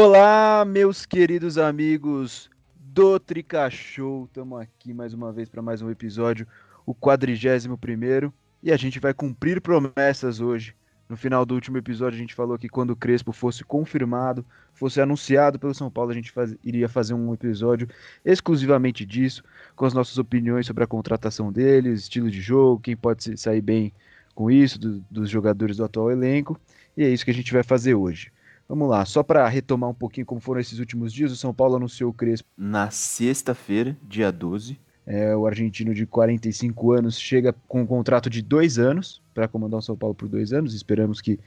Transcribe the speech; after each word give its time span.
Olá, 0.00 0.64
meus 0.64 1.04
queridos 1.04 1.58
amigos 1.58 2.48
do 2.76 3.18
Trica 3.18 3.68
Show. 3.68 4.26
Estamos 4.26 4.60
aqui 4.60 4.94
mais 4.94 5.12
uma 5.12 5.32
vez 5.32 5.48
para 5.48 5.60
mais 5.60 5.82
um 5.82 5.90
episódio, 5.90 6.46
o 6.86 6.94
41 6.94 8.32
e 8.62 8.70
a 8.70 8.76
gente 8.76 9.00
vai 9.00 9.12
cumprir 9.12 9.60
promessas 9.60 10.40
hoje. 10.40 10.72
No 11.08 11.16
final 11.16 11.44
do 11.44 11.52
último 11.52 11.78
episódio, 11.78 12.16
a 12.16 12.20
gente 12.20 12.32
falou 12.32 12.56
que 12.56 12.68
quando 12.68 12.90
o 12.90 12.96
Crespo 12.96 13.32
fosse 13.32 13.64
confirmado, 13.64 14.46
fosse 14.72 15.00
anunciado 15.00 15.58
pelo 15.58 15.74
São 15.74 15.90
Paulo, 15.90 16.12
a 16.12 16.14
gente 16.14 16.30
faz, 16.30 16.54
iria 16.62 16.88
fazer 16.88 17.14
um 17.14 17.34
episódio 17.34 17.88
exclusivamente 18.24 19.04
disso, 19.04 19.42
com 19.74 19.84
as 19.84 19.92
nossas 19.92 20.16
opiniões 20.16 20.64
sobre 20.64 20.84
a 20.84 20.86
contratação 20.86 21.50
dele, 21.50 21.90
estilo 21.90 22.30
de 22.30 22.40
jogo, 22.40 22.82
quem 22.82 22.96
pode 22.96 23.36
sair 23.36 23.60
bem 23.60 23.92
com 24.32 24.48
isso, 24.48 24.78
do, 24.78 25.04
dos 25.10 25.28
jogadores 25.28 25.78
do 25.78 25.84
atual 25.84 26.08
elenco. 26.12 26.56
E 26.96 27.02
é 27.02 27.08
isso 27.08 27.24
que 27.24 27.32
a 27.32 27.34
gente 27.34 27.52
vai 27.52 27.64
fazer 27.64 27.96
hoje. 27.96 28.30
Vamos 28.68 28.90
lá, 28.90 29.02
só 29.06 29.22
para 29.22 29.48
retomar 29.48 29.88
um 29.88 29.94
pouquinho 29.94 30.26
como 30.26 30.42
foram 30.42 30.60
esses 30.60 30.78
últimos 30.78 31.10
dias, 31.10 31.32
o 31.32 31.36
São 31.36 31.54
Paulo 31.54 31.76
anunciou 31.76 32.10
o 32.10 32.12
Crespo 32.12 32.46
na 32.54 32.90
sexta-feira, 32.90 33.96
dia 34.02 34.30
12. 34.30 34.78
É, 35.06 35.34
o 35.34 35.46
argentino 35.46 35.94
de 35.94 36.04
45 36.04 36.92
anos 36.92 37.18
chega 37.18 37.54
com 37.66 37.80
um 37.80 37.86
contrato 37.86 38.28
de 38.28 38.42
dois 38.42 38.78
anos 38.78 39.22
para 39.32 39.48
comandar 39.48 39.78
o 39.78 39.82
São 39.82 39.96
Paulo 39.96 40.14
por 40.14 40.28
dois 40.28 40.52
anos. 40.52 40.74
Esperamos 40.74 41.22
que 41.22 41.40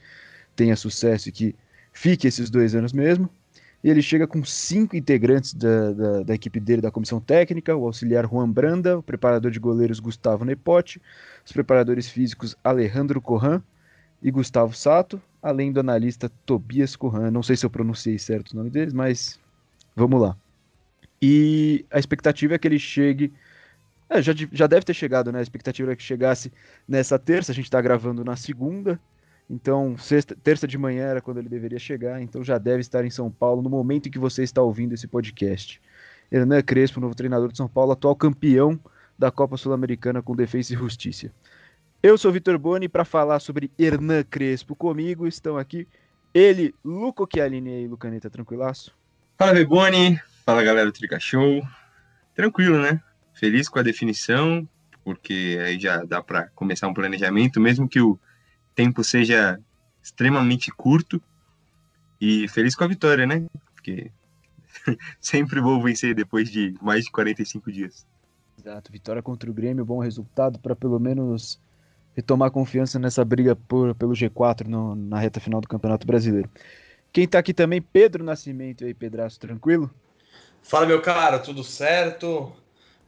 tenha 0.56 0.74
sucesso 0.74 1.28
e 1.28 1.32
que 1.32 1.54
fique 1.92 2.26
esses 2.26 2.50
dois 2.50 2.74
anos 2.74 2.92
mesmo. 2.92 3.30
E 3.84 3.88
ele 3.88 4.02
chega 4.02 4.26
com 4.26 4.44
cinco 4.44 4.96
integrantes 4.96 5.54
da, 5.54 5.92
da, 5.92 6.22
da, 6.24 6.34
equipe 6.34 6.58
dele, 6.58 6.82
da 6.82 6.90
comissão 6.90 7.20
técnica: 7.20 7.76
o 7.76 7.86
auxiliar 7.86 8.28
Juan 8.28 8.50
Branda, 8.50 8.98
o 8.98 9.02
preparador 9.02 9.52
de 9.52 9.60
goleiros 9.60 10.00
Gustavo 10.00 10.44
Nepote, 10.44 11.00
os 11.46 11.52
preparadores 11.52 12.08
físicos 12.08 12.56
Alejandro 12.64 13.20
Corran 13.20 13.62
e 14.22 14.30
Gustavo 14.30 14.74
Sato, 14.74 15.20
além 15.42 15.72
do 15.72 15.80
analista 15.80 16.30
Tobias 16.46 16.94
Corran. 16.94 17.30
Não 17.30 17.42
sei 17.42 17.56
se 17.56 17.66
eu 17.66 17.70
pronunciei 17.70 18.18
certo 18.18 18.52
o 18.52 18.56
nome 18.56 18.70
deles, 18.70 18.94
mas 18.94 19.38
vamos 19.96 20.20
lá. 20.20 20.36
E 21.20 21.84
a 21.90 21.98
expectativa 21.98 22.54
é 22.54 22.58
que 22.58 22.68
ele 22.68 22.78
chegue. 22.78 23.32
É, 24.08 24.22
já, 24.22 24.32
já 24.52 24.66
deve 24.66 24.84
ter 24.84 24.94
chegado, 24.94 25.32
né? 25.32 25.38
A 25.38 25.42
expectativa 25.42 25.92
é 25.92 25.96
que 25.96 26.02
chegasse 26.02 26.52
nessa 26.86 27.18
terça, 27.18 27.52
a 27.52 27.54
gente 27.54 27.64
está 27.64 27.80
gravando 27.80 28.24
na 28.24 28.36
segunda. 28.36 29.00
Então, 29.50 29.96
sexta, 29.98 30.36
terça 30.42 30.66
de 30.66 30.78
manhã 30.78 31.04
era 31.04 31.20
quando 31.20 31.38
ele 31.38 31.48
deveria 31.48 31.78
chegar, 31.78 32.22
então 32.22 32.42
já 32.42 32.58
deve 32.58 32.80
estar 32.80 33.04
em 33.04 33.10
São 33.10 33.30
Paulo 33.30 33.60
no 33.60 33.68
momento 33.68 34.08
em 34.08 34.10
que 34.10 34.18
você 34.18 34.42
está 34.42 34.62
ouvindo 34.62 34.94
esse 34.94 35.06
podcast. 35.06 35.80
Hernan 36.30 36.62
Crespo, 36.62 37.00
novo 37.00 37.14
treinador 37.14 37.50
de 37.50 37.58
São 37.58 37.68
Paulo, 37.68 37.92
atual 37.92 38.16
campeão 38.16 38.80
da 39.18 39.30
Copa 39.30 39.56
Sul-Americana 39.56 40.22
com 40.22 40.34
Defesa 40.34 40.72
e 40.72 40.76
Justiça. 40.76 41.30
Eu 42.02 42.18
sou 42.18 42.32
Vitor 42.32 42.58
Boni 42.58 42.88
para 42.88 43.04
falar 43.04 43.38
sobre 43.38 43.70
Hernan 43.78 44.24
Crespo. 44.24 44.74
Comigo 44.74 45.24
estão 45.24 45.56
aqui 45.56 45.86
ele, 46.34 46.74
Luco 46.84 47.28
Chialini 47.32 47.84
e 47.84 47.86
Lucaneta, 47.86 48.28
tranquilaço? 48.28 48.92
Fala, 49.38 49.52
Beboni. 49.52 50.20
Fala, 50.44 50.64
galera 50.64 50.86
do 50.86 50.92
Trica 50.92 51.20
Show. 51.20 51.62
Tranquilo, 52.34 52.82
né? 52.82 53.00
Feliz 53.32 53.68
com 53.68 53.78
a 53.78 53.84
definição, 53.84 54.68
porque 55.04 55.56
aí 55.64 55.78
já 55.78 56.02
dá 56.02 56.20
para 56.20 56.48
começar 56.56 56.88
um 56.88 56.94
planejamento, 56.94 57.60
mesmo 57.60 57.88
que 57.88 58.00
o 58.00 58.18
tempo 58.74 59.04
seja 59.04 59.60
extremamente 60.02 60.72
curto. 60.72 61.22
E 62.20 62.48
feliz 62.48 62.74
com 62.74 62.82
a 62.82 62.88
vitória, 62.88 63.28
né? 63.28 63.46
Porque 63.76 64.10
sempre 65.20 65.60
vou 65.60 65.80
vencer 65.80 66.16
depois 66.16 66.50
de 66.50 66.74
mais 66.82 67.04
de 67.04 67.12
45 67.12 67.70
dias. 67.70 68.04
Exato, 68.58 68.90
vitória 68.90 69.22
contra 69.22 69.48
o 69.48 69.54
Grêmio, 69.54 69.84
bom 69.84 70.00
resultado 70.00 70.58
para 70.58 70.74
pelo 70.74 70.98
menos 70.98 71.60
retomar 72.16 72.50
confiança 72.50 72.98
nessa 72.98 73.24
briga 73.24 73.56
por, 73.56 73.94
pelo 73.94 74.12
G4 74.12 74.66
no, 74.66 74.94
na 74.94 75.18
reta 75.18 75.40
final 75.40 75.60
do 75.60 75.68
Campeonato 75.68 76.06
Brasileiro. 76.06 76.50
Quem 77.12 77.24
está 77.24 77.38
aqui 77.38 77.52
também, 77.52 77.80
Pedro 77.80 78.24
Nascimento 78.24 78.84
aí, 78.84 78.94
Pedraço, 78.94 79.38
tranquilo? 79.38 79.90
Fala, 80.62 80.86
meu 80.86 81.02
cara, 81.02 81.38
tudo 81.38 81.62
certo? 81.62 82.52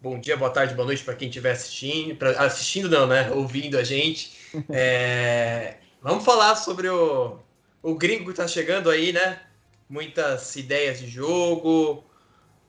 Bom 0.02 0.18
dia, 0.18 0.36
boa 0.36 0.50
tarde, 0.50 0.74
boa 0.74 0.84
noite 0.84 1.02
para 1.02 1.14
quem 1.14 1.28
estiver 1.28 1.52
assistindo. 1.52 2.16
Pra, 2.16 2.30
assistindo 2.32 2.90
não, 2.90 3.06
né? 3.06 3.30
Ouvindo 3.30 3.78
a 3.78 3.84
gente. 3.84 4.44
É, 4.70 5.78
vamos 6.00 6.24
falar 6.24 6.54
sobre 6.54 6.88
o, 6.88 7.40
o 7.82 7.96
gringo 7.96 8.26
que 8.26 8.30
está 8.30 8.46
chegando 8.46 8.88
aí, 8.88 9.12
né? 9.12 9.40
Muitas 9.88 10.54
ideias 10.54 11.00
de 11.00 11.08
jogo. 11.08 12.04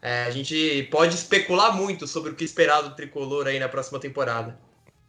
É, 0.02 0.24
a 0.24 0.32
gente 0.32 0.88
pode 0.90 1.14
especular 1.14 1.78
muito 1.78 2.08
sobre 2.08 2.32
o 2.32 2.36
que 2.36 2.44
esperar 2.44 2.82
do 2.82 2.96
tricolor 2.96 3.46
aí 3.46 3.60
na 3.60 3.70
próxima 3.70 4.00
temporada. 4.00 4.58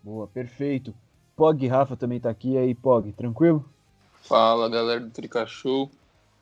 Boa, 0.02 0.26
perfeito. 0.26 0.94
Pog 1.36 1.66
Rafa 1.68 1.94
também 1.94 2.18
tá 2.18 2.30
aqui. 2.30 2.52
E 2.52 2.58
aí, 2.58 2.74
Pog, 2.74 3.12
tranquilo? 3.12 3.62
Fala, 4.22 4.70
galera 4.70 5.00
do 5.00 5.10
Trica 5.10 5.46
Show. 5.46 5.90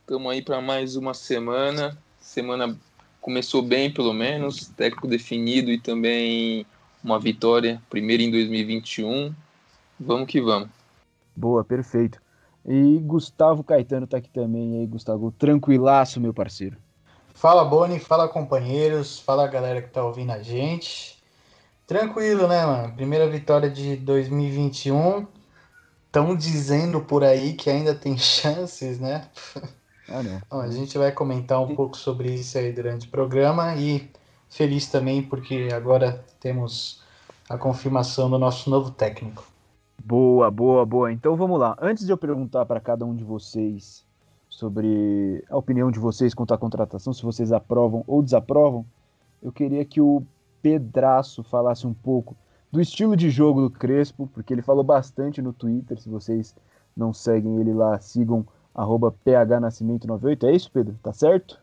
Estamos 0.00 0.31
aí 0.31 0.41
para 0.41 0.60
mais 0.60 0.94
uma 0.94 1.12
semana. 1.12 1.99
Semana 2.21 2.78
começou 3.21 3.60
bem, 3.60 3.93
pelo 3.93 4.12
menos. 4.12 4.69
Técnico 4.69 5.09
definido 5.09 5.72
e 5.72 5.81
também 5.81 6.65
uma 7.03 7.19
vitória, 7.19 7.82
primeiro 7.91 8.22
em 8.22 8.31
2021. 8.31 9.34
Vamos 9.99 10.28
que 10.28 10.41
vamos. 10.41 10.69
Boa, 11.34 11.65
perfeito. 11.65 12.22
E 12.65 12.99
Gustavo 13.00 13.65
Caetano 13.65 14.06
tá 14.06 14.19
aqui 14.19 14.31
também. 14.31 14.76
E 14.76 14.78
aí, 14.78 14.87
Gustavo, 14.87 15.32
tranquilaço, 15.32 16.21
meu 16.21 16.32
parceiro. 16.32 16.76
Fala, 17.34 17.65
Boni. 17.65 17.99
Fala, 17.99 18.28
companheiros. 18.28 19.19
Fala, 19.19 19.49
galera 19.49 19.82
que 19.82 19.91
tá 19.91 20.05
ouvindo 20.05 20.31
a 20.31 20.41
gente. 20.41 21.13
Tranquilo, 21.87 22.49
né, 22.49 22.65
mano? 22.65 22.95
Primeira 22.95 23.28
vitória 23.28 23.69
de 23.69 23.97
2021. 23.97 25.27
Estão 26.06 26.34
dizendo 26.34 27.00
por 27.00 27.22
aí 27.22 27.53
que 27.53 27.69
ainda 27.69 27.95
tem 27.95 28.17
chances, 28.19 28.99
né? 28.99 29.28
Ah, 30.09 30.23
não. 30.23 30.41
Bom, 30.50 30.61
a 30.61 30.71
gente 30.71 30.97
vai 30.97 31.12
comentar 31.12 31.61
um 31.61 31.75
pouco 31.75 31.97
sobre 31.97 32.33
isso 32.33 32.56
aí 32.56 32.73
durante 32.73 33.06
o 33.06 33.11
programa 33.11 33.75
e 33.77 34.11
feliz 34.49 34.87
também 34.87 35.23
porque 35.23 35.69
agora 35.73 36.25
temos 36.41 37.03
a 37.49 37.59
confirmação 37.59 38.31
do 38.31 38.39
nosso 38.39 38.71
novo 38.71 38.91
técnico. 38.91 39.44
Boa, 40.03 40.50
boa, 40.50 40.87
boa. 40.87 41.12
Então 41.12 41.37
vamos 41.37 41.59
lá. 41.59 41.77
Antes 41.81 42.06
de 42.06 42.12
eu 42.12 42.17
perguntar 42.17 42.65
para 42.65 42.81
cada 42.81 43.05
um 43.05 43.15
de 43.15 43.25
vocês 43.25 44.05
sobre 44.49 45.44
a 45.50 45.56
opinião 45.56 45.91
de 45.91 45.99
vocês 45.99 46.33
quanto 46.33 46.55
à 46.55 46.59
contratação, 46.59 47.12
se 47.12 47.23
vocês 47.23 47.53
aprovam 47.53 48.05
ou 48.06 48.23
desaprovam, 48.23 48.87
eu 49.43 49.50
queria 49.50 49.84
que 49.84 50.00
o 50.00 50.23
Pedraço 50.64 51.42
falasse 51.42 51.86
um 51.86 51.92
pouco 51.92 52.34
do 52.72 52.80
estilo 52.80 53.14
de 53.14 53.28
jogo 53.28 53.60
do 53.60 53.69
Crespo, 53.69 54.26
porque 54.32 54.50
ele 54.54 54.62
falou 54.62 54.82
bastante 54.82 55.42
no 55.42 55.52
Twitter. 55.52 56.00
Se 56.00 56.08
vocês 56.08 56.56
não 56.97 57.12
seguem 57.12 57.60
ele 57.60 57.75
lá, 57.75 58.00
sigam 58.00 58.47
phnascimento98. 58.75 60.48
É 60.48 60.52
isso, 60.52 60.70
Pedro? 60.72 60.98
Tá 61.02 61.12
certo? 61.12 61.60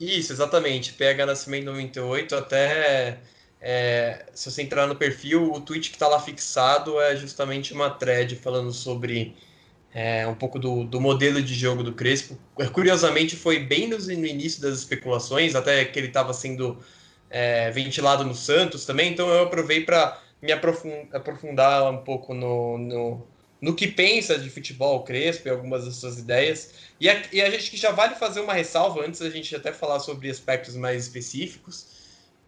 Isso, 0.00 0.32
exatamente. 0.32 0.92
phnascimento98. 0.94 2.32
Até 2.32 3.20
é, 3.60 4.26
se 4.34 4.50
você 4.50 4.62
entrar 4.62 4.88
no 4.88 4.96
perfil, 4.96 5.52
o 5.52 5.60
tweet 5.60 5.90
que 5.90 5.94
está 5.94 6.08
lá 6.08 6.18
fixado 6.18 7.00
é 7.00 7.14
justamente 7.14 7.72
uma 7.72 7.88
thread 7.88 8.34
falando 8.34 8.72
sobre 8.72 9.36
é, 9.94 10.26
um 10.26 10.34
pouco 10.34 10.58
do, 10.58 10.82
do, 10.82 11.00
modelo 11.00 11.40
de 11.40 11.54
jogo 11.54 11.84
do 11.84 11.92
Crespo. 11.92 12.36
Curiosamente, 12.72 13.36
foi 13.36 13.60
bem 13.60 13.88
no, 13.88 13.96
no 13.96 14.26
início 14.26 14.60
das 14.60 14.76
especulações, 14.76 15.54
até 15.54 15.84
que 15.84 15.96
ele 15.96 16.08
estava 16.08 16.32
sendo 16.32 16.76
é, 17.34 17.68
ventilado 17.72 18.22
no 18.22 18.32
Santos 18.32 18.84
também, 18.86 19.12
então 19.12 19.28
eu 19.28 19.42
aprovei 19.42 19.80
para 19.80 20.22
me 20.40 20.52
aprofundar 20.52 21.90
um 21.90 21.96
pouco 21.96 22.32
no, 22.32 22.78
no, 22.78 23.26
no, 23.60 23.74
que 23.74 23.88
pensa 23.88 24.38
de 24.38 24.48
futebol 24.48 25.02
Crespo 25.02 25.48
e 25.48 25.50
algumas 25.50 25.84
das 25.84 25.96
suas 25.96 26.16
ideias. 26.16 26.74
E 27.00 27.10
a, 27.10 27.20
e 27.32 27.42
a 27.42 27.50
gente 27.50 27.72
que 27.72 27.76
já 27.76 27.90
vale 27.90 28.14
fazer 28.14 28.38
uma 28.38 28.52
ressalva 28.52 29.04
antes 29.04 29.18
da 29.18 29.28
gente 29.28 29.56
até 29.56 29.72
falar 29.72 29.98
sobre 29.98 30.30
aspectos 30.30 30.76
mais 30.76 31.02
específicos, 31.02 31.88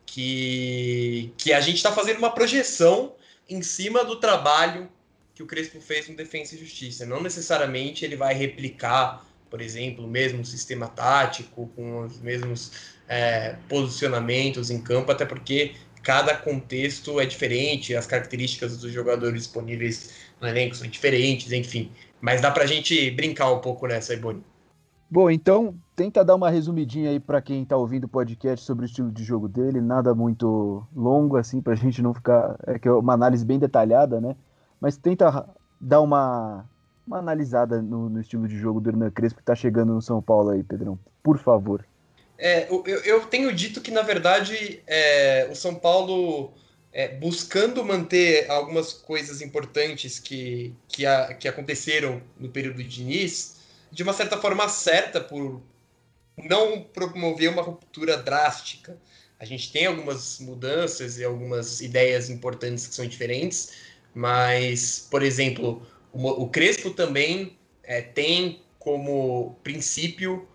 que, 0.07 1.33
que 1.37 1.53
a 1.53 1.61
gente 1.61 1.79
está 1.79 1.91
fazendo 1.91 2.19
uma 2.19 2.31
projeção 2.31 3.13
em 3.49 3.63
cima 3.63 4.05
do 4.05 4.21
trabalho 4.21 4.89
que 5.35 5.43
o 5.43 5.47
Crespo 5.47 5.81
fez 5.81 6.09
no 6.09 6.15
Defensa 6.15 6.55
e 6.55 6.59
Justiça. 6.59 7.05
Não 7.05 7.21
necessariamente 7.21 8.05
ele 8.05 8.15
vai 8.15 8.35
replicar, 8.35 9.27
por 9.51 9.61
exemplo, 9.61 10.05
o 10.05 10.09
mesmo 10.09 10.45
sistema 10.45 10.87
tático, 10.87 11.69
com 11.75 12.05
os 12.05 12.21
mesmos 12.21 12.71
é, 13.09 13.57
posicionamentos 13.69 14.71
em 14.71 14.81
campo, 14.81 15.13
até 15.13 15.25
porque 15.25 15.75
cada 16.03 16.37
contexto 16.37 17.21
é 17.21 17.27
diferente, 17.27 17.95
as 17.95 18.07
características 18.07 18.77
dos 18.79 18.93
jogadores 18.93 19.43
disponíveis 19.43 20.15
no 20.41 20.47
elenco 20.47 20.77
são 20.77 20.89
diferentes, 20.89 21.53
enfim. 21.53 21.91
Mas 22.21 22.41
dá 22.41 22.51
pra 22.51 22.67
gente 22.67 23.11
brincar 23.11 23.51
um 23.53 23.61
pouco 23.61 23.87
nessa 23.87 24.13
aí, 24.13 24.19
Boni. 24.19 24.43
Bom, 25.09 25.31
então 25.31 25.75
tenta 25.95 26.25
dar 26.25 26.35
uma 26.35 26.51
resumidinha 26.51 27.11
aí 27.11 27.21
para 27.21 27.41
quem 27.41 27.65
tá 27.65 27.77
ouvindo 27.77 28.05
o 28.05 28.09
podcast 28.09 28.65
sobre 28.65 28.85
o 28.85 28.87
estilo 28.87 29.11
de 29.11 29.23
jogo 29.23 29.49
dele, 29.49 29.81
nada 29.81 30.15
muito 30.15 30.85
longo 30.95 31.37
assim 31.37 31.61
pra 31.61 31.75
gente 31.77 32.03
não 32.03 32.13
ficar, 32.13 32.57
é 32.67 32.79
que 32.79 32.89
é 32.89 32.93
uma 32.93 33.15
análise 33.15 33.45
bem 33.45 33.59
detalhada, 33.59 34.21
né? 34.21 34.35
Mas 34.81 34.97
tenta 34.97 35.49
dar 35.81 36.01
uma 36.01 36.65
uma 37.07 37.19
analisada 37.19 37.81
no, 37.81 38.09
no 38.09 38.21
estilo 38.21 38.49
de 38.49 38.59
jogo 38.59 38.81
do 38.81 38.91
Hernan 38.91 39.11
Crespo 39.11 39.39
que 39.39 39.45
tá 39.45 39.55
chegando 39.55 39.95
no 39.95 40.03
São 40.03 40.21
Paulo 40.21 40.51
aí, 40.51 40.63
Pedrão. 40.65 40.99
Por 41.23 41.39
favor. 41.39 41.87
É, 42.39 42.67
eu, 42.69 42.85
eu, 42.85 43.27
tenho 43.27 43.53
dito 43.53 43.81
que, 43.81 43.91
na 43.91 44.03
verdade, 44.03 44.83
é, 44.87 45.49
o 45.51 45.55
São 45.55 45.75
Paulo, 45.75 46.53
é, 46.93 47.09
buscando 47.09 47.85
manter 47.85 48.51
algumas 48.51 48.93
coisas 48.93 49.41
importantes 49.41 50.19
que, 50.19 50.75
que, 50.89 51.07
a, 51.07 51.35
que 51.35 51.49
aconteceram 51.49 52.23
no 52.39 52.49
período 52.49 52.83
de 52.83 52.89
Diniz, 52.89 53.57
de 53.91 54.03
uma 54.03 54.13
certa 54.13 54.37
forma 54.37 54.69
certa 54.69 55.21
por, 55.21 55.63
não 56.37 56.83
promover 56.83 57.49
uma 57.51 57.63
ruptura 57.63 58.17
drástica. 58.17 58.99
A 59.39 59.45
gente 59.45 59.73
tem 59.73 59.87
algumas 59.87 60.39
mudanças 60.41 61.19
e 61.19 61.25
algumas 61.25 61.81
ideias 61.81 62.29
importantes 62.29 62.87
que 62.87 62.95
são 62.95 63.07
diferentes, 63.07 63.73
mas, 64.15 65.07
por 65.11 65.23
exemplo, 65.23 65.87
o, 66.13 66.45
o 66.45 66.49
Crespo 66.49 66.91
também 66.91 67.57
é, 67.83 68.01
tem 68.01 68.63
como 68.79 69.59
princípio, 69.63 70.47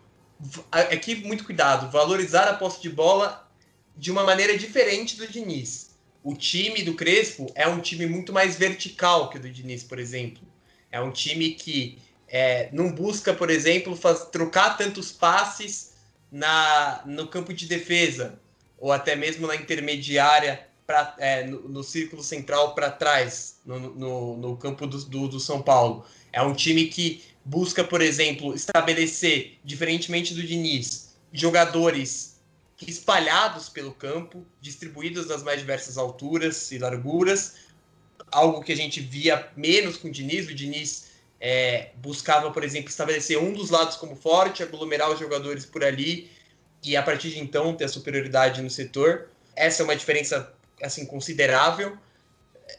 aqui 0.71 1.15
muito 1.15 1.43
cuidado, 1.43 1.91
valorizar 1.91 2.47
a 2.47 2.53
posse 2.53 2.81
de 2.81 2.89
bola 2.89 3.49
de 3.95 4.11
uma 4.11 4.23
maneira 4.23 4.57
diferente 4.57 5.17
do 5.17 5.27
Diniz. 5.27 5.91
O 6.23 6.35
time 6.35 6.83
do 6.83 6.93
Crespo 6.93 7.51
é 7.55 7.67
um 7.67 7.79
time 7.79 8.05
muito 8.05 8.31
mais 8.31 8.55
vertical 8.55 9.29
que 9.29 9.37
o 9.37 9.41
do 9.41 9.49
Diniz, 9.49 9.83
por 9.83 9.99
exemplo. 9.99 10.43
É 10.91 11.01
um 11.01 11.11
time 11.11 11.51
que 11.51 11.99
é, 12.27 12.69
não 12.71 12.91
busca, 12.91 13.33
por 13.33 13.49
exemplo, 13.49 13.95
faz, 13.95 14.25
trocar 14.25 14.77
tantos 14.77 15.11
passes 15.11 15.93
na, 16.31 17.01
no 17.05 17.27
campo 17.27 17.53
de 17.53 17.65
defesa, 17.65 18.39
ou 18.77 18.91
até 18.91 19.15
mesmo 19.15 19.47
na 19.47 19.55
intermediária, 19.55 20.67
pra, 20.87 21.15
é, 21.19 21.45
no, 21.45 21.67
no, 21.67 21.83
círculo 21.83 22.23
central 22.23 22.73
para 22.73 22.89
trás, 22.89 23.59
no, 23.65 23.79
no, 23.79 24.37
no 24.37 24.57
campo 24.57 24.87
do, 24.87 25.03
do, 25.05 25.27
do, 25.27 25.39
São 25.39 25.61
Paulo. 25.61 26.05
É 26.31 26.41
um 26.41 26.53
time 26.53 26.85
que 26.87 27.23
busca, 27.43 27.83
por 27.83 28.01
exemplo, 28.01 28.53
estabelecer, 28.53 29.57
diferentemente 29.63 30.33
do 30.33 30.43
Diniz, 30.43 31.15
jogadores 31.31 32.39
espalhados 32.87 33.69
pelo 33.69 33.91
campo, 33.91 34.45
distribuídos 34.59 35.27
nas 35.27 35.43
mais 35.43 35.59
diversas 35.59 35.97
alturas 35.97 36.71
e 36.71 36.77
larguras, 36.77 37.55
algo 38.31 38.63
que 38.63 38.71
a 38.71 38.75
gente 38.75 38.99
via 38.99 39.49
menos 39.55 39.97
com 39.97 40.07
o 40.07 40.11
Diniz. 40.11 40.47
O 40.47 40.53
Diniz 40.53 41.11
é, 41.39 41.89
buscava, 41.97 42.51
por 42.51 42.63
exemplo, 42.63 42.89
estabelecer 42.89 43.37
um 43.37 43.53
dos 43.53 43.69
lados 43.69 43.97
como 43.97 44.15
forte, 44.15 44.63
aglomerar 44.63 45.11
os 45.11 45.19
jogadores 45.19 45.65
por 45.65 45.83
ali 45.83 46.29
e 46.83 46.95
a 46.95 47.03
partir 47.03 47.29
de 47.29 47.39
então 47.39 47.75
ter 47.75 47.85
a 47.85 47.89
superioridade 47.89 48.61
no 48.61 48.69
setor. 48.69 49.29
Essa 49.55 49.83
é 49.83 49.85
uma 49.85 49.95
diferença 49.95 50.53
assim 50.81 51.05
considerável. 51.05 51.97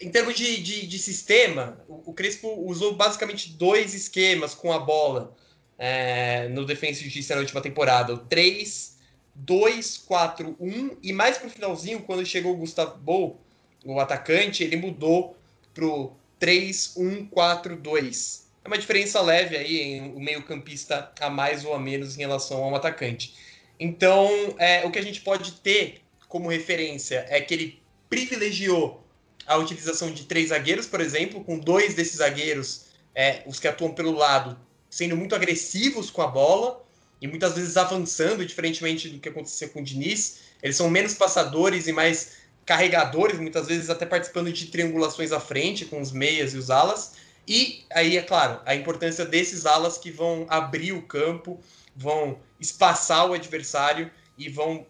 Em 0.00 0.10
termos 0.10 0.34
de, 0.34 0.60
de, 0.62 0.86
de 0.86 0.98
sistema, 0.98 1.78
o, 1.88 2.10
o, 2.10 2.12
Crespo 2.12 2.48
usou 2.66 2.94
basicamente 2.94 3.50
dois 3.52 3.94
esquemas 3.94 4.54
com 4.54 4.72
a 4.72 4.78
bola 4.78 5.34
é, 5.78 6.48
no 6.48 6.64
Defensa 6.64 7.00
e 7.00 7.04
Justiça 7.04 7.34
na 7.34 7.40
última 7.40 7.60
temporada: 7.60 8.14
o 8.14 8.18
3, 8.18 8.96
2, 9.34 9.98
4, 9.98 10.56
1 10.58 10.96
e 11.02 11.12
mais 11.12 11.38
pro 11.38 11.50
finalzinho, 11.50 12.02
quando 12.02 12.24
chegou 12.24 12.52
o 12.52 12.56
Gustavo 12.56 13.38
o 13.84 13.98
atacante, 13.98 14.62
ele 14.62 14.76
mudou 14.76 15.36
pro 15.74 16.12
3, 16.38 16.94
1, 16.96 17.26
4, 17.26 17.76
2. 17.76 18.46
É 18.64 18.68
uma 18.68 18.78
diferença 18.78 19.20
leve 19.20 19.56
aí 19.56 19.82
em 19.82 20.14
o 20.14 20.20
meio-campista 20.20 21.10
a 21.20 21.28
mais 21.28 21.64
ou 21.64 21.74
a 21.74 21.78
menos 21.78 22.16
em 22.16 22.20
relação 22.20 22.62
ao 22.62 22.74
atacante. 22.74 23.34
Então, 23.78 24.28
é, 24.58 24.86
o 24.86 24.90
que 24.90 24.98
a 24.98 25.02
gente 25.02 25.20
pode 25.20 25.52
ter 25.52 26.00
como 26.28 26.48
referência 26.48 27.26
é 27.28 27.40
que 27.40 27.52
ele 27.52 27.82
privilegiou 28.08 29.02
a 29.46 29.56
utilização 29.56 30.10
de 30.10 30.24
três 30.24 30.48
zagueiros, 30.48 30.86
por 30.86 31.00
exemplo, 31.00 31.42
com 31.44 31.58
dois 31.58 31.94
desses 31.94 32.16
zagueiros, 32.16 32.86
é, 33.14 33.42
os 33.46 33.58
que 33.58 33.68
atuam 33.68 33.92
pelo 33.92 34.12
lado, 34.12 34.58
sendo 34.88 35.16
muito 35.16 35.34
agressivos 35.34 36.10
com 36.10 36.22
a 36.22 36.26
bola 36.26 36.82
e 37.20 37.26
muitas 37.26 37.54
vezes 37.54 37.76
avançando, 37.76 38.44
diferentemente 38.44 39.08
do 39.08 39.18
que 39.18 39.28
aconteceu 39.28 39.68
com 39.68 39.80
o 39.80 39.84
Diniz. 39.84 40.40
Eles 40.62 40.76
são 40.76 40.90
menos 40.90 41.14
passadores 41.14 41.86
e 41.86 41.92
mais 41.92 42.42
carregadores, 42.64 43.38
muitas 43.38 43.66
vezes 43.66 43.90
até 43.90 44.06
participando 44.06 44.52
de 44.52 44.66
triangulações 44.66 45.32
à 45.32 45.40
frente 45.40 45.84
com 45.84 46.00
os 46.00 46.12
meias 46.12 46.54
e 46.54 46.58
os 46.58 46.70
alas. 46.70 47.14
E 47.46 47.84
aí, 47.92 48.16
é 48.16 48.22
claro, 48.22 48.60
a 48.64 48.74
importância 48.74 49.24
desses 49.24 49.66
alas 49.66 49.98
que 49.98 50.10
vão 50.10 50.46
abrir 50.48 50.92
o 50.92 51.02
campo, 51.02 51.60
vão 51.94 52.38
espaçar 52.60 53.28
o 53.28 53.34
adversário 53.34 54.10
e 54.38 54.48
vão 54.48 54.86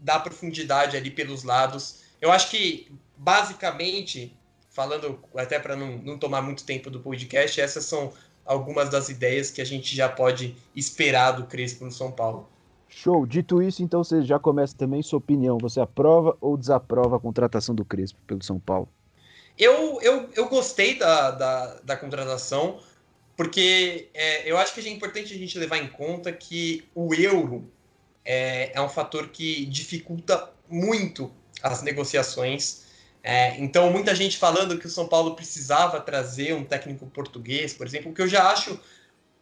dar 0.00 0.20
profundidade 0.20 0.96
ali 0.96 1.10
pelos 1.10 1.44
lados. 1.44 2.00
Eu 2.20 2.32
acho 2.32 2.50
que, 2.50 2.90
basicamente, 3.24 4.36
falando 4.70 5.18
até 5.34 5.58
para 5.58 5.74
não, 5.74 5.96
não 5.98 6.18
tomar 6.18 6.42
muito 6.42 6.64
tempo 6.64 6.90
do 6.90 7.00
podcast, 7.00 7.58
essas 7.58 7.86
são 7.86 8.12
algumas 8.44 8.90
das 8.90 9.08
ideias 9.08 9.50
que 9.50 9.62
a 9.62 9.64
gente 9.64 9.96
já 9.96 10.10
pode 10.10 10.54
esperar 10.76 11.32
do 11.32 11.46
Crespo 11.46 11.86
no 11.86 11.90
São 11.90 12.12
Paulo. 12.12 12.46
Show. 12.86 13.26
Dito 13.26 13.62
isso, 13.62 13.82
então 13.82 14.04
você 14.04 14.22
já 14.22 14.38
começa 14.38 14.76
também 14.76 15.02
sua 15.02 15.18
opinião. 15.18 15.56
Você 15.58 15.80
aprova 15.80 16.36
ou 16.38 16.56
desaprova 16.56 17.16
a 17.16 17.20
contratação 17.20 17.74
do 17.74 17.84
Crespo 17.84 18.18
pelo 18.26 18.44
São 18.44 18.60
Paulo? 18.60 18.88
Eu, 19.58 20.00
eu, 20.02 20.28
eu 20.34 20.48
gostei 20.48 20.98
da, 20.98 21.30
da, 21.30 21.80
da 21.80 21.96
contratação, 21.96 22.78
porque 23.36 24.10
é, 24.12 24.48
eu 24.48 24.58
acho 24.58 24.74
que 24.74 24.86
é 24.86 24.92
importante 24.92 25.32
a 25.32 25.38
gente 25.38 25.58
levar 25.58 25.78
em 25.78 25.88
conta 25.88 26.30
que 26.30 26.84
o 26.94 27.14
euro 27.14 27.64
é, 28.22 28.72
é 28.74 28.80
um 28.82 28.88
fator 28.88 29.28
que 29.28 29.64
dificulta 29.64 30.50
muito 30.68 31.32
as 31.62 31.82
negociações. 31.82 32.83
É, 33.26 33.58
então, 33.58 33.90
muita 33.90 34.14
gente 34.14 34.36
falando 34.36 34.78
que 34.78 34.86
o 34.86 34.90
São 34.90 35.08
Paulo 35.08 35.34
precisava 35.34 35.98
trazer 35.98 36.52
um 36.54 36.62
técnico 36.62 37.06
português, 37.06 37.72
por 37.72 37.86
exemplo, 37.86 38.12
que 38.12 38.20
eu 38.20 38.28
já 38.28 38.50
acho 38.50 38.78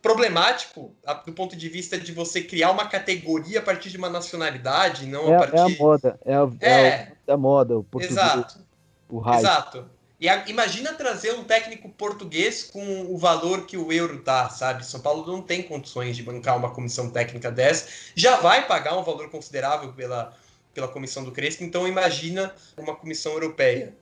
problemático 0.00 0.94
do 1.26 1.32
ponto 1.32 1.56
de 1.56 1.68
vista 1.68 1.98
de 1.98 2.12
você 2.12 2.40
criar 2.42 2.70
uma 2.70 2.86
categoria 2.86 3.58
a 3.58 3.62
partir 3.62 3.90
de 3.90 3.96
uma 3.96 4.08
nacionalidade, 4.08 5.06
não 5.06 5.32
é, 5.32 5.34
a 5.34 5.38
partir... 5.38 5.56
É 5.56 5.60
a 5.60 5.68
moda, 5.78 6.20
é 6.24 6.34
a, 6.34 6.48
é. 6.60 7.12
é 7.26 7.32
a 7.32 7.36
moda, 7.36 7.76
o 7.76 7.82
português, 7.82 8.16
Exato. 8.16 8.60
o 9.08 9.18
hype. 9.18 9.40
Exato. 9.40 9.84
E 10.20 10.28
a, 10.28 10.48
imagina 10.48 10.92
trazer 10.94 11.34
um 11.34 11.42
técnico 11.42 11.88
português 11.88 12.62
com 12.62 13.12
o 13.12 13.18
valor 13.18 13.66
que 13.66 13.76
o 13.76 13.92
euro 13.92 14.22
dá, 14.22 14.48
sabe? 14.48 14.86
São 14.86 15.00
Paulo 15.00 15.26
não 15.26 15.42
tem 15.42 15.60
condições 15.60 16.16
de 16.16 16.22
bancar 16.22 16.56
uma 16.56 16.70
comissão 16.70 17.10
técnica 17.10 17.50
dessa, 17.50 17.88
já 18.14 18.36
vai 18.36 18.68
pagar 18.68 18.96
um 18.96 19.02
valor 19.02 19.28
considerável 19.28 19.92
pela, 19.92 20.32
pela 20.74 20.88
comissão 20.88 21.24
do 21.24 21.32
Crespo, 21.32 21.64
então 21.64 21.86
imagina 21.86 22.54
uma 22.76 22.94
comissão 22.94 23.32
europeia. 23.32 23.94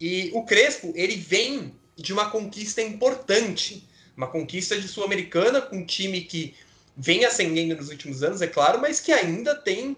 E 0.00 0.30
o 0.34 0.44
Crespo, 0.44 0.92
ele 0.94 1.16
vem 1.16 1.74
de 1.96 2.12
uma 2.12 2.30
conquista 2.30 2.80
importante, 2.80 3.86
uma 4.16 4.26
conquista 4.26 4.78
de 4.78 4.88
Sul-Americana 4.88 5.60
com 5.60 5.76
um 5.76 5.86
time 5.86 6.22
que 6.22 6.54
vem 6.96 7.24
ascendendo 7.24 7.76
nos 7.76 7.88
últimos 7.88 8.22
anos, 8.22 8.42
é 8.42 8.46
claro, 8.46 8.80
mas 8.80 9.00
que 9.00 9.12
ainda 9.12 9.54
tem 9.54 9.96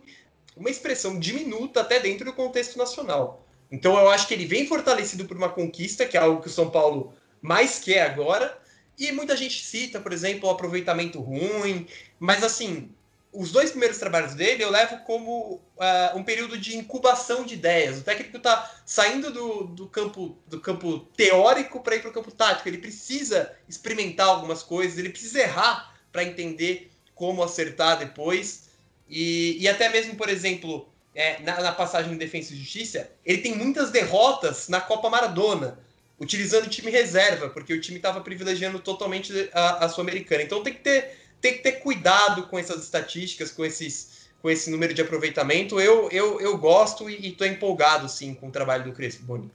uma 0.56 0.70
expressão 0.70 1.18
diminuta 1.18 1.80
até 1.80 1.98
dentro 1.98 2.24
do 2.24 2.32
contexto 2.32 2.76
nacional. 2.76 3.46
Então 3.70 3.98
eu 3.98 4.10
acho 4.10 4.28
que 4.28 4.34
ele 4.34 4.44
vem 4.44 4.66
fortalecido 4.66 5.24
por 5.24 5.36
uma 5.36 5.48
conquista, 5.48 6.06
que 6.06 6.16
é 6.16 6.20
algo 6.20 6.42
que 6.42 6.48
o 6.48 6.52
São 6.52 6.70
Paulo 6.70 7.14
mais 7.40 7.78
quer 7.78 8.02
agora, 8.02 8.56
e 8.98 9.10
muita 9.10 9.36
gente 9.36 9.64
cita, 9.64 10.00
por 10.00 10.12
exemplo, 10.12 10.48
o 10.48 10.52
aproveitamento 10.52 11.20
ruim, 11.20 11.86
mas 12.20 12.44
assim, 12.44 12.90
os 13.32 13.50
dois 13.50 13.70
primeiros 13.70 13.98
trabalhos 13.98 14.34
dele 14.34 14.62
eu 14.62 14.70
levo 14.70 14.98
como 14.98 15.54
uh, 15.54 16.16
um 16.16 16.22
período 16.22 16.58
de 16.58 16.76
incubação 16.76 17.44
de 17.44 17.54
ideias. 17.54 17.98
O 17.98 18.02
técnico 18.02 18.36
está 18.36 18.70
saindo 18.84 19.32
do, 19.32 19.64
do, 19.64 19.88
campo, 19.88 20.36
do 20.46 20.60
campo 20.60 21.00
teórico 21.16 21.80
para 21.80 21.96
ir 21.96 22.00
para 22.00 22.10
o 22.10 22.12
campo 22.12 22.30
tático. 22.30 22.68
Ele 22.68 22.78
precisa 22.78 23.50
experimentar 23.66 24.28
algumas 24.28 24.62
coisas, 24.62 24.98
ele 24.98 25.08
precisa 25.08 25.40
errar 25.40 25.94
para 26.12 26.24
entender 26.24 26.92
como 27.14 27.42
acertar 27.42 27.98
depois. 27.98 28.68
E, 29.08 29.56
e 29.58 29.66
até 29.66 29.88
mesmo, 29.88 30.14
por 30.14 30.28
exemplo, 30.28 30.88
é, 31.14 31.40
na, 31.40 31.60
na, 31.60 31.72
passagem 31.72 32.12
de 32.12 32.18
Defesa 32.18 32.52
e 32.52 32.56
Justiça, 32.56 33.10
ele 33.24 33.38
tem 33.38 33.56
muitas 33.56 33.90
derrotas 33.90 34.68
na 34.68 34.80
Copa 34.80 35.08
Maradona, 35.08 35.78
utilizando 36.18 36.66
o 36.66 36.70
time 36.70 36.90
reserva, 36.90 37.48
porque 37.48 37.72
o 37.72 37.80
time 37.80 37.96
estava 37.96 38.20
privilegiando 38.20 38.78
totalmente 38.78 39.50
a, 39.52 39.86
a 39.86 39.88
Sul-Americana. 39.88 40.42
Então 40.42 40.62
tem 40.62 40.74
que 40.74 40.80
ter 40.80 41.18
tem 41.42 41.54
que 41.54 41.62
ter 41.62 41.72
cuidado 41.72 42.44
com 42.44 42.58
essas 42.58 42.84
estatísticas, 42.84 43.50
com, 43.50 43.64
esses, 43.64 44.30
com 44.40 44.48
esse 44.48 44.70
número 44.70 44.94
de 44.94 45.02
aproveitamento. 45.02 45.80
Eu, 45.80 46.08
eu, 46.10 46.40
eu 46.40 46.56
gosto 46.56 47.10
e 47.10 47.30
estou 47.30 47.46
empolgado, 47.46 48.08
sim, 48.08 48.32
com 48.32 48.48
o 48.48 48.52
trabalho 48.52 48.84
do 48.84 48.92
Crespo, 48.92 49.24
Boni. 49.24 49.50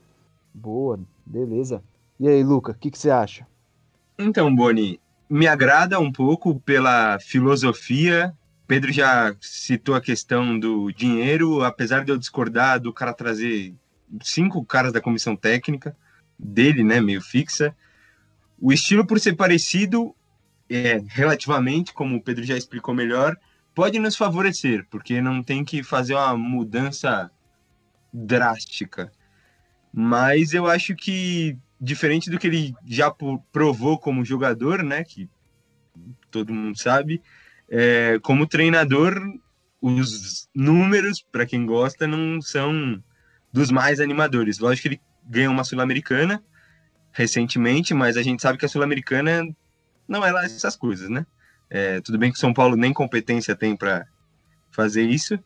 Boa, 0.53 0.99
beleza. 1.25 1.81
E 2.19 2.27
aí, 2.27 2.43
Luca, 2.43 2.73
o 2.73 2.75
que, 2.75 2.91
que 2.91 2.99
você 2.99 3.09
acha? 3.09 3.47
Então, 4.19 4.53
Boni, 4.53 4.99
me 5.29 5.47
agrada 5.47 5.97
um 5.99 6.11
pouco 6.11 6.59
pela 6.59 7.17
filosofia. 7.19 8.35
Pedro 8.67 8.91
já 8.91 9.33
citou 9.39 9.95
a 9.95 10.01
questão 10.01 10.59
do 10.59 10.91
dinheiro, 10.91 11.63
apesar 11.63 12.03
de 12.03 12.11
eu 12.11 12.17
discordar 12.17 12.81
do 12.81 12.91
cara 12.91 13.13
trazer 13.13 13.73
cinco 14.21 14.63
caras 14.65 14.91
da 14.91 14.99
comissão 14.99 15.37
técnica 15.37 15.95
dele, 16.37 16.83
né, 16.83 16.99
meio 16.99 17.21
fixa. 17.21 17.73
O 18.59 18.73
estilo 18.73 19.05
por 19.05 19.19
ser 19.19 19.35
parecido, 19.35 20.13
é, 20.69 21.01
relativamente, 21.07 21.93
como 21.93 22.15
o 22.15 22.21
Pedro 22.21 22.43
já 22.43 22.57
explicou 22.57 22.93
melhor, 22.93 23.37
pode 23.73 23.99
nos 23.99 24.15
favorecer, 24.15 24.85
porque 24.89 25.21
não 25.21 25.43
tem 25.43 25.63
que 25.63 25.83
fazer 25.83 26.15
uma 26.15 26.35
mudança 26.35 27.29
drástica. 28.13 29.11
Mas 29.93 30.53
eu 30.53 30.67
acho 30.67 30.95
que, 30.95 31.57
diferente 31.79 32.29
do 32.29 32.37
que 32.37 32.47
ele 32.47 32.75
já 32.85 33.13
provou 33.51 33.97
como 33.97 34.25
jogador, 34.25 34.83
né, 34.83 35.03
que 35.03 35.29
todo 36.31 36.53
mundo 36.53 36.77
sabe, 36.77 37.21
é, 37.69 38.19
como 38.21 38.47
treinador, 38.47 39.19
os 39.81 40.49
números, 40.55 41.21
para 41.31 41.45
quem 41.45 41.65
gosta, 41.65 42.07
não 42.07 42.41
são 42.41 43.01
dos 43.51 43.71
mais 43.71 43.99
animadores. 43.99 44.59
Lógico 44.59 44.83
que 44.83 44.95
ele 44.95 45.01
ganhou 45.23 45.53
uma 45.53 45.63
Sul-Americana 45.63 46.43
recentemente, 47.11 47.93
mas 47.93 48.17
a 48.17 48.21
gente 48.21 48.41
sabe 48.41 48.57
que 48.57 48.65
a 48.65 48.69
Sul-Americana 48.69 49.43
não 50.07 50.25
é 50.25 50.31
lá 50.31 50.43
essas 50.45 50.75
coisas, 50.75 51.09
né? 51.09 51.25
É, 51.69 51.99
tudo 52.01 52.17
bem 52.17 52.31
que 52.31 52.39
São 52.39 52.53
Paulo 52.53 52.75
nem 52.75 52.93
competência 52.93 53.55
tem 53.55 53.75
para 53.75 54.05
fazer 54.71 55.03
isso, 55.03 55.37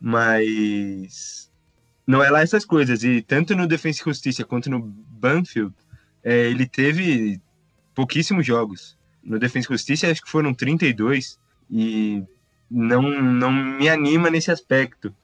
mas 0.00 1.50
não 2.06 2.22
é 2.22 2.30
lá 2.30 2.42
essas 2.42 2.64
coisas. 2.64 3.02
E 3.02 3.20
tanto 3.22 3.56
no 3.56 3.66
Defensa 3.66 4.00
e 4.00 4.04
Justiça 4.04 4.44
quanto 4.44 4.70
no 4.70 4.80
Banfield, 4.80 5.74
é, 6.22 6.46
ele 6.46 6.66
teve 6.66 7.40
pouquíssimos 7.94 8.46
jogos. 8.46 8.98
No 9.22 9.38
Defensa 9.38 9.68
e 9.68 9.74
Justiça, 9.74 10.10
acho 10.10 10.22
que 10.22 10.30
foram 10.30 10.54
32, 10.54 11.38
e 11.70 12.22
não, 12.70 13.02
não 13.02 13.52
me 13.52 13.88
anima 13.88 14.30
nesse 14.30 14.50
aspecto. 14.50 15.14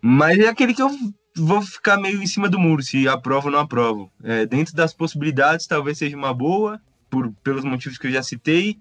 Mas 0.00 0.38
é 0.38 0.48
aquele 0.48 0.74
que 0.74 0.82
eu 0.82 0.90
vou 1.36 1.62
ficar 1.62 1.96
meio 1.96 2.22
em 2.22 2.26
cima 2.26 2.48
do 2.48 2.58
muro, 2.58 2.82
se 2.82 3.08
aprovo 3.08 3.46
ou 3.46 3.52
não 3.52 3.60
aprovo. 3.60 4.10
É, 4.22 4.46
dentro 4.46 4.74
das 4.74 4.92
possibilidades, 4.92 5.66
talvez 5.66 5.98
seja 5.98 6.16
uma 6.16 6.32
boa, 6.34 6.80
por, 7.12 7.30
pelos 7.44 7.62
motivos 7.62 7.98
que 7.98 8.06
eu 8.06 8.10
já 8.10 8.22
citei, 8.22 8.78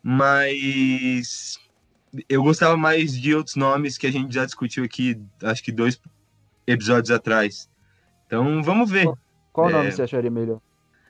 mas 0.00 1.58
eu 2.28 2.40
gostava 2.40 2.76
mais 2.76 3.12
de 3.12 3.34
outros 3.34 3.56
nomes 3.56 3.98
que 3.98 4.06
a 4.06 4.12
gente 4.12 4.32
já 4.32 4.44
discutiu 4.44 4.84
aqui, 4.84 5.20
acho 5.42 5.64
que 5.64 5.72
dois 5.72 6.00
episódios 6.64 7.10
atrás. 7.10 7.68
Então, 8.24 8.62
vamos 8.62 8.88
ver. 8.88 9.04
Qual, 9.04 9.18
qual 9.52 9.70
É. 9.70 9.72
nome 9.72 9.90
você 9.90 10.02
acharia 10.02 10.30
melhor? 10.30 10.60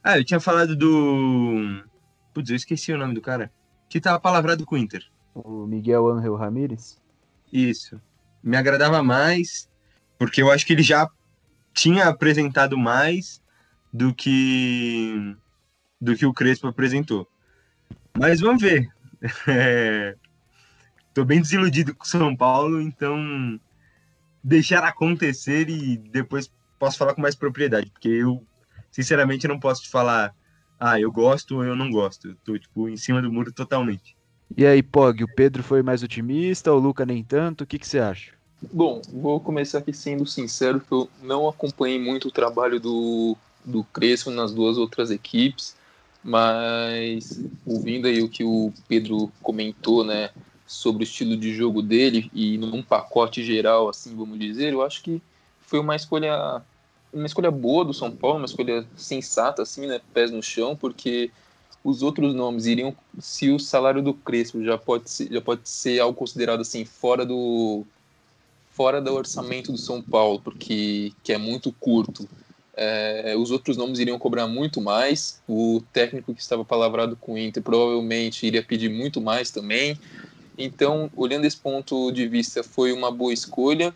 Ah, 0.03 0.19
eu 0.19 0.25
tinha 0.25 0.41
falado 0.41 0.75
do. 0.75 1.85
Putz, 2.33 2.49
eu 2.49 2.57
esqueci 2.57 2.91
o 2.91 2.97
nome 2.99 3.13
do 3.13 3.21
cara. 3.21 3.53
Que 3.91 4.01
tava 4.01 4.19
palavrado 4.19 4.65
com 4.65 4.75
o 4.75 4.79
Inter. 4.79 5.05
O 5.35 5.67
Miguel 5.67 6.09
Ángel 6.09 6.35
Ramírez? 6.35 6.99
Isso. 7.53 8.01
Me 8.43 8.57
agradava 8.57 9.03
mais, 9.03 9.69
porque 10.19 10.41
eu 10.41 10.51
acho 10.51 10.65
que 10.65 10.73
ele 10.73 10.83
já 10.83 11.07
tinha 11.75 12.09
apresentado 12.09 12.79
mais 12.79 13.43
do 13.93 14.15
que 14.15 15.37
do 16.03 16.17
que 16.17 16.27
o 16.27 16.35
Crespo 16.35 16.67
apresentou. 16.67 17.29
Mas 18.19 18.41
vamos 18.41 18.61
ver. 18.61 18.89
É, 19.47 20.17
Tô 21.15 21.27
bem 21.27 21.41
desiludido 21.43 21.95
com 21.95 22.05
o 22.05 22.09
São 22.09 22.35
Paulo, 22.35 22.81
então 22.81 23.61
deixar 24.43 24.83
acontecer 24.83 25.69
e 25.69 25.97
depois 25.97 26.51
posso 26.79 26.97
falar 26.97 27.15
com 27.15 27.21
mais 27.21 27.35
propriedade, 27.35 27.91
porque 27.91 28.09
eu 28.09 28.43
sinceramente 28.91 29.47
não 29.47 29.61
posso 29.61 29.83
te 29.83 29.91
falar, 29.91 30.35
ah, 30.81 30.99
eu 30.99 31.13
gosto 31.13 31.57
ou 31.57 31.65
eu 31.65 31.77
não 31.77 31.91
gosto. 31.91 32.29
Eu 32.29 32.37
tô 32.43 32.59
tipo 32.59 32.89
em 32.89 32.97
cima 32.97 33.21
do 33.21 33.31
muro 33.31 33.53
totalmente. 33.53 34.17
E 34.57 34.67
aí, 34.67 34.83
Pog, 34.83 35.23
o 35.23 35.35
Pedro 35.35 35.63
foi 35.63 35.83
mais 35.83 36.03
otimista, 36.03 36.73
o 36.73 36.79
Luca 36.79 37.05
nem 37.05 37.23
tanto, 37.23 37.65
o 37.65 37.67
que, 37.67 37.79
que 37.79 37.87
você 37.87 37.99
acha? 37.99 38.33
Bom, 38.73 39.03
vou 39.13 39.39
começar 39.39 39.79
aqui 39.79 39.93
sendo 39.93 40.27
sincero 40.27 40.81
que 40.81 40.93
eu 40.93 41.11
não 41.23 41.49
acompanhei 41.49 42.01
muito 42.01 42.29
o 42.29 42.33
trabalho 42.33 42.81
do, 42.81 43.37
do 43.65 43.85
Crespo 43.85 44.31
nas 44.31 44.53
duas 44.53 44.79
outras 44.79 45.11
equipes, 45.11 45.77
mas 46.23 47.41
ouvindo 47.67 48.07
aí 48.07 48.23
o 48.23 48.29
que 48.29 48.45
o 48.45 48.73
Pedro 48.89 49.33
comentou, 49.43 50.05
né, 50.05 50.31
sobre 50.67 51.03
o 51.03 51.05
estilo 51.05 51.37
de 51.37 51.55
jogo 51.55 51.83
dele 51.83 52.31
e 52.33 52.57
num 52.57 52.83
pacote 52.83 53.43
geral, 53.45 53.89
assim, 53.89 54.15
vamos 54.15 54.39
dizer, 54.39 54.73
eu 54.73 54.83
acho 54.83 55.03
que 55.03 55.21
foi 55.61 55.81
uma 55.81 55.97
escolha 55.97 56.63
uma 57.13 57.27
escolha 57.27 57.51
boa 57.51 57.85
do 57.85 57.93
São 57.93 58.11
Paulo, 58.11 58.39
uma 58.39 58.47
escolha 58.47 58.87
sensata, 58.97 59.63
assim, 59.63 59.87
né, 59.87 60.01
pés 60.15 60.31
no 60.31 60.43
chão, 60.43 60.75
porque 60.75 61.31
os 61.85 62.03
outros 62.03 62.35
nomes 62.35 62.67
iriam, 62.67 62.95
se 63.19 63.51
o 63.51 63.59
salário 63.59 64.03
do 64.03 64.15
Crespo 64.15 64.63
já 64.65 64.79
pode 64.79 65.11
ser, 65.11 65.29
já 65.31 65.41
pode 65.41 65.69
ser 65.69 66.01
algo 66.01 66.17
considerado 66.17 66.61
assim 66.61 66.85
fora 66.85 67.27
do 67.27 67.85
fora 68.71 69.03
do 69.03 69.13
orçamento 69.13 69.71
do 69.71 69.77
São 69.77 70.01
Paulo, 70.01 70.41
porque 70.41 71.13
que 71.23 71.33
é 71.33 71.39
muito 71.39 71.73
curto. 71.73 72.27
É, 72.75 73.35
os 73.37 73.51
outros 73.51 73.77
nomes 73.77 73.99
iriam 73.99 74.19
cobrar 74.19 74.47
muito 74.47 74.81
mais. 74.81 75.41
O 75.49 75.83
técnico 75.93 76.35
que 76.35 76.41
estava 76.41 76.65
palavrado 76.65 77.17
com 77.17 77.35
o 77.35 77.39
Inter 77.39 77.63
provavelmente 77.63 78.47
iria 78.47 78.63
pedir 78.63 78.89
muito 78.89 79.21
mais 79.21 79.51
também. 79.51 79.99
Então, 80.57 81.11
olhando 81.17 81.45
esse 81.45 81.57
ponto 81.57 82.11
de 82.13 82.27
vista, 82.27 82.63
foi 82.63 82.93
uma 82.93 83.11
boa 83.11 83.33
escolha. 83.33 83.95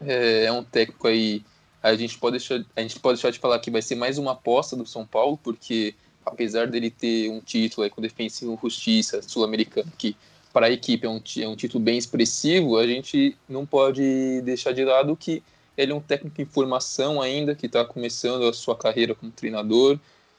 É, 0.00 0.44
é 0.44 0.52
um 0.52 0.62
técnico 0.62 1.08
aí. 1.08 1.42
A 1.82 1.94
gente 1.94 2.18
pode 2.18 2.38
deixar, 2.38 2.64
a 2.76 2.80
gente 2.80 2.98
pode 2.98 3.16
deixar 3.16 3.30
de 3.30 3.38
falar 3.38 3.58
que 3.60 3.70
vai 3.70 3.82
ser 3.82 3.94
mais 3.94 4.18
uma 4.18 4.32
aposta 4.32 4.76
do 4.76 4.86
São 4.86 5.06
Paulo, 5.06 5.38
porque 5.42 5.94
apesar 6.26 6.66
dele 6.66 6.90
ter 6.90 7.30
um 7.30 7.40
título 7.40 7.84
aí 7.84 7.90
com 7.90 8.02
Defensa 8.02 8.44
e 8.44 8.58
Justiça 8.60 9.22
sul-americano, 9.22 9.90
que 9.96 10.16
para 10.52 10.66
a 10.66 10.70
equipe 10.70 11.06
é 11.06 11.10
um, 11.10 11.20
é 11.38 11.48
um 11.48 11.56
título 11.56 11.82
bem 11.82 11.96
expressivo, 11.96 12.76
a 12.76 12.86
gente 12.86 13.36
não 13.48 13.64
pode 13.64 14.40
deixar 14.42 14.72
de 14.72 14.84
lado 14.84 15.16
que 15.16 15.42
ele 15.78 15.92
é 15.92 15.94
um 15.94 16.00
técnico 16.00 16.42
em 16.42 16.44
formação 16.44 17.22
ainda, 17.22 17.54
que 17.54 17.66
está 17.66 17.84
começando 17.84 18.44
a 18.46 18.52
sua 18.52 18.76
carreira 18.76 19.14
como 19.14 19.30
treinador. 19.30 19.96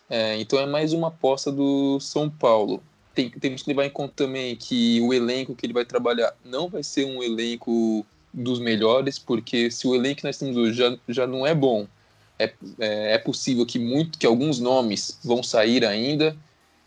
É, 0.10 0.38
então 0.38 0.60
é 0.60 0.66
mais 0.66 0.92
uma 0.92 1.08
aposta 1.08 1.50
do 1.50 1.98
São 2.02 2.30
Paulo. 2.30 2.84
Tem, 3.16 3.30
temos 3.30 3.64
que 3.64 3.70
levar 3.70 3.86
em 3.86 3.90
conta 3.90 4.14
também 4.16 4.56
que 4.58 5.00
o 5.02 5.14
elenco 5.14 5.56
que 5.56 5.66
ele 5.66 5.74
vai 5.74 5.86
trabalhar 5.86 6.36
não 6.44 6.68
vai 6.68 6.84
ser 6.84 7.06
um 7.06 7.24
elenco 7.24 8.06
dos 8.34 8.60
melhores, 8.60 9.18
porque 9.18 9.72
se 9.72 9.88
o 9.88 9.96
elenco 9.96 10.18
que 10.18 10.24
nós 10.26 10.38
temos 10.38 10.58
hoje 10.58 10.78
já, 10.78 10.98
já 11.08 11.26
não 11.26 11.48
é 11.48 11.56
bom, 11.56 11.88
é, 12.38 12.54
é, 12.80 13.14
é 13.14 13.18
possível 13.18 13.66
que 13.66 13.80
muito 13.80 14.20
que 14.20 14.26
alguns 14.26 14.60
nomes 14.60 15.18
vão 15.24 15.42
sair 15.42 15.86
ainda. 15.86 16.36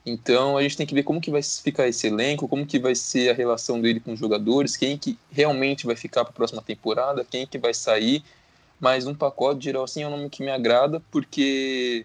Então 0.04 0.59
a 0.59 0.62
gente 0.62 0.76
tem 0.76 0.87
que 0.87 0.94
ver 0.94 1.04
como 1.04 1.21
que 1.21 1.30
vai 1.30 1.42
ficar 1.42 1.88
esse 1.88 2.06
elenco, 2.06 2.47
como 2.47 2.66
que 2.66 2.78
vai 2.78 2.94
ser 2.94 3.30
a 3.30 3.35
relação 3.35 3.80
dele 3.80 4.00
com 4.00 4.12
os 4.12 4.18
jogadores, 4.18 4.76
quem 4.76 4.99
que 4.99 5.18
realmente 5.30 5.87
vai 5.87 5.97
ficar 5.97 6.25
para 6.25 6.32
a 6.32 6.35
próxima 6.35 6.61
temporada, 6.61 7.25
quem 7.25 7.47
que 7.47 7.56
vai 7.56 7.73
sair. 7.73 8.23
Mas 8.83 9.07
um 9.07 9.15
pacote 9.15 9.62
geral 9.62 9.85
assim 9.85 10.03
é 10.03 10.09
um 10.09 10.11
nome 10.11 10.29
que 10.29 10.43
me 10.43 10.51
agrada, 10.51 11.01
porque 11.09 12.05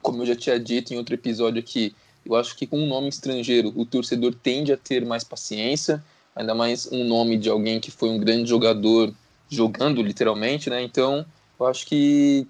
como 0.00 0.22
eu 0.22 0.26
já 0.26 0.36
tinha 0.36 0.60
dito 0.60 0.94
em 0.94 0.96
outro 0.96 1.12
episódio 1.12 1.58
aqui, 1.58 1.92
eu 2.24 2.36
acho 2.36 2.54
que 2.56 2.68
com 2.68 2.78
um 2.78 2.86
nome 2.86 3.08
estrangeiro 3.08 3.72
o 3.74 3.84
torcedor 3.84 4.32
tende 4.32 4.72
a 4.72 4.76
ter 4.76 5.04
mais 5.04 5.24
paciência, 5.24 6.04
ainda 6.32 6.54
mais 6.54 6.86
um 6.92 7.02
nome 7.02 7.36
de 7.36 7.50
alguém 7.50 7.80
que 7.80 7.90
foi 7.90 8.10
um 8.10 8.18
grande 8.20 8.48
jogador 8.48 9.12
jogando 9.48 10.00
literalmente, 10.02 10.70
né? 10.70 10.80
Então 10.84 11.26
eu 11.58 11.66
acho 11.66 11.84
que 11.84 12.46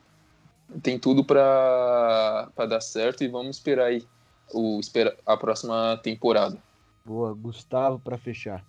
tem 0.82 0.98
tudo 0.98 1.24
para 1.24 2.50
dar 2.68 2.82
certo 2.82 3.24
e 3.24 3.28
vamos 3.28 3.56
esperar 3.56 3.86
aí 3.86 4.04
o, 4.52 4.78
a 5.24 5.38
próxima 5.38 5.98
temporada. 6.02 6.58
Boa, 7.02 7.32
Gustavo 7.32 7.98
para 7.98 8.18
fechar. 8.18 8.62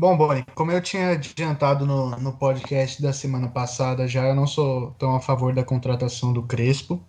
Bom, 0.00 0.16
Boni, 0.16 0.46
como 0.54 0.72
eu 0.72 0.80
tinha 0.80 1.10
adiantado 1.10 1.84
no, 1.84 2.18
no 2.18 2.32
podcast 2.32 3.02
da 3.02 3.12
semana 3.12 3.50
passada, 3.50 4.08
já 4.08 4.24
eu 4.24 4.34
não 4.34 4.46
sou 4.46 4.92
tão 4.92 5.14
a 5.14 5.20
favor 5.20 5.54
da 5.54 5.62
contratação 5.62 6.32
do 6.32 6.42
Crespo. 6.42 7.04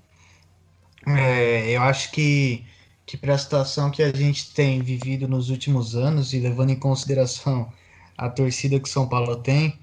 É, 1.08 1.72
eu 1.72 1.82
acho 1.84 2.12
que, 2.12 2.66
que 3.06 3.16
para 3.16 3.34
a 3.36 3.38
situação 3.38 3.90
que 3.90 4.04
a 4.04 4.14
gente 4.14 4.54
tem 4.54 4.82
vivido 4.82 5.26
nos 5.26 5.50
últimos 5.50 5.96
anos 5.96 6.34
e 6.34 6.40
levando 6.40 6.72
em 6.72 6.76
consideração 6.76 7.72
a 8.18 8.30
torcida 8.30 8.78
que 8.78 8.90
o 8.90 8.92
São 8.92 9.08
Paulo 9.08 9.38
tem, 9.38 9.80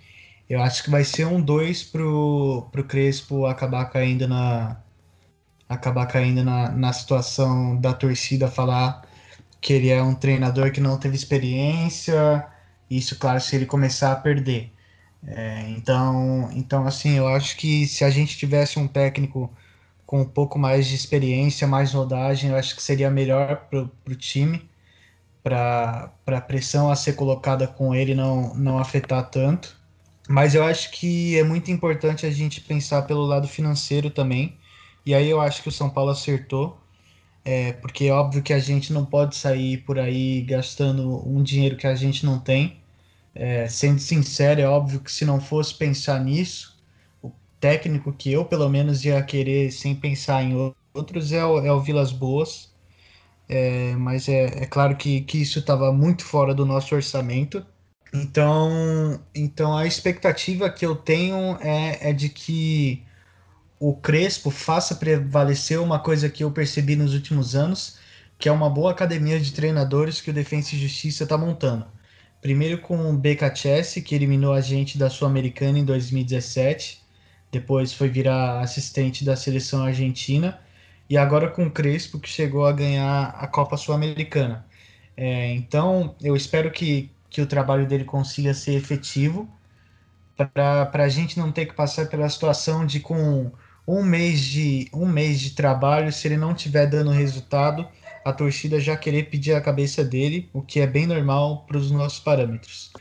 eu 0.47 0.61
acho 0.61 0.85
que 0.85 0.91
vai 0.91 1.03
ser 1.03 1.27
um 1.27 1.41
2 1.41 1.85
pro, 1.85 2.69
pro 2.71 2.85
Crespo 2.85 3.47
acabar 3.47 3.87
caindo 3.87 4.29
na 4.29 4.83
acabar 5.67 6.05
caindo 6.07 6.45
na, 6.45 6.71
na 6.73 6.93
situação 6.93 7.81
da 7.81 7.95
torcida 7.95 8.50
falar 8.50 9.03
que 9.62 9.73
ele 9.73 9.88
é 9.88 10.03
um 10.03 10.15
treinador 10.15 10.73
que 10.73 10.81
não 10.81 10.99
teve 10.99 11.17
experiência, 11.17 12.47
isso, 12.90 13.18
claro, 13.18 13.40
se 13.40 13.57
ele 13.57 13.66
começar 13.66 14.12
a 14.12 14.16
perder. 14.16 14.73
É, 15.26 15.68
então, 15.71 16.50
então, 16.52 16.87
assim, 16.87 17.16
eu 17.18 17.28
acho 17.28 17.57
que 17.57 17.87
se 17.87 18.04
a 18.04 18.11
gente 18.11 18.37
tivesse 18.38 18.78
um 18.78 18.88
técnico 18.88 19.52
com 20.07 20.23
um 20.23 20.25
pouco 20.28 20.59
mais 20.59 20.87
de 20.88 20.95
experiência, 20.95 21.66
mais 21.66 21.92
rodagem, 21.92 22.50
eu 22.50 22.57
acho 22.57 22.75
que 22.76 22.83
seria 22.83 23.11
melhor 23.11 23.68
para 23.71 23.83
o 24.12 24.14
time, 24.16 24.68
para 25.42 26.12
a 26.26 26.40
pressão 26.40 26.90
a 26.90 26.97
ser 26.97 27.14
colocada 27.14 27.66
com 27.68 27.95
ele 27.95 28.14
não, 28.14 28.54
não 28.54 28.78
afetar 28.78 29.30
tanto. 29.30 29.76
Mas 30.28 30.54
eu 30.54 30.64
acho 30.64 30.90
que 30.92 31.38
é 31.38 31.45
muito 31.45 31.71
importante 31.71 32.26
a 32.26 32.30
gente 32.30 32.61
pensar 32.61 33.02
pelo 33.02 33.23
lado 33.26 33.49
financeiro 33.49 34.11
também. 34.11 34.59
E 35.07 35.14
aí 35.14 35.28
eu 35.28 35.40
acho 35.40 35.62
que 35.62 35.68
o 35.68 35.73
São 35.73 35.90
Paulo 35.90 36.11
acertou. 36.11 36.78
É, 37.50 37.73
porque 37.73 38.05
é 38.05 38.12
óbvio 38.12 38.43
que 38.43 38.52
a 38.52 38.59
gente 38.59 38.93
não 38.93 39.07
pode 39.07 39.35
sair 39.35 39.78
por 39.78 39.99
aí 39.99 40.43
gastando 40.43 41.26
um 41.26 41.43
dinheiro 41.43 41.78
que 41.78 41.87
a 41.87 41.95
gente 41.95 42.26
não 42.26 42.38
tem. 42.38 42.78
É, 43.35 43.69
sendo 43.69 44.00
sincero, 44.00 44.61
é 44.61 44.69
óbvio 44.69 45.00
que 45.00 45.11
se 45.11 45.25
não 45.25 45.40
fosse 45.40 45.75
pensar 45.75 46.23
nisso, 46.23 46.78
o 47.23 47.33
técnico 47.61 48.12
que 48.12 48.31
eu 48.33 48.45
pelo 48.45 48.69
menos 48.69 49.05
ia 49.05 49.23
querer 49.23 49.73
sem 49.73 49.95
pensar 49.95 50.43
em 50.43 50.75
outros 50.95 51.33
é 51.33 51.45
o, 51.45 51.61
é 51.64 51.73
o 51.73 51.81
Vilas 51.81 52.12
Boas. 52.12 52.71
É, 53.49 53.95
mas 53.97 54.28
é, 54.28 54.64
é 54.64 54.67
claro 54.67 54.97
que, 54.97 55.23
que 55.23 55.38
isso 55.43 55.61
estava 55.61 55.93
muito 55.93 56.25
fora 56.25 56.55
do 56.55 56.67
nosso 56.67 56.95
orçamento. 56.95 57.64
Então, 58.12 59.21
então 59.35 59.76
a 59.76 59.87
expectativa 59.87 60.71
que 60.71 60.85
eu 60.87 60.97
tenho 60.97 61.57
é, 61.62 62.11
é 62.11 62.12
de 62.12 62.28
que 62.28 63.05
o 63.80 63.94
Crespo 63.94 64.50
faça 64.50 64.94
prevalecer 64.97 65.80
uma 65.80 65.99
coisa 65.99 66.28
que 66.28 66.42
eu 66.42 66.50
percebi 66.50 66.97
nos 66.97 67.14
últimos 67.14 67.54
anos, 67.54 67.99
que 68.38 68.49
é 68.49 68.52
uma 68.52 68.68
boa 68.68 68.90
academia 68.90 69.38
de 69.40 69.52
treinadores 69.52 70.20
que 70.20 70.30
o 70.30 70.32
Defensa 70.32 70.75
e 70.75 70.78
Justiça 70.78 71.25
está 71.25 71.38
montando. 71.38 71.87
Primeiro 72.40 72.78
com 72.78 73.11
o 73.11 73.16
BKCS, 73.16 74.00
que 74.04 74.14
eliminou 74.14 74.52
a 74.52 74.61
gente 74.61 74.99
da 74.99 75.11
Sul-Americana 75.11 75.78
em 75.78 75.85
2017, 75.85 77.02
depois 77.50 77.92
foi 77.92 78.08
virar 78.08 78.61
assistente 78.61 79.25
da 79.25 79.37
seleção 79.37 79.82
argentina, 79.82 80.58
e 81.08 81.16
agora 81.16 81.49
com 81.49 81.66
o 81.66 81.70
Crespo, 81.70 82.18
que 82.20 82.28
chegou 82.28 82.66
a 82.66 82.73
ganhar 82.73 83.30
a 83.30 83.47
Copa 83.47 83.76
Sul-Americana. 83.76 84.66
É, 85.16 85.52
então, 85.54 86.14
eu 86.23 86.37
espero 86.37 86.70
que, 86.70 87.11
que 87.30 87.40
o 87.40 87.47
trabalho 87.47 87.87
dele 87.87 88.04
consiga 88.04 88.54
ser 88.54 88.75
efetivo 88.75 89.49
para 90.37 91.04
a 91.04 91.08
gente 91.08 91.38
não 91.38 91.50
ter 91.50 91.66
que 91.66 91.75
passar 91.75 92.08
pela 92.08 92.28
situação 92.28 92.87
de 92.87 93.00
com 93.00 93.50
um 93.88 94.04
mês 94.04 94.40
de 94.40 94.87
um 94.92 95.07
mês 95.07 95.40
de 95.40 95.52
trabalho, 95.52 96.12
se 96.12 96.28
ele 96.28 96.37
não 96.37 96.52
tiver 96.52 96.87
dando 96.87 97.11
resultado, 97.11 97.88
a 98.23 98.30
torcida 98.35 98.78
já 98.78 98.95
querer 98.95 99.30
pedir 99.30 99.54
a 99.54 99.61
cabeça 99.62 100.04
dele, 100.04 100.50
o 100.52 100.61
que 100.61 100.80
é 100.80 100.87
bem 100.87 101.07
normal 101.07 101.64
para 101.66 101.78
os 101.78 101.90
nossos 101.90 102.21
parâmetros. 102.21 102.92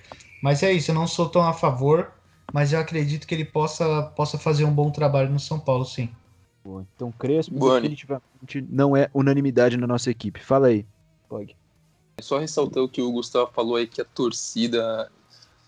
Mas 0.42 0.64
é 0.64 0.72
isso, 0.72 0.92
eu 0.92 0.96
não 0.96 1.06
sou 1.06 1.28
tão 1.28 1.44
a 1.44 1.52
favor, 1.52 2.14
mas 2.54 2.72
eu 2.72 2.80
acredito 2.80 3.28
que 3.28 3.36
ele 3.36 3.44
possa, 3.44 4.04
possa 4.16 4.38
fazer 4.38 4.64
um 4.64 4.74
bom 4.74 4.90
trabalho 4.90 5.30
no 5.30 5.42
São 5.42 5.60
Paulo, 5.60 5.84
sim. 5.84 6.10
Então, 6.96 7.12
Crespo 7.12 7.56
definitivamente 7.60 8.66
não 8.70 8.96
é 8.96 9.10
unanimidade 9.14 9.78
na 9.78 9.88
nossa 9.88 10.10
equipe. 10.10 10.44
Fala 10.44 10.68
aí, 10.68 10.86
Pog. 11.28 11.54
Só 12.22 12.40
ressaltar 12.40 12.84
o 12.84 12.90
que 12.90 13.02
o 13.02 13.12
Gustavo 13.12 13.52
falou 13.54 13.76
aí, 13.76 13.88
que 13.88 14.02
a 14.02 14.06
torcida 14.06 15.10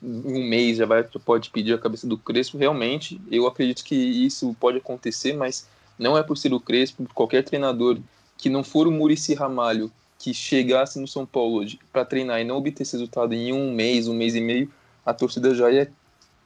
em 0.01 0.41
um 0.41 0.43
mês 0.47 0.77
já 0.77 0.85
vai, 0.85 1.03
pode 1.03 1.49
pedir 1.49 1.73
a 1.73 1.77
cabeça 1.77 2.07
do 2.07 2.17
Crespo. 2.17 2.57
Realmente, 2.57 3.19
eu 3.29 3.47
acredito 3.47 3.83
que 3.83 3.95
isso 3.95 4.55
pode 4.59 4.77
acontecer, 4.77 5.33
mas 5.33 5.67
não 5.97 6.17
é 6.17 6.23
por 6.23 6.37
ser 6.37 6.53
o 6.53 6.59
Crespo, 6.59 7.07
qualquer 7.13 7.43
treinador 7.43 7.97
que 8.37 8.49
não 8.49 8.63
for 8.63 8.87
o 8.87 8.91
Murici 8.91 9.33
Ramalho, 9.33 9.91
que 10.17 10.33
chegasse 10.33 10.99
no 10.99 11.07
São 11.07 11.25
Paulo 11.25 11.65
para 11.91 12.05
treinar 12.05 12.39
e 12.39 12.43
não 12.43 12.57
obter 12.57 12.83
esse 12.83 12.93
resultado 12.93 13.33
em 13.33 13.53
um 13.53 13.73
mês, 13.73 14.07
um 14.07 14.13
mês 14.13 14.35
e 14.35 14.41
meio, 14.41 14.71
a 15.05 15.13
torcida 15.13 15.53
já 15.53 15.71
ia 15.71 15.91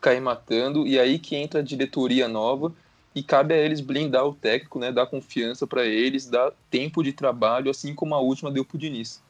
cair 0.01 0.21
matando. 0.21 0.87
E 0.87 0.99
aí 0.99 1.19
que 1.19 1.35
entra 1.35 1.59
a 1.59 1.63
diretoria 1.63 2.27
nova 2.27 2.73
e 3.15 3.21
cabe 3.21 3.53
a 3.53 3.57
eles 3.57 3.79
blindar 3.79 4.25
o 4.25 4.33
técnico, 4.33 4.79
né, 4.79 4.91
dar 4.91 5.05
confiança 5.05 5.67
para 5.67 5.85
eles, 5.85 6.27
dar 6.27 6.51
tempo 6.69 7.03
de 7.03 7.13
trabalho, 7.13 7.69
assim 7.69 7.93
como 7.93 8.15
a 8.15 8.19
última 8.19 8.51
deu 8.51 8.65
pro 8.65 8.77
Diniz. 8.77 9.21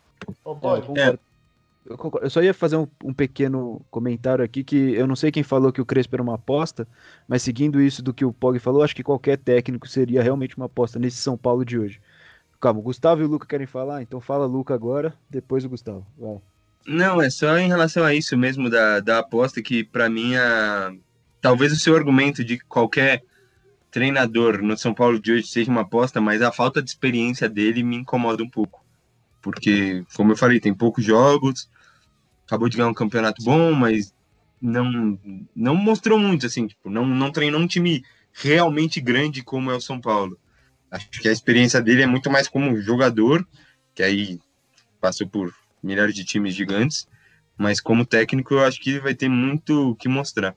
Oh, 0.44 0.58
é, 0.98 1.18
eu, 1.86 2.30
só 2.30 2.42
ia 2.42 2.54
fazer 2.54 2.78
um, 2.78 2.88
um, 3.04 3.14
pequeno 3.14 3.82
comentário 3.92 4.44
aqui 4.44 4.64
que 4.64 4.94
eu 4.94 5.06
não 5.06 5.16
sei 5.16 5.32
quem 5.32 5.44
falou 5.44 5.72
que 5.72 5.82
o 5.82 5.86
Crespo 5.86 6.16
era 6.16 6.24
uma 6.24 6.36
aposta, 6.36 6.88
mas 7.28 7.42
seguindo 7.42 7.82
isso 7.82 8.02
do 8.02 8.14
que 8.14 8.24
o 8.24 8.34
Pog 8.34 8.58
falou, 8.60 8.84
acho 8.84 8.96
que 8.96 9.04
qualquer 9.04 9.38
técnico 9.38 9.88
seria 9.88 10.24
realmente 10.24 10.56
uma 10.56 10.68
aposta 10.68 10.98
nesse 10.98 11.18
São 11.18 11.38
Paulo 11.38 11.66
de 11.66 11.78
hoje. 11.78 12.02
Calma, 12.62 12.80
o 12.80 12.84
Gustavo 12.84 13.22
e 13.22 13.26
o 13.26 13.28
Luca 13.28 13.46
querem 13.46 13.68
falar? 13.68 14.02
Então 14.02 14.22
fala 14.22 14.46
Luca 14.46 14.74
agora, 14.74 15.14
depois 15.30 15.66
o 15.66 15.70
Gustavo. 15.70 16.06
Vai. 16.18 16.38
Não, 16.86 17.22
é 17.22 17.30
só 17.30 17.58
em 17.58 17.68
relação 17.68 18.04
a 18.04 18.14
isso 18.14 18.38
mesmo 18.38 18.70
da, 18.70 19.00
da 19.00 19.20
aposta 19.20 19.62
que 19.62 19.84
para 19.84 20.10
mim 20.10 20.36
a... 20.36 20.94
talvez 21.42 21.74
o 21.74 21.80
seu 21.80 21.96
argumento 21.96 22.44
de 22.44 22.60
qualquer 22.60 23.24
treinador 23.92 24.62
no 24.62 24.78
São 24.78 24.94
Paulo 24.94 25.20
de 25.20 25.34
hoje 25.34 25.48
seja 25.48 25.70
uma 25.70 25.82
aposta, 25.82 26.20
mas 26.20 26.42
a 26.42 26.52
falta 26.52 26.82
de 26.82 26.90
experiência 26.90 27.48
dele 27.48 27.84
me 27.84 27.98
incomoda 27.98 28.42
um 28.42 28.50
pouco 28.50 28.83
porque, 29.44 30.04
como 30.16 30.32
eu 30.32 30.38
falei, 30.38 30.60
tem 30.60 30.74
poucos 30.74 31.04
jogos, 31.04 31.70
acabou 32.48 32.70
de 32.70 32.78
ganhar 32.78 32.90
um 32.90 32.94
campeonato 32.94 33.44
bom, 33.44 33.74
mas 33.74 34.14
não 34.60 35.20
não 35.54 35.76
mostrou 35.76 36.18
muito, 36.18 36.46
assim, 36.46 36.66
tipo, 36.66 36.90
não, 36.90 37.06
não 37.06 37.30
treinou 37.30 37.60
um 37.60 37.68
time 37.68 38.04
realmente 38.32 39.02
grande 39.02 39.44
como 39.44 39.70
é 39.70 39.76
o 39.76 39.82
São 39.82 40.00
Paulo. 40.00 40.40
Acho 40.90 41.10
que 41.10 41.28
a 41.28 41.32
experiência 41.32 41.82
dele 41.82 42.04
é 42.04 42.08
muito 42.08 42.32
mais 42.32 42.48
como 42.48 42.82
jogador, 42.82 43.46
que 43.94 44.02
aí 44.02 44.40
passou 45.02 45.28
por 45.28 45.54
milhares 45.84 46.16
de 46.16 46.24
times 46.24 46.56
gigantes, 46.56 47.06
mas 47.58 47.82
como 47.82 48.06
técnico 48.06 48.54
eu 48.54 48.62
acho 48.62 48.80
que 48.80 49.00
vai 49.00 49.14
ter 49.14 49.28
muito 49.28 49.92
o 49.92 49.96
que 49.96 50.08
mostrar. 50.08 50.56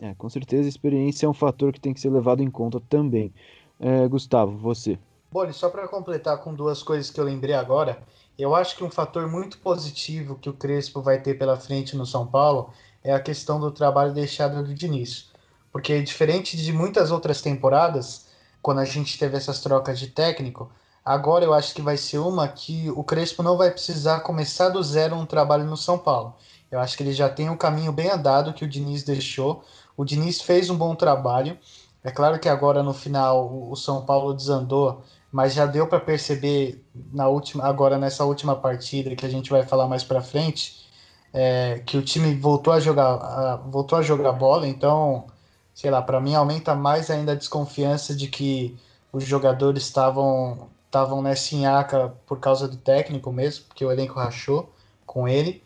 É, 0.00 0.14
com 0.14 0.28
certeza 0.28 0.64
a 0.64 0.68
experiência 0.68 1.26
é 1.26 1.28
um 1.28 1.34
fator 1.34 1.72
que 1.72 1.80
tem 1.80 1.92
que 1.92 2.00
ser 2.00 2.10
levado 2.10 2.40
em 2.40 2.50
conta 2.50 2.80
também. 2.88 3.34
É, 3.80 4.06
Gustavo, 4.06 4.56
você. 4.56 4.96
Bom, 5.30 5.52
só 5.52 5.68
para 5.68 5.88
completar 5.88 6.38
com 6.38 6.54
duas 6.54 6.82
coisas 6.82 7.10
que 7.10 7.20
eu 7.20 7.24
lembrei 7.24 7.54
agora, 7.54 8.00
eu 8.38 8.54
acho 8.54 8.76
que 8.76 8.84
um 8.84 8.90
fator 8.90 9.28
muito 9.28 9.58
positivo 9.58 10.36
que 10.36 10.48
o 10.48 10.52
Crespo 10.52 11.02
vai 11.02 11.20
ter 11.20 11.36
pela 11.36 11.56
frente 11.56 11.96
no 11.96 12.06
São 12.06 12.24
Paulo 12.24 12.72
é 13.02 13.12
a 13.12 13.20
questão 13.20 13.58
do 13.58 13.72
trabalho 13.72 14.12
deixado 14.14 14.62
do 14.62 14.74
Diniz. 14.74 15.30
Porque 15.72 16.00
diferente 16.00 16.56
de 16.56 16.72
muitas 16.72 17.10
outras 17.10 17.42
temporadas, 17.42 18.28
quando 18.62 18.78
a 18.78 18.84
gente 18.84 19.18
teve 19.18 19.36
essas 19.36 19.60
trocas 19.60 19.98
de 19.98 20.06
técnico, 20.06 20.70
agora 21.04 21.44
eu 21.44 21.52
acho 21.52 21.74
que 21.74 21.82
vai 21.82 21.96
ser 21.96 22.18
uma 22.18 22.46
que 22.46 22.88
o 22.90 23.02
Crespo 23.02 23.42
não 23.42 23.56
vai 23.56 23.72
precisar 23.72 24.20
começar 24.20 24.68
do 24.68 24.82
zero 24.82 25.16
um 25.16 25.26
trabalho 25.26 25.64
no 25.64 25.76
São 25.76 25.98
Paulo. 25.98 26.36
Eu 26.70 26.78
acho 26.78 26.96
que 26.96 27.02
ele 27.02 27.12
já 27.12 27.28
tem 27.28 27.50
um 27.50 27.56
caminho 27.56 27.90
bem 27.90 28.10
andado 28.10 28.52
que 28.52 28.64
o 28.64 28.68
Diniz 28.68 29.02
deixou. 29.02 29.64
O 29.96 30.04
Diniz 30.04 30.40
fez 30.40 30.70
um 30.70 30.76
bom 30.76 30.94
trabalho. 30.94 31.58
É 32.04 32.10
claro 32.10 32.38
que 32.38 32.48
agora 32.48 32.82
no 32.82 32.94
final 32.94 33.68
o 33.70 33.74
São 33.74 34.04
Paulo 34.04 34.32
desandou 34.32 35.02
mas 35.30 35.54
já 35.54 35.66
deu 35.66 35.86
para 35.86 36.00
perceber 36.00 36.82
na 37.12 37.28
última, 37.28 37.64
agora 37.64 37.98
nessa 37.98 38.24
última 38.24 38.56
partida 38.56 39.14
que 39.14 39.26
a 39.26 39.28
gente 39.28 39.50
vai 39.50 39.62
falar 39.62 39.86
mais 39.86 40.02
para 40.02 40.22
frente, 40.22 40.88
é, 41.32 41.82
que 41.84 41.96
o 41.96 42.02
time 42.02 42.34
voltou 42.34 42.72
a 42.72 42.80
jogar, 42.80 43.14
a, 43.14 43.56
voltou 43.56 43.98
a 43.98 44.02
jogar 44.02 44.32
bola. 44.32 44.66
Então, 44.66 45.26
sei 45.74 45.90
lá, 45.90 46.00
para 46.02 46.20
mim 46.20 46.34
aumenta 46.34 46.74
mais 46.74 47.10
ainda 47.10 47.32
a 47.32 47.34
desconfiança 47.34 48.14
de 48.14 48.28
que 48.28 48.76
os 49.12 49.24
jogadores 49.24 49.84
estavam 49.84 50.68
estavam 50.86 51.20
nessa 51.20 51.54
inhaca 51.54 52.14
por 52.26 52.40
causa 52.40 52.66
do 52.66 52.78
técnico 52.78 53.30
mesmo, 53.30 53.66
porque 53.66 53.84
o 53.84 53.92
elenco 53.92 54.18
rachou 54.18 54.72
com 55.04 55.28
ele. 55.28 55.62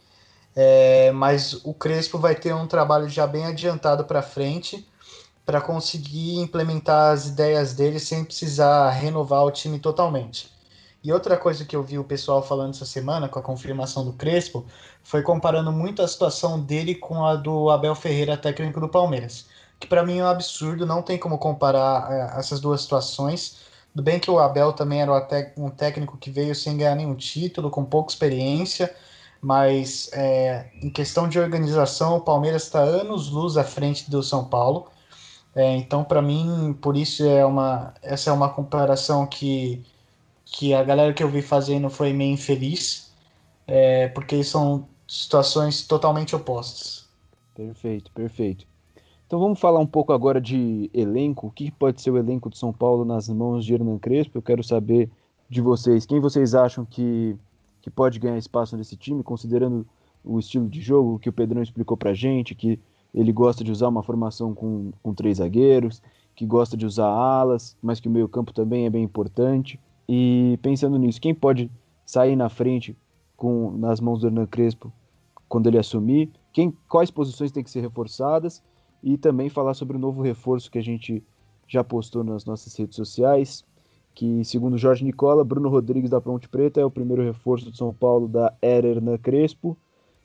É, 0.55 1.13
mas 1.13 1.55
o 1.65 1.73
Crespo 1.73 2.19
vai 2.19 2.35
ter 2.35 2.53
um 2.55 2.67
trabalho 2.67 3.09
já 3.09 3.27
bem 3.27 3.47
adiantado 3.47 4.05
para 4.05 4.21
frente 4.21 4.87
para 5.45 5.61
conseguir 5.61 6.37
implementar 6.39 7.13
as 7.13 7.27
ideias 7.27 7.75
dele 7.75 7.99
sem 7.99 8.25
precisar 8.25 8.91
renovar 8.91 9.45
o 9.45 9.51
time 9.51 9.79
totalmente. 9.79 10.51
E 11.05 11.13
outra 11.13 11.37
coisa 11.37 11.65
que 11.65 11.75
eu 11.75 11.83
vi 11.83 11.99
o 11.99 12.05
pessoal 12.05 12.43
falando 12.43 12.75
essa 12.75 12.87
semana, 12.87 13.29
com 13.29 13.39
a 13.39 13.43
confirmação 13.43 14.05
do 14.05 14.13
Crespo, 14.13 14.65
foi 15.03 15.21
comparando 15.21 15.73
muito 15.73 16.01
a 16.01 16.07
situação 16.07 16.61
dele 16.61 16.95
com 16.95 17.25
a 17.25 17.35
do 17.35 17.71
Abel 17.71 17.95
Ferreira, 17.97 18.37
técnico 18.37 18.79
do 18.79 18.89
Palmeiras. 18.89 19.47
Que 19.81 19.87
para 19.89 20.05
mim 20.05 20.19
é 20.19 20.25
um 20.25 20.29
absurdo, 20.29 20.87
não 20.87 21.03
tem 21.03 21.19
como 21.19 21.39
comparar 21.39 22.09
é, 22.13 22.39
essas 22.39 22.61
duas 22.61 22.83
situações. 22.83 23.59
Tudo 23.93 24.05
bem 24.05 24.21
que 24.21 24.31
o 24.31 24.39
Abel 24.39 24.73
também 24.73 25.03
era 25.03 25.13
um 25.57 25.71
técnico 25.71 26.17
que 26.17 26.31
veio 26.31 26.55
sem 26.55 26.77
ganhar 26.77 26.95
nenhum 26.95 27.17
título, 27.17 27.69
com 27.69 27.85
pouca 27.85 28.13
experiência, 28.13 28.95
mas 29.41 30.09
é, 30.13 30.71
em 30.81 30.89
questão 30.89 31.29
de 31.29 31.39
organização, 31.39 32.17
o 32.17 32.21
Palmeiras 32.21 32.63
está 32.63 32.79
anos 32.79 33.29
luz 33.29 33.57
à 33.57 33.65
frente 33.65 34.09
do 34.09 34.23
São 34.23 34.45
Paulo. 34.45 34.89
É, 35.55 35.77
então, 35.77 36.03
para 36.03 36.23
mim, 36.23 36.77
por 36.81 36.97
isso 36.97 37.25
é 37.25 37.45
uma 37.45 37.93
essa 38.03 38.31
é 38.31 38.33
uma 38.33 38.49
comparação 38.49 39.27
que 39.27 39.83
que 40.45 40.75
a 40.75 40.83
galera 40.85 41.15
que 41.15 41.23
eu 41.23 41.29
vi 41.29 41.43
fazendo 41.43 41.89
foi 41.89 42.13
meio 42.13 42.35
infeliz, 42.35 43.13
é, 43.67 44.09
porque 44.09 44.43
são 44.45 44.87
situações 45.09 45.87
totalmente 45.87 46.37
opostas. 46.37 47.09
Perfeito, 47.55 48.11
perfeito. 48.13 48.67
Então 49.27 49.41
vamos 49.41 49.59
falar 49.59 49.81
um 49.81 49.87
pouco 49.87 50.13
agora 50.13 50.41
de 50.41 50.91
elenco. 50.93 51.47
O 51.47 51.51
que 51.51 51.71
pode 51.71 52.03
ser 52.03 52.11
o 52.11 52.19
elenco 52.19 52.51
de 52.51 52.59
São 52.59 52.73
Paulo 52.73 53.05
nas 53.05 53.29
mãos 53.29 53.65
de 53.65 53.73
Hernan 53.73 53.99
Crespo? 53.99 54.37
Eu 54.37 54.43
quero 54.43 54.63
saber 54.63 55.11
de 55.49 55.61
vocês. 55.61 56.05
Quem 56.05 56.21
vocês 56.21 56.55
acham 56.55 56.85
que, 56.85 57.37
que 57.81 57.91
pode 57.91 58.19
ganhar 58.19 58.37
espaço 58.37 58.77
nesse 58.77 58.97
time, 58.97 59.23
considerando 59.23 59.87
o 60.25 60.39
estilo 60.39 60.69
de 60.69 60.81
jogo 60.81 61.19
que 61.19 61.29
o 61.29 61.33
Pedrão 61.33 61.63
explicou 61.63 61.97
pra 61.97 62.13
gente, 62.13 62.55
que 62.55 62.79
ele 63.15 63.33
gosta 63.33 63.63
de 63.63 63.71
usar 63.71 63.89
uma 63.89 64.03
formação 64.03 64.55
com, 64.55 64.91
com 65.03 65.15
três 65.15 65.39
zagueiros, 65.39 66.03
que 66.35 66.47
gosta 66.47 66.77
de 66.77 66.87
usar 66.87 67.09
alas, 67.09 67.77
mas 67.83 68.01
que 68.01 68.09
o 68.09 68.11
meio-campo 68.11 68.53
também 68.53 68.87
é 68.87 68.91
bem 68.91 69.05
importante. 69.05 69.79
E 70.09 70.59
pensando 70.63 70.99
nisso, 70.99 71.21
quem 71.21 71.35
pode 71.35 71.71
sair 72.07 72.37
na 72.37 72.49
frente 72.49 72.97
com 73.37 73.71
nas 73.73 74.01
mãos 74.01 74.21
do 74.21 74.27
Hernan 74.27 74.47
Crespo 74.47 74.93
quando 75.49 75.67
ele 75.67 75.79
assumir? 75.79 76.31
Quem, 76.53 76.73
quais 76.89 77.11
posições 77.11 77.53
têm 77.53 77.63
que 77.63 77.71
ser 77.71 77.81
reforçadas? 77.81 78.63
E 79.03 79.19
também 79.19 79.49
falar 79.49 79.75
sobre 79.75 79.97
o 79.97 80.01
novo 80.01 80.23
reforço 80.23 80.71
que 80.71 80.79
a 80.79 80.83
gente 80.83 81.23
já 81.67 81.83
postou 81.83 82.23
nas 82.23 82.45
nossas 82.45 82.77
redes 82.77 82.97
sociais, 82.97 83.65
que 84.15 84.45
segundo 84.45 84.77
Jorge 84.77 85.05
Nicola, 85.05 85.45
Bruno 85.45 85.69
Rodrigues 85.69 86.11
da 86.11 86.21
Ponte 86.21 86.49
Preta 86.49 86.81
é 86.81 86.85
o 86.85 86.91
primeiro 86.91 87.23
reforço 87.23 87.71
do 87.71 87.77
São 87.77 87.93
Paulo 87.93 88.29
da 88.29 88.53
era 88.61 88.87
Hernan 88.87 89.17
Crespo. 89.19 89.77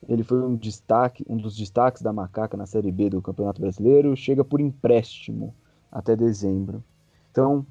Ele 0.06 0.22
foi 0.22 0.42
um 0.42 0.54
destaque, 0.54 1.24
um 1.28 1.36
dos 1.36 1.56
destaques 1.56 2.02
da 2.02 2.12
Macaca 2.12 2.56
na 2.56 2.66
Série 2.66 2.92
B 2.92 3.10
do 3.10 3.22
Campeonato 3.22 3.60
Brasileiro, 3.60 4.16
chega 4.16 4.44
por 4.44 4.60
empréstimo 4.60 5.54
até 5.90 6.14
dezembro. 6.14 6.84
Então, 7.30 7.66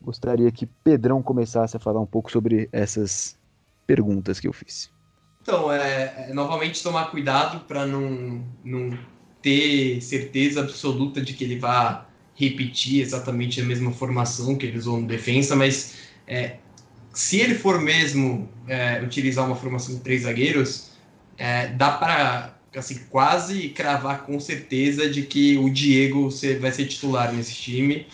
gostaria 0.00 0.50
que 0.50 0.66
Pedrão 0.66 1.22
começasse 1.22 1.76
a 1.76 1.80
falar 1.80 2.00
um 2.00 2.06
pouco 2.06 2.30
sobre 2.30 2.68
essas 2.72 3.36
perguntas 3.86 4.40
que 4.40 4.48
eu 4.48 4.52
fiz. 4.52 4.90
Então, 5.42 5.70
é, 5.70 6.28
é 6.30 6.34
novamente 6.34 6.82
tomar 6.82 7.10
cuidado 7.10 7.64
para 7.66 7.86
não, 7.86 8.44
não 8.64 8.98
ter 9.40 10.00
certeza 10.00 10.60
absoluta 10.60 11.20
de 11.20 11.32
que 11.34 11.44
ele 11.44 11.58
vá 11.58 12.06
repetir 12.34 13.00
exatamente 13.00 13.60
a 13.60 13.64
mesma 13.64 13.92
formação 13.92 14.56
que 14.56 14.66
ele 14.66 14.78
usou 14.78 15.00
no 15.00 15.06
defensa, 15.06 15.54
mas 15.54 15.94
é, 16.26 16.56
se 17.14 17.40
ele 17.40 17.54
for 17.54 17.80
mesmo 17.80 18.48
é, 18.68 19.00
utilizar 19.02 19.46
uma 19.46 19.56
formação 19.56 19.94
de 19.94 20.00
três 20.00 20.22
zagueiros, 20.22 20.90
é, 21.38 21.68
dá 21.68 21.92
para 21.92 22.54
assim, 22.76 22.98
quase 23.10 23.70
cravar 23.70 24.22
com 24.24 24.38
certeza 24.38 25.08
de 25.08 25.22
que 25.22 25.56
o 25.56 25.70
Diego 25.70 26.28
vai 26.60 26.72
ser 26.72 26.86
titular 26.86 27.32
nesse 27.32 27.54
time. 27.54 28.06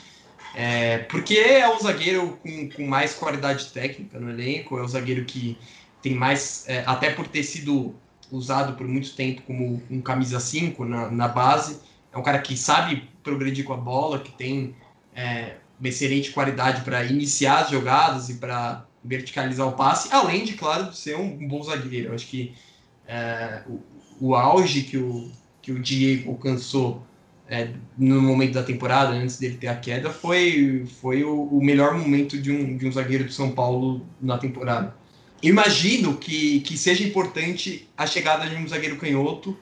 É, 0.55 0.99
porque 0.99 1.35
é 1.35 1.69
o 1.69 1.79
zagueiro 1.79 2.39
com, 2.43 2.69
com, 2.69 2.87
mais 2.87 3.15
qualidade 3.15 3.67
técnica 3.67 4.21
no 4.21 4.31
elenco, 4.31 4.79
é 4.79 4.83
o 4.83 4.89
zagueiro 4.89 5.25
que 5.25 5.57
tem 6.03 6.15
mais, 6.15 6.65
é, 6.69 6.83
até 6.87 7.11
por 7.11 7.27
ter 7.27 7.43
sido 7.43 7.95
usado 8.31 8.75
por 8.75 8.87
muito 8.87 9.15
tempo 9.15 9.43
como 9.43 9.83
um 9.91 10.01
camisa 10.01 10.39
5 10.41 10.85
na, 10.85 11.11
na 11.11 11.29
base, 11.29 11.81
é 12.13 12.19
um 12.19 12.23
cara 12.23 12.39
que 12.39 12.57
sabe 12.57 13.09
progredir 13.23 13.65
com 13.65 13.73
a 13.73 13.79
bola, 13.79 14.19
que 14.19 14.33
tem 14.33 14.75
é, 15.15 15.57
uma 15.81 15.89
excelente 15.89 16.31
qualidade 16.31 16.83
para 16.83 17.03
iniciar 17.05 17.61
as 17.61 17.71
jogadas 17.71 18.29
e 18.29 18.35
para 18.35 18.85
verticalizar 19.03 19.67
o 19.67 19.73
passe, 19.73 20.09
além 20.13 20.45
de, 20.45 20.53
claro, 20.53 20.93
ser 20.93 21.17
um, 21.17 21.25
um 21.25 21.49
bom 21.49 21.63
zagueiro. 21.63 22.09
Eu 22.09 22.15
acho 22.15 22.27
que 22.27 22.55
é, 23.07 23.63
o, 23.67 23.81
o, 24.29 24.35
auge 24.35 24.83
que 24.83 24.97
o, 24.97 25.31
que 25.61 25.73
o 25.73 25.79
Diego 25.79 26.31
alcançou 26.31 27.05
é, 27.49 27.69
no 27.99 28.21
momento 28.23 28.55
da 28.55 28.63
temporada, 28.63 29.13
antes 29.13 29.39
dele 29.39 29.57
ter 29.57 29.69
a 29.69 29.77
queda, 29.77 30.11
foi, 30.11 30.87
foi 31.01 31.23
o, 31.23 31.43
o, 31.45 31.63
melhor 31.63 31.95
momento 31.95 32.41
de 32.41 32.51
um, 32.51 32.77
de 32.77 32.87
um 32.87 32.93
zagueiro 32.93 33.25
de 33.25 33.35
São 33.35 33.51
Paulo 33.51 34.07
na 34.21 34.39
temporada. 34.39 34.97
Imagino 35.43 36.17
que, 36.17 36.61
que 36.61 36.79
seja 36.79 37.05
importante 37.05 37.89
a 37.97 38.07
chegada 38.07 38.49
de 38.49 38.57
um 38.57 38.67
zagueiro 38.67 38.97
canhoto, 38.97 39.59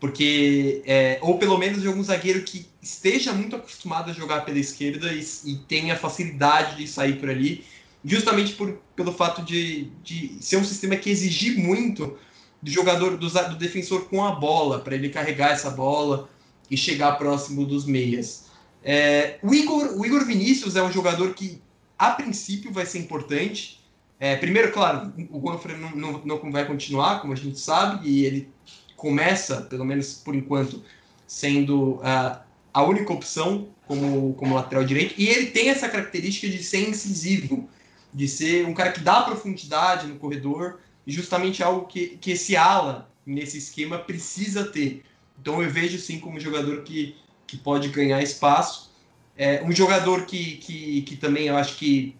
porque 0.00 0.82
é, 0.84 1.18
ou 1.22 1.38
pelo 1.38 1.56
menos 1.56 1.80
de 1.80 1.86
algum 1.86 2.02
zagueiro 2.02 2.42
que 2.42 2.66
esteja 2.82 3.32
muito 3.32 3.54
acostumado 3.54 4.10
a 4.10 4.12
jogar 4.12 4.44
pela 4.44 4.58
esquerda 4.58 5.12
e, 5.12 5.24
e 5.46 5.56
tenha 5.68 5.96
facilidade 5.96 6.76
de 6.76 6.88
sair 6.88 7.20
por 7.20 7.30
ali, 7.30 7.64
justamente 8.04 8.54
por, 8.54 8.78
pelo 8.96 9.12
fato 9.12 9.42
de, 9.42 9.88
de 10.02 10.36
ser 10.40 10.56
um 10.56 10.64
sistema 10.64 10.96
que 10.96 11.08
exigir 11.08 11.56
muito 11.56 12.18
do 12.62 12.70
jogador, 12.70 13.16
do, 13.16 13.28
do 13.28 13.56
defensor 13.56 14.08
com 14.08 14.24
a 14.24 14.32
bola, 14.32 14.78
para 14.78 14.94
ele 14.94 15.08
carregar 15.08 15.50
essa 15.50 15.70
bola 15.70 16.28
e 16.70 16.76
chegar 16.76 17.18
próximo 17.18 17.66
dos 17.66 17.84
meias. 17.84 18.44
É, 18.84 19.38
o, 19.42 19.54
Igor, 19.54 19.98
o 19.98 20.06
Igor 20.06 20.24
Vinícius 20.24 20.76
é 20.76 20.82
um 20.82 20.92
jogador 20.92 21.34
que, 21.34 21.60
a 21.98 22.10
princípio, 22.10 22.72
vai 22.72 22.86
ser 22.86 23.00
importante. 23.00 23.80
É, 24.18 24.36
primeiro, 24.36 24.70
claro, 24.72 25.12
o 25.30 25.40
Juanfran 25.40 25.76
não, 25.76 25.90
não, 25.90 26.22
não 26.24 26.52
vai 26.52 26.64
continuar, 26.64 27.20
como 27.20 27.32
a 27.32 27.36
gente 27.36 27.58
sabe, 27.58 28.08
e 28.08 28.24
ele 28.24 28.48
começa, 28.96 29.62
pelo 29.62 29.84
menos 29.84 30.14
por 30.14 30.34
enquanto, 30.34 30.82
sendo 31.26 31.94
uh, 31.94 32.40
a 32.72 32.82
única 32.84 33.12
opção 33.12 33.68
como, 33.86 34.34
como 34.34 34.54
lateral 34.54 34.84
direito. 34.84 35.14
E 35.18 35.28
ele 35.28 35.46
tem 35.46 35.70
essa 35.70 35.88
característica 35.88 36.48
de 36.48 36.62
ser 36.62 36.88
incisivo, 36.88 37.68
de 38.14 38.28
ser 38.28 38.66
um 38.66 38.74
cara 38.74 38.92
que 38.92 39.00
dá 39.00 39.22
profundidade 39.22 40.06
no 40.06 40.16
corredor, 40.16 40.78
e 41.06 41.12
justamente 41.12 41.62
algo 41.62 41.86
que, 41.86 42.16
que 42.20 42.32
esse 42.32 42.56
ala, 42.56 43.10
nesse 43.24 43.58
esquema, 43.58 43.98
precisa 43.98 44.64
ter. 44.64 45.02
Então 45.40 45.62
eu 45.62 45.70
vejo 45.70 45.98
sim 45.98 46.18
como 46.18 46.36
um 46.36 46.40
jogador 46.40 46.82
que, 46.82 47.16
que 47.46 47.56
pode 47.56 47.88
ganhar 47.88 48.22
espaço. 48.22 48.92
É, 49.36 49.62
um 49.62 49.72
jogador 49.72 50.26
que, 50.26 50.56
que, 50.56 51.02
que 51.02 51.16
também 51.16 51.46
eu 51.46 51.56
acho 51.56 51.76
que 51.76 52.14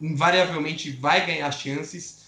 invariavelmente 0.00 0.90
vai 0.90 1.24
ganhar 1.24 1.50
chances 1.50 2.22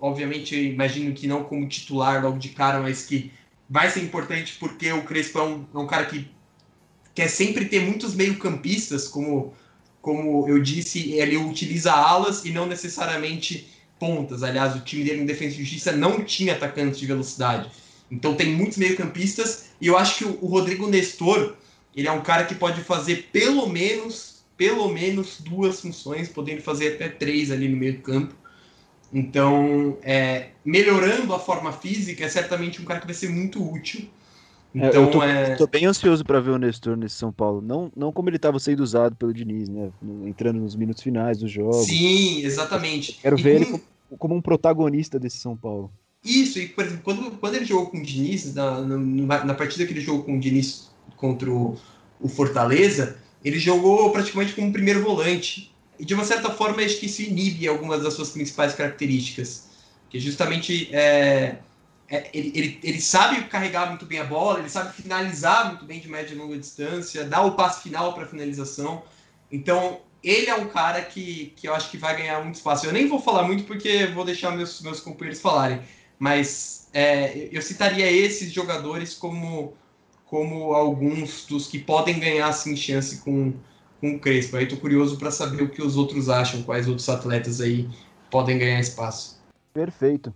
obviamente 0.00 0.54
eu 0.54 0.64
imagino 0.64 1.12
que 1.12 1.26
não 1.26 1.44
como 1.44 1.68
titular 1.68 2.22
logo 2.22 2.38
de 2.38 2.48
cara, 2.50 2.80
mas 2.80 3.04
que 3.04 3.30
vai 3.68 3.90
ser 3.90 4.02
importante 4.02 4.56
porque 4.58 4.90
o 4.92 5.02
Crespo 5.04 5.38
é 5.38 5.42
um, 5.42 5.66
é 5.74 5.78
um 5.78 5.86
cara 5.86 6.06
que 6.06 6.28
quer 7.14 7.28
sempre 7.28 7.66
ter 7.66 7.80
muitos 7.80 8.14
meio-campistas, 8.14 9.06
como, 9.06 9.52
como 10.00 10.48
eu 10.48 10.60
disse, 10.60 11.12
ele 11.12 11.36
utiliza 11.36 11.92
alas 11.92 12.44
e 12.44 12.50
não 12.50 12.66
necessariamente 12.66 13.68
pontas. 14.00 14.42
Aliás, 14.42 14.74
o 14.74 14.80
time 14.80 15.04
dele 15.04 15.20
em 15.20 15.26
Defesa 15.26 15.54
e 15.54 15.58
Justiça 15.58 15.92
não 15.92 16.24
tinha 16.24 16.54
atacantes 16.54 16.98
de 16.98 17.06
velocidade. 17.06 17.70
Então 18.10 18.34
tem 18.34 18.56
muitos 18.56 18.78
meio-campistas 18.78 19.66
e 19.80 19.86
eu 19.86 19.96
acho 19.96 20.18
que 20.18 20.24
o, 20.24 20.38
o 20.40 20.46
Rodrigo 20.46 20.88
Nestor, 20.88 21.54
ele 21.94 22.08
é 22.08 22.12
um 22.12 22.22
cara 22.22 22.44
que 22.44 22.54
pode 22.54 22.80
fazer 22.80 23.28
pelo 23.30 23.68
menos, 23.68 24.42
pelo 24.56 24.88
menos 24.88 25.40
duas 25.40 25.80
funções, 25.80 26.28
podendo 26.28 26.62
fazer 26.62 26.94
até 26.94 27.08
três 27.08 27.52
ali 27.52 27.68
no 27.68 27.76
meio 27.76 27.92
do 27.92 28.00
campo. 28.00 28.34
Então, 29.12 29.98
é, 30.02 30.50
melhorando 30.64 31.34
a 31.34 31.38
forma 31.38 31.72
física, 31.72 32.24
é 32.24 32.28
certamente 32.28 32.80
um 32.80 32.84
cara 32.84 33.00
que 33.00 33.06
vai 33.06 33.14
ser 33.14 33.28
muito 33.28 33.62
útil. 33.62 34.08
Então, 34.72 35.04
eu 35.04 35.10
tô, 35.10 35.22
é... 35.22 35.56
tô 35.56 35.66
bem 35.66 35.84
ansioso 35.84 36.24
para 36.24 36.38
ver 36.40 36.50
o 36.50 36.58
Nestor 36.58 36.96
nesse 36.96 37.16
São 37.16 37.32
Paulo. 37.32 37.60
Não, 37.60 37.90
não 37.96 38.12
como 38.12 38.28
ele 38.28 38.36
estava 38.36 38.58
sendo 38.60 38.80
usado 38.80 39.16
pelo 39.16 39.34
Diniz, 39.34 39.68
né? 39.68 39.90
Entrando 40.24 40.60
nos 40.60 40.76
minutos 40.76 41.02
finais 41.02 41.38
do 41.38 41.48
jogo. 41.48 41.82
Sim, 41.82 42.44
exatamente. 42.44 43.18
Quero 43.20 43.36
e 43.38 43.42
ver 43.42 43.50
com... 43.50 43.56
ele 43.56 43.64
como, 43.72 43.82
como, 44.18 44.34
um 44.34 44.42
protagonista 44.42 45.18
desse 45.18 45.38
São 45.38 45.56
Paulo. 45.56 45.92
Isso, 46.24 46.58
e 46.58 46.68
por 46.68 46.84
exemplo, 46.84 47.02
quando, 47.02 47.38
quando 47.38 47.54
ele 47.54 47.64
jogou 47.64 47.86
com 47.86 47.98
o 47.98 48.02
Diniz, 48.02 48.54
na, 48.54 48.80
na, 48.80 49.44
na 49.44 49.54
partida 49.54 49.86
que 49.86 49.92
ele 49.92 50.00
jogou 50.00 50.24
com 50.24 50.36
o 50.36 50.40
Diniz 50.40 50.90
contra 51.16 51.50
o, 51.50 51.78
o 52.20 52.28
Fortaleza, 52.28 53.18
ele 53.44 53.58
jogou 53.58 54.10
praticamente 54.10 54.54
como 54.54 54.72
primeiro 54.72 55.02
volante. 55.02 55.74
E 55.98 56.04
de 56.04 56.14
uma 56.14 56.24
certa 56.24 56.50
forma, 56.50 56.82
acho 56.82 56.98
que 56.98 57.06
isso 57.06 57.22
inibe 57.22 57.66
algumas 57.68 58.02
das 58.02 58.14
suas 58.14 58.30
principais 58.30 58.74
características. 58.74 59.68
Que 60.08 60.18
justamente 60.18 60.94
é, 60.94 61.58
é, 62.08 62.28
ele, 62.34 62.52
ele, 62.54 62.80
ele 62.82 63.00
sabe 63.00 63.44
carregar 63.44 63.88
muito 63.88 64.04
bem 64.04 64.18
a 64.18 64.24
bola, 64.24 64.58
ele 64.58 64.68
sabe 64.68 64.92
finalizar 64.94 65.68
muito 65.68 65.84
bem 65.84 66.00
de 66.00 66.08
média 66.08 66.34
e 66.34 66.36
longa 66.36 66.58
distância, 66.58 67.24
dar 67.24 67.42
o 67.42 67.52
passe 67.52 67.82
final 67.82 68.12
para 68.14 68.26
finalização. 68.26 69.02
Então, 69.50 70.00
ele 70.22 70.48
é 70.48 70.54
um 70.54 70.68
cara 70.68 71.02
que, 71.02 71.52
que 71.56 71.68
eu 71.68 71.74
acho 71.74 71.90
que 71.90 71.96
vai 71.96 72.16
ganhar 72.16 72.42
muito 72.42 72.56
espaço. 72.56 72.86
Eu 72.86 72.92
nem 72.92 73.08
vou 73.08 73.20
falar 73.20 73.42
muito 73.44 73.64
porque 73.64 74.06
vou 74.06 74.24
deixar 74.24 74.50
meus, 74.50 74.80
meus 74.80 75.00
companheiros 75.00 75.40
falarem, 75.40 75.80
mas 76.18 76.88
é, 76.92 77.48
eu 77.50 77.62
citaria 77.62 78.10
esses 78.10 78.52
jogadores 78.52 79.14
como, 79.14 79.74
como 80.26 80.74
alguns 80.74 81.46
dos 81.46 81.66
que 81.66 81.78
podem 81.78 82.18
ganhar 82.18 82.48
assim, 82.48 82.76
chance 82.76 83.22
com, 83.22 83.54
com 84.00 84.14
o 84.14 84.20
Crespo. 84.20 84.56
Aí 84.56 84.66
tô 84.66 84.76
curioso 84.76 85.16
para 85.16 85.30
saber 85.30 85.62
o 85.62 85.70
que 85.70 85.82
os 85.82 85.96
outros 85.96 86.28
acham, 86.28 86.62
quais 86.62 86.86
outros 86.86 87.08
atletas 87.08 87.60
aí 87.60 87.88
podem 88.30 88.58
ganhar 88.58 88.80
espaço. 88.80 89.40
Perfeito. 89.72 90.32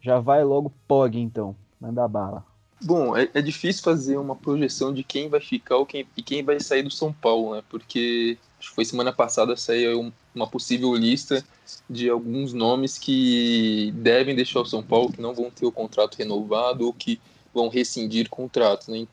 Já 0.00 0.18
vai 0.18 0.42
logo 0.42 0.72
Pog 0.86 1.18
então. 1.18 1.54
Manda 1.80 2.06
bala. 2.08 2.44
Bom, 2.82 3.16
é, 3.16 3.28
é, 3.34 3.42
difícil 3.42 3.82
fazer 3.82 4.16
uma 4.16 4.36
projeção 4.36 4.94
de 4.94 5.02
quem 5.02 5.28
vai 5.28 5.40
ficar 5.40 5.76
ou 5.76 5.86
quem, 5.86 6.06
e 6.16 6.22
quem 6.22 6.44
vai 6.44 6.60
sair 6.60 6.82
do 6.82 6.90
São 6.90 7.12
Paulo, 7.12 7.56
né? 7.56 7.62
Porque 7.68 8.38
acho 8.58 8.70
que 8.70 8.74
foi 8.74 8.84
semana 8.84 9.12
passada 9.12 9.56
saiu 9.56 10.12
uma 10.34 10.46
possível 10.46 10.94
lista 10.94 11.44
de 11.88 12.08
alguns 12.08 12.52
nomes 12.52 12.98
que 12.98 13.92
devem 13.96 14.34
deixar 14.34 14.60
o 14.60 14.66
São 14.66 14.82
Paulo, 14.82 15.12
que 15.12 15.20
não 15.20 15.34
vão 15.34 15.50
ter 15.50 15.66
o 15.66 15.72
contrato 15.72 16.16
renovado 16.16 16.86
ou 16.86 16.92
que 16.92 17.20
vão 17.54 17.68
rescindir 17.68 18.28
contrato, 18.28 18.90
né? 18.90 19.06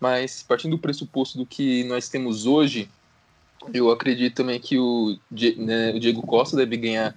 Mas 0.00 0.42
partindo 0.42 0.72
do 0.72 0.78
pressuposto 0.78 1.38
do 1.38 1.46
que 1.46 1.84
nós 1.84 2.08
temos 2.08 2.46
hoje, 2.46 2.88
eu 3.74 3.90
acredito 3.90 4.36
também 4.36 4.60
que 4.60 4.78
o, 4.78 5.18
né, 5.56 5.92
o 5.94 6.00
Diego 6.00 6.22
Costa 6.22 6.56
deve 6.56 6.76
ganhar 6.76 7.16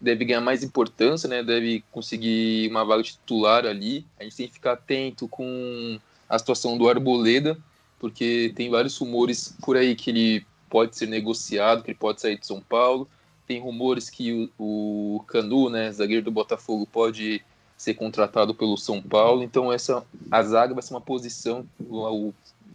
deve 0.00 0.24
ganhar 0.24 0.40
mais 0.40 0.62
importância, 0.62 1.28
né? 1.28 1.42
Deve 1.42 1.82
conseguir 1.90 2.68
uma 2.70 2.84
vaga 2.84 3.02
titular 3.02 3.66
ali. 3.66 4.06
A 4.18 4.24
gente 4.24 4.36
tem 4.36 4.46
que 4.46 4.54
ficar 4.54 4.72
atento 4.72 5.26
com 5.26 5.98
a 6.28 6.38
situação 6.38 6.78
do 6.78 6.88
Arboleda, 6.88 7.58
porque 7.98 8.52
tem 8.54 8.70
vários 8.70 8.96
rumores 8.96 9.56
por 9.60 9.76
aí 9.76 9.96
que 9.96 10.10
ele 10.10 10.46
pode 10.68 10.96
ser 10.96 11.06
negociado, 11.06 11.82
que 11.82 11.90
ele 11.90 11.98
pode 11.98 12.20
sair 12.20 12.38
de 12.38 12.46
São 12.46 12.60
Paulo. 12.60 13.08
Tem 13.46 13.60
rumores 13.60 14.10
que 14.10 14.50
o, 14.58 15.16
o 15.16 15.24
Canu, 15.26 15.70
né, 15.70 15.90
zagueiro 15.90 16.24
do 16.24 16.30
Botafogo, 16.30 16.86
pode 16.86 17.42
ser 17.76 17.94
contratado 17.94 18.54
pelo 18.54 18.76
São 18.76 19.00
Paulo. 19.00 19.42
Então 19.42 19.72
essa 19.72 20.04
a 20.30 20.42
zaga 20.42 20.74
vai 20.74 20.82
ser 20.82 20.94
uma 20.94 21.00
posição, 21.00 21.66
ou, 21.88 22.34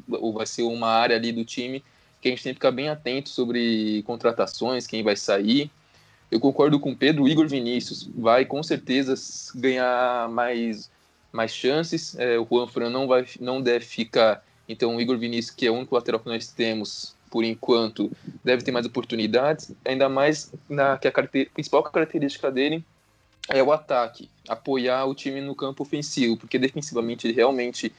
ou 0.09 0.33
vai 0.33 0.45
ser 0.45 0.63
uma 0.63 0.87
área 0.87 1.15
ali 1.15 1.31
do 1.31 1.45
time 1.45 1.83
que 2.23 2.29
a 2.29 2.31
gente 2.31 2.43
tem 2.43 2.53
que 2.53 2.57
ficar 2.57 2.71
bem 2.71 2.87
atento 2.87 3.29
sobre 3.29 4.01
contratações, 4.03 4.87
quem 4.87 5.03
vai 5.03 5.15
sair. 5.15 5.69
Eu 6.31 6.39
concordo 6.39 6.79
com 6.79 6.93
o 6.93 6.95
Pedro, 6.95 7.23
o 7.23 7.27
Igor 7.27 7.47
Vinícius 7.49 8.09
vai 8.15 8.45
com 8.45 8.63
certeza 8.63 9.13
ganhar 9.53 10.29
mais, 10.29 10.89
mais 11.33 11.53
chances. 11.53 12.17
É, 12.17 12.39
o 12.39 12.47
Juan 12.49 12.65
Fran 12.65 12.89
não, 12.89 13.07
vai, 13.07 13.25
não 13.41 13.61
deve 13.61 13.85
ficar. 13.85 14.43
Então, 14.69 14.95
o 14.95 15.01
Igor 15.01 15.17
Vinícius, 15.17 15.53
que 15.53 15.67
é 15.67 15.69
o 15.69 15.75
único 15.75 15.93
lateral 15.93 16.19
que 16.19 16.29
nós 16.29 16.47
temos 16.47 17.13
por 17.33 17.43
enquanto, 17.43 18.11
deve 18.43 18.61
ter 18.61 18.71
mais 18.71 18.85
oportunidades. 18.85 19.71
Ainda 19.83 20.07
mais 20.07 20.53
na 20.69 20.99
que 20.99 21.07
a 21.07 21.11
principal 21.51 21.81
característica 21.81 22.51
dele 22.51 22.85
é 23.49 23.63
o 23.63 23.71
ataque, 23.71 24.29
apoiar 24.47 25.05
o 25.05 25.15
time 25.15 25.41
no 25.41 25.55
campo 25.55 25.81
ofensivo, 25.81 26.37
porque 26.37 26.59
defensivamente 26.59 27.25
ele 27.25 27.33
realmente 27.33 27.91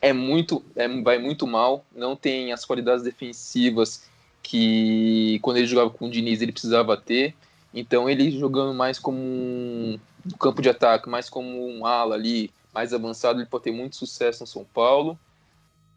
é 0.00 0.10
muito, 0.14 0.64
é, 0.74 0.88
vai 1.02 1.18
muito 1.18 1.46
mal, 1.46 1.84
não 1.94 2.16
tem 2.16 2.50
as 2.50 2.64
qualidades 2.64 3.04
defensivas 3.04 4.04
que 4.42 5.38
quando 5.42 5.58
ele 5.58 5.66
jogava 5.66 5.90
com 5.90 6.06
o 6.06 6.10
Diniz 6.10 6.40
ele 6.40 6.52
precisava 6.52 6.96
ter. 6.96 7.34
Então 7.74 8.08
ele 8.08 8.30
jogando 8.30 8.72
mais 8.72 8.98
como 8.98 9.18
um 9.18 9.98
campo 10.40 10.62
de 10.62 10.70
ataque, 10.70 11.10
mais 11.10 11.28
como 11.28 11.68
um 11.68 11.84
ala 11.84 12.14
ali, 12.14 12.50
mais 12.72 12.94
avançado, 12.94 13.38
ele 13.38 13.46
pode 13.46 13.64
ter 13.64 13.70
muito 13.70 13.96
sucesso 13.96 14.44
no 14.44 14.46
São 14.46 14.64
Paulo. 14.64 15.18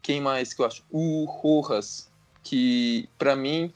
Quem 0.02 0.20
mais 0.20 0.52
que 0.52 0.60
eu 0.60 0.66
acho? 0.66 0.84
O 0.90 1.24
Rojas, 1.24 2.11
que 2.42 3.08
para 3.18 3.36
mim 3.36 3.72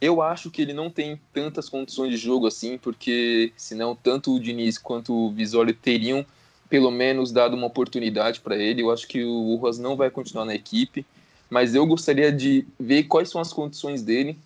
eu 0.00 0.22
acho 0.22 0.50
que 0.50 0.62
ele 0.62 0.72
não 0.72 0.90
tem 0.90 1.20
tantas 1.32 1.68
condições 1.68 2.10
de 2.10 2.16
jogo 2.16 2.46
assim, 2.46 2.78
porque 2.78 3.52
senão 3.56 3.96
tanto 3.96 4.34
o 4.34 4.40
Diniz 4.40 4.78
quanto 4.78 5.12
o 5.12 5.30
Visório 5.30 5.74
teriam 5.74 6.24
pelo 6.68 6.90
menos 6.90 7.32
dado 7.32 7.56
uma 7.56 7.66
oportunidade 7.66 8.40
para 8.40 8.56
ele. 8.56 8.82
Eu 8.82 8.90
acho 8.90 9.08
que 9.08 9.24
o 9.24 9.56
Rojas 9.56 9.78
não 9.78 9.96
vai 9.96 10.10
continuar 10.10 10.44
na 10.44 10.54
equipe, 10.54 11.04
mas 11.50 11.74
eu 11.74 11.86
gostaria 11.86 12.30
de 12.30 12.66
ver 12.78 13.04
quais 13.04 13.30
são 13.30 13.40
as 13.40 13.52
condições 13.52 14.02
dele, 14.02 14.38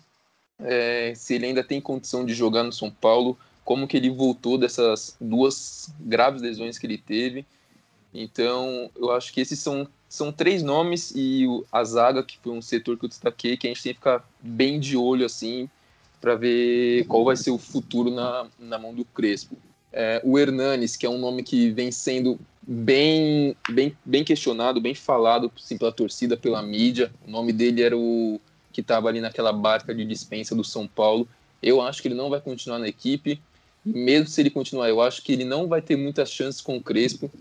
é, 0.59 1.13
se 1.15 1.35
ele 1.35 1.47
ainda 1.47 1.63
tem 1.63 1.81
condição 1.81 2.25
de 2.25 2.33
jogar 2.33 2.63
no 2.63 2.71
São 2.71 2.89
Paulo, 2.89 3.37
como 3.65 3.87
que 3.87 3.97
ele 3.97 4.09
voltou 4.09 4.57
dessas 4.57 5.15
duas 5.19 5.89
graves 5.99 6.41
lesões 6.41 6.77
que 6.77 6.85
ele 6.85 6.97
teve. 6.97 7.45
Então, 8.13 8.89
eu 8.95 9.11
acho 9.11 9.33
que 9.33 9.41
esses 9.41 9.59
são, 9.59 9.87
são 10.13 10.31
três 10.31 10.61
nomes 10.61 11.11
e 11.15 11.47
o, 11.47 11.65
a 11.71 11.83
zaga, 11.83 12.21
que 12.21 12.37
foi 12.37 12.53
um 12.53 12.61
setor 12.61 12.99
que 12.99 13.05
eu 13.05 13.09
destaquei, 13.09 13.57
que 13.57 13.65
a 13.65 13.71
gente 13.71 13.81
tem 13.81 13.93
que 13.93 13.97
ficar 13.97 14.23
bem 14.39 14.79
de 14.79 14.95
olho, 14.95 15.25
assim, 15.25 15.67
para 16.21 16.35
ver 16.35 17.03
qual 17.07 17.25
vai 17.25 17.35
ser 17.35 17.49
o 17.49 17.57
futuro 17.57 18.11
na, 18.11 18.45
na 18.59 18.77
mão 18.77 18.93
do 18.93 19.03
Crespo. 19.03 19.57
É, 19.91 20.21
o 20.23 20.37
Hernanes, 20.37 20.95
que 20.95 21.07
é 21.07 21.09
um 21.09 21.17
nome 21.17 21.41
que 21.41 21.71
vem 21.71 21.91
sendo 21.91 22.39
bem, 22.61 23.55
bem, 23.71 23.97
bem 24.05 24.23
questionado, 24.23 24.79
bem 24.79 24.93
falado 24.93 25.51
sim, 25.57 25.79
pela 25.79 25.91
torcida, 25.91 26.37
pela 26.37 26.61
mídia. 26.61 27.11
O 27.27 27.31
nome 27.31 27.51
dele 27.51 27.81
era 27.81 27.97
o 27.97 28.39
que 28.71 28.81
estava 28.81 29.09
ali 29.09 29.19
naquela 29.19 29.51
barca 29.51 29.95
de 29.95 30.05
dispensa 30.05 30.53
do 30.53 30.63
São 30.63 30.87
Paulo. 30.87 31.27
Eu 31.59 31.81
acho 31.81 32.03
que 32.03 32.07
ele 32.07 32.13
não 32.13 32.29
vai 32.29 32.39
continuar 32.39 32.77
na 32.77 32.87
equipe. 32.87 33.41
Mesmo 33.83 34.27
se 34.27 34.39
ele 34.39 34.51
continuar, 34.51 34.89
eu 34.89 35.01
acho 35.01 35.23
que 35.23 35.33
ele 35.33 35.43
não 35.43 35.67
vai 35.67 35.81
ter 35.81 35.95
muitas 35.95 36.29
chances 36.29 36.61
com 36.61 36.77
o 36.77 36.83
Crespo, 36.83 37.31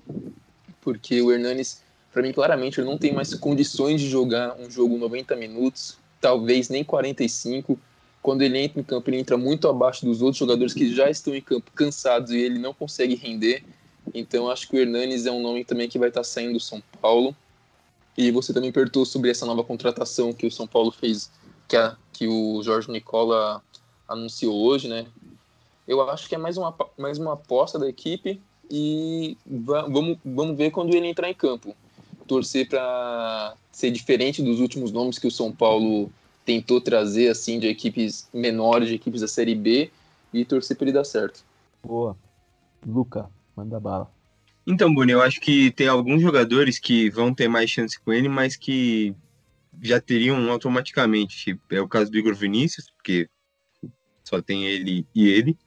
porque 0.81 1.21
o 1.21 1.31
Hernanes, 1.31 1.83
para 2.13 2.23
mim, 2.23 2.33
claramente, 2.33 2.81
ele 2.81 2.89
não 2.89 2.99
tem 2.99 3.13
mais 3.13 3.33
condições 3.35 4.01
de 4.01 4.09
jogar 4.09 4.57
um 4.59 4.71
jogo 4.71 4.99
90 4.99 5.35
minutos, 5.37 5.97
talvez 6.21 6.69
nem 6.69 6.85
45 6.85 7.79
quando 8.23 8.43
ele 8.43 8.57
entra 8.57 8.81
em 8.81 8.85
campo, 8.85 9.11
ele 9.11 9.19
entra 9.19 9.37
muito 9.37 9.69
abaixo 9.69 10.07
dos 10.07 10.23
outros 10.23 10.39
jogadores 10.39 10.73
que 10.73 10.95
já 10.95 11.11
estão 11.11 11.35
em 11.35 11.41
campo 11.41 11.73
cansados 11.73 12.31
e 12.31 12.39
ele 12.39 12.59
não 12.59 12.73
consegue 12.73 13.17
render. 13.17 13.65
Então 14.15 14.49
acho 14.49 14.69
que 14.69 14.77
o 14.77 14.79
Hernanes 14.79 15.27
é 15.27 15.33
um 15.33 15.43
nome 15.43 15.65
também 15.65 15.89
que 15.89 15.99
vai 15.99 16.09
estar 16.09 16.23
saindo 16.23 16.53
do 16.53 16.61
São 16.61 16.81
Paulo. 17.01 17.37
E 18.17 18.31
você 18.31 18.55
também 18.55 18.71
perguntou 18.71 19.05
sobre 19.05 19.31
essa 19.31 19.45
nova 19.45 19.65
contratação 19.65 20.33
que 20.33 20.47
o 20.47 20.53
São 20.53 20.69
Paulo 20.69 20.93
fez, 20.93 21.31
que, 21.67 21.77
a, 21.77 21.97
que 22.13 22.29
o 22.29 22.63
Jorge 22.63 22.91
Nicola 22.91 23.61
anunciou 24.07 24.55
hoje, 24.63 24.87
né? 24.87 25.07
Eu 25.89 26.09
acho 26.09 26.29
que 26.29 26.35
é 26.37 26.39
mais 26.39 26.57
uma, 26.57 26.75
mais 26.97 27.19
uma 27.19 27.33
aposta 27.33 27.77
da 27.79 27.89
equipe 27.89 28.41
e 28.71 29.37
vamos, 29.45 30.19
vamos 30.25 30.57
ver 30.57 30.71
quando 30.71 30.95
ele 30.95 31.09
entrar 31.09 31.29
em 31.29 31.35
campo. 31.35 31.75
Torcer 32.27 32.69
para 32.69 33.55
ser 33.71 33.91
diferente 33.91 34.43
dos 34.43 34.61
últimos 34.61 34.93
nomes 34.93 35.19
que 35.19 35.27
o 35.27 35.31
São 35.31 35.53
Paulo 35.53 36.11
tentou 36.45 36.81
trazer 36.81 37.29
assim 37.29 37.59
de 37.59 37.69
equipes 37.69 38.29
menores, 38.33 38.89
de 38.89 38.95
equipes 38.95 39.21
da 39.21 39.29
Série 39.29 39.55
B 39.55 39.91
e 40.33 40.45
torcer 40.45 40.77
para 40.77 40.87
ele 40.87 40.93
dar 40.93 41.05
certo. 41.05 41.45
Boa. 41.83 42.17
Luca, 42.87 43.29
manda 43.57 43.79
bala. 43.79 44.11
Então, 44.67 44.95
Boni, 44.95 45.13
eu 45.13 45.23
acho 45.23 45.41
que 45.41 45.71
tem 45.73 45.89
alguns 45.89 46.23
jogadores 46.23 46.79
que 46.79 47.11
vão 47.11 47.35
ter 47.35 47.49
mais 47.49 47.69
chance 47.69 47.99
com 47.99 48.13
ele, 48.13 48.29
mas 48.29 48.57
que 48.57 49.15
já 49.81 50.01
teriam 50.01 50.51
automaticamente. 50.51 51.37
Tipo, 51.37 51.75
é 51.75 51.81
o 51.81 51.89
caso 51.89 52.11
do 52.11 52.19
Igor 52.19 52.35
Vinícius, 52.35 52.91
porque 52.91 53.29
só 54.25 54.41
tem 54.41 54.65
ele 54.65 55.07
e 55.15 55.29
ele. 55.29 55.59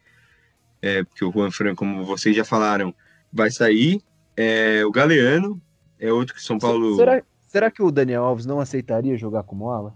É, 0.81 1.03
porque 1.03 1.25
o 1.25 1.31
Juan 1.31 1.51
Fran, 1.51 1.75
como 1.75 2.05
vocês 2.05 2.35
já 2.35 2.45
falaram, 2.45 2.93
vai 3.31 3.51
sair. 3.51 4.01
É, 4.37 4.85
o 4.85 4.91
Galeano 4.91 5.61
é 6.07 6.13
outro 6.13 6.35
que 6.35 6.41
São 6.41 6.57
Paulo. 6.57 6.95
Será, 6.95 7.23
será 7.47 7.71
que 7.71 7.81
o 7.81 7.91
Daniel 7.91 8.23
Alves 8.23 8.45
não 8.45 8.59
aceitaria 8.59 9.17
jogar 9.17 9.43
como 9.43 9.69
ala? 9.69 9.93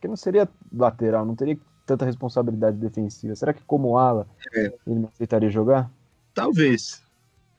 porque 0.00 0.08
não 0.08 0.16
seria 0.16 0.48
lateral, 0.72 1.26
não 1.26 1.36
teria 1.36 1.58
tanta 1.84 2.06
responsabilidade 2.06 2.78
defensiva. 2.78 3.36
Será 3.36 3.52
que 3.52 3.62
como 3.64 3.98
ala 3.98 4.26
é. 4.54 4.72
ele 4.86 5.00
não 5.00 5.08
aceitaria 5.08 5.50
jogar? 5.50 5.90
Talvez. 6.32 7.02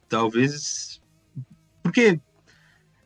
Talvez. 0.09 0.99
Porque 1.83 2.19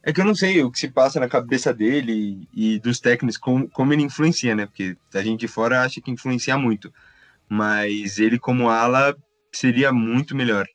é 0.01 0.13
que 0.13 0.21
eu 0.21 0.25
não 0.25 0.33
sei 0.33 0.63
o 0.63 0.71
que 0.71 0.79
se 0.79 0.87
passa 0.87 1.19
na 1.19 1.27
cabeça 1.27 1.73
dele 1.73 2.47
e, 2.53 2.79
dos 2.79 3.01
técnicos, 3.01 3.35
como, 3.37 3.69
como 3.69 3.91
ele 3.91 4.03
influencia, 4.03 4.55
né? 4.55 4.65
Porque 4.65 4.95
a 5.13 5.21
gente 5.21 5.41
de 5.41 5.47
fora 5.49 5.81
acha 5.81 5.99
que 5.99 6.11
influencia 6.11 6.57
muito. 6.57 6.93
Mas 7.49 8.17
ele, 8.17 8.39
como 8.39 8.69
ala, 8.69 9.17
seria 9.51 9.91
muito 9.91 10.33
melhor. 10.33 10.65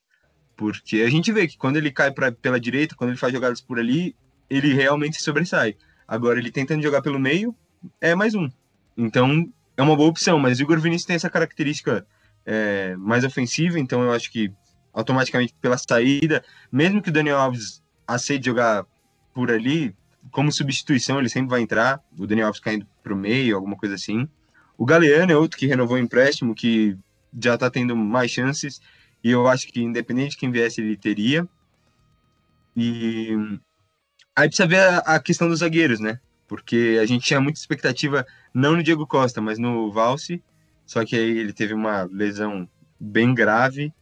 Porque 0.61 1.01
a 1.01 1.09
gente 1.09 1.33
vê 1.33 1.49
que 1.49 1.57
quando 1.57 1.79
ele 1.79 1.91
cai 1.91 2.11
pra, 2.11 2.31
pela 2.31 2.61
direita, 2.61 2.95
quando 2.95 3.09
ele 3.09 3.17
faz 3.17 3.33
jogadas 3.33 3.63
por 3.63 3.79
ali, 3.79 4.15
ele 4.51 4.75
realmente 4.75 5.19
sobressai. 5.23 5.75
Agora, 6.07 6.39
ele 6.39 6.53
tentando 6.53 6.83
jogar 6.83 7.01
pelo 7.01 7.19
meio, 7.19 7.57
é 7.99 8.15
mais 8.15 8.35
um. 8.35 8.47
Então, 8.95 9.51
é 9.75 9.81
uma 9.81 9.97
boa 9.97 10.11
opção, 10.11 10.39
mas 10.39 10.59
o 10.59 10.63
Igor 10.63 10.79
Vinícius 10.79 11.07
tem 11.07 11.17
essa 11.17 11.31
característica 11.31 12.07
é, 12.45 12.95
mais 12.97 13.25
ofensiva, 13.25 13.81
então 13.81 14.03
eu 14.03 14.13
acho 14.13 14.31
que 14.31 14.53
automaticamente 14.93 15.55
pela 15.63 15.79
saída, 15.79 16.45
mesmo 16.71 17.01
que 17.01 17.09
o 17.09 17.13
Daniel 17.13 17.39
Alves 17.39 17.83
aceite 18.07 18.45
jogar 18.45 18.85
por 19.33 19.51
ali, 19.51 19.97
como 20.31 20.53
substituição 20.53 21.19
ele 21.19 21.31
sempre 21.31 21.49
vai 21.49 21.63
entrar, 21.63 22.03
o 22.19 22.27
Daniel 22.27 22.49
Alves 22.49 22.61
caindo 22.61 22.87
para 23.03 23.15
o 23.15 23.17
meio, 23.17 23.57
alguma 23.57 23.79
coisa 23.79 23.95
assim. 23.95 24.29
O 24.77 24.85
Galeano 24.85 25.33
é 25.33 25.37
outro 25.39 25.59
que 25.59 25.67
renovou 25.67 25.97
o 25.97 26.01
empréstimo, 26.01 26.55
que 26.55 26.99
já 27.43 27.55
está 27.55 27.71
tendo 27.71 27.97
mais 27.97 28.31
chances, 28.31 28.79
e 29.23 29.31
eu 29.31 29.47
acho 29.49 29.67
que 29.69 29.83
independente 29.83 30.33
de 30.33 30.37
quem 30.37 30.51
viesse, 30.51 30.81
ele 30.81 30.97
teria. 30.97 31.47
E 32.77 33.31
aí 34.37 34.49
precisa 34.49 34.69
ver 34.69 34.81
a, 34.81 34.99
a 34.99 35.21
questão 35.21 35.49
dos 35.49 35.61
zagueiros, 35.61 36.01
né? 36.01 36.21
porque 36.51 36.99
a 37.01 37.07
gente 37.07 37.25
tinha 37.25 37.41
muita 37.41 37.61
expectativa, 37.61 38.27
não 38.53 38.75
no 38.75 38.83
Diego 38.83 39.07
Costa, 39.07 39.41
mas 39.41 39.57
no 39.57 39.93
Valse, 39.93 40.43
só 40.85 41.05
que 41.05 41.15
aí 41.15 41.39
ele 41.39 41.53
teve 41.53 41.73
uma 41.73 42.03
lesão 42.11 42.69
bem 42.99 43.33
grave 43.33 43.95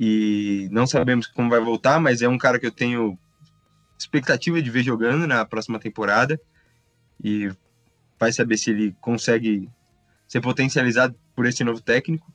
e 0.00 0.66
não 0.72 0.86
sabemos 0.86 1.26
como 1.26 1.50
vai 1.50 1.60
voltar, 1.60 2.00
mas 2.00 2.22
é 2.22 2.28
um 2.28 2.38
cara 2.38 2.58
que 2.58 2.64
eu 2.64 2.70
tenho 2.70 3.18
expectativa 3.98 4.62
de 4.62 4.70
ver 4.70 4.82
jogando 4.82 5.26
na 5.26 5.44
próxima 5.44 5.78
temporada 5.78 6.40
e 7.22 7.52
vai 8.18 8.32
saber 8.32 8.56
se 8.56 8.70
ele 8.70 8.96
consegue 8.98 9.68
ser 10.26 10.40
potencializado 10.40 11.14
por 11.36 11.44
esse 11.44 11.62
novo 11.62 11.82
técnico. 11.82 12.32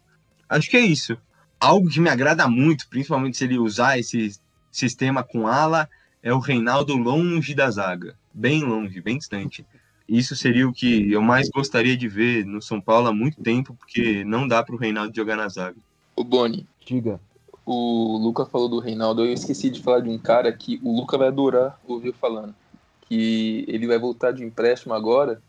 Acho 0.47 0.69
que 0.69 0.77
é 0.77 0.81
isso. 0.81 1.17
Algo 1.63 1.89
que 1.89 1.99
me 1.99 2.09
agrada 2.09 2.47
muito, 2.47 2.87
principalmente 2.89 3.37
se 3.37 3.43
ele 3.43 3.57
usar 3.57 3.97
esse 3.97 4.37
sistema 4.71 5.23
com 5.23 5.47
ala, 5.47 5.89
é 6.21 6.33
o 6.33 6.39
Reinaldo 6.39 6.95
longe 6.95 7.53
da 7.53 7.69
zaga 7.69 8.15
bem 8.33 8.63
longe, 8.63 8.99
bem 8.99 9.17
distante. 9.17 9.65
Isso 10.09 10.35
seria 10.35 10.67
o 10.67 10.73
que 10.73 11.11
eu 11.11 11.21
mais 11.21 11.49
gostaria 11.49 11.95
de 11.95 12.07
ver 12.07 12.45
no 12.45 12.61
São 12.61 12.81
Paulo 12.81 13.07
há 13.07 13.13
muito 13.13 13.41
tempo, 13.41 13.75
porque 13.75 14.23
não 14.25 14.47
dá 14.47 14.63
para 14.63 14.75
o 14.75 14.77
Reinaldo 14.77 15.15
jogar 15.15 15.37
na 15.37 15.47
zaga. 15.47 15.77
O 16.15 16.23
Boni. 16.23 16.65
Diga. 16.85 17.19
O 17.65 18.17
Luca 18.17 18.45
falou 18.45 18.67
do 18.67 18.79
Reinaldo, 18.79 19.23
eu 19.23 19.31
esqueci 19.31 19.69
de 19.69 19.81
falar 19.81 20.01
de 20.01 20.09
um 20.09 20.17
cara 20.17 20.51
que 20.51 20.81
o 20.83 20.93
Luca 20.93 21.17
vai 21.17 21.29
adorar 21.29 21.79
ouvir 21.87 22.13
falando. 22.13 22.53
Que 23.07 23.63
ele 23.67 23.87
vai 23.87 23.97
voltar 23.97 24.31
de 24.31 24.43
empréstimo 24.43 24.93
agora, 24.93 25.41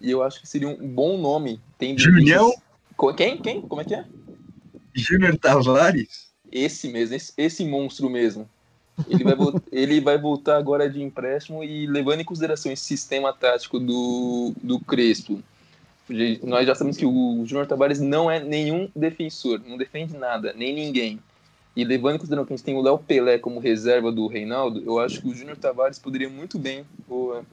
e 0.00 0.10
eu 0.10 0.22
acho 0.22 0.40
que 0.40 0.48
seria 0.48 0.68
um 0.68 0.88
bom 0.88 1.18
nome. 1.18 1.60
Tem 1.76 1.98
Julião? 1.98 2.50
Quem? 3.16 3.36
Quem? 3.36 3.60
Como 3.60 3.82
é 3.82 3.84
que 3.84 3.94
é? 3.94 4.04
Júnior 4.98 5.36
Tavares? 5.38 6.28
Esse 6.50 6.88
mesmo, 6.88 7.14
esse, 7.14 7.32
esse 7.36 7.64
monstro 7.64 8.10
mesmo. 8.10 8.48
Ele 9.08 9.24
vai, 9.24 9.34
ele 9.70 10.00
vai 10.00 10.18
voltar 10.18 10.56
agora 10.56 10.88
de 10.88 11.02
empréstimo 11.02 11.62
e 11.62 11.86
levando 11.86 12.20
em 12.20 12.24
consideração 12.24 12.72
esse 12.72 12.84
sistema 12.84 13.32
tático 13.32 13.78
do, 13.78 14.52
do 14.62 14.80
Crespo. 14.80 15.42
Nós 16.42 16.66
já 16.66 16.74
sabemos 16.74 16.96
que 16.96 17.04
o 17.04 17.44
Júnior 17.44 17.66
Tavares 17.66 18.00
não 18.00 18.30
é 18.30 18.40
nenhum 18.40 18.88
defensor, 18.96 19.60
não 19.66 19.76
defende 19.76 20.16
nada, 20.16 20.54
nem 20.56 20.74
ninguém. 20.74 21.20
E 21.76 21.84
levando 21.84 22.16
em 22.16 22.18
consideração 22.18 22.46
que 22.46 22.52
a 22.54 22.56
gente 22.56 22.64
tem 22.64 22.74
o 22.74 22.80
Léo 22.80 22.98
Pelé 22.98 23.38
como 23.38 23.60
reserva 23.60 24.10
do 24.10 24.26
Reinaldo, 24.26 24.82
eu 24.84 24.98
acho 24.98 25.20
que 25.20 25.28
o 25.28 25.34
Júnior 25.34 25.56
Tavares 25.58 25.98
poderia 25.98 26.28
muito 26.28 26.58
bem 26.58 26.84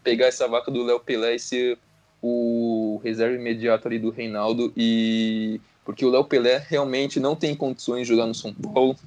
pegar 0.04 0.28
essa 0.28 0.48
vaca 0.48 0.72
do 0.72 0.84
Léo 0.84 1.00
Pelé 1.00 1.36
e 1.36 1.40
ser 1.40 1.78
o 2.22 3.00
reserva 3.04 3.36
imediato 3.36 3.88
ali 3.88 4.00
do 4.00 4.10
Reinaldo. 4.10 4.74
e 4.76 5.60
Porque 5.86 6.04
o 6.04 6.10
Léo 6.10 6.26
Pelé 6.26 6.66
realmente 6.68 7.20
não 7.20 7.36
tem 7.36 7.56
condições 7.56 8.02
de 8.02 8.14
jogar 8.14 8.26
no 8.26 8.36
São 8.36 8.54
Paulo 8.54 8.98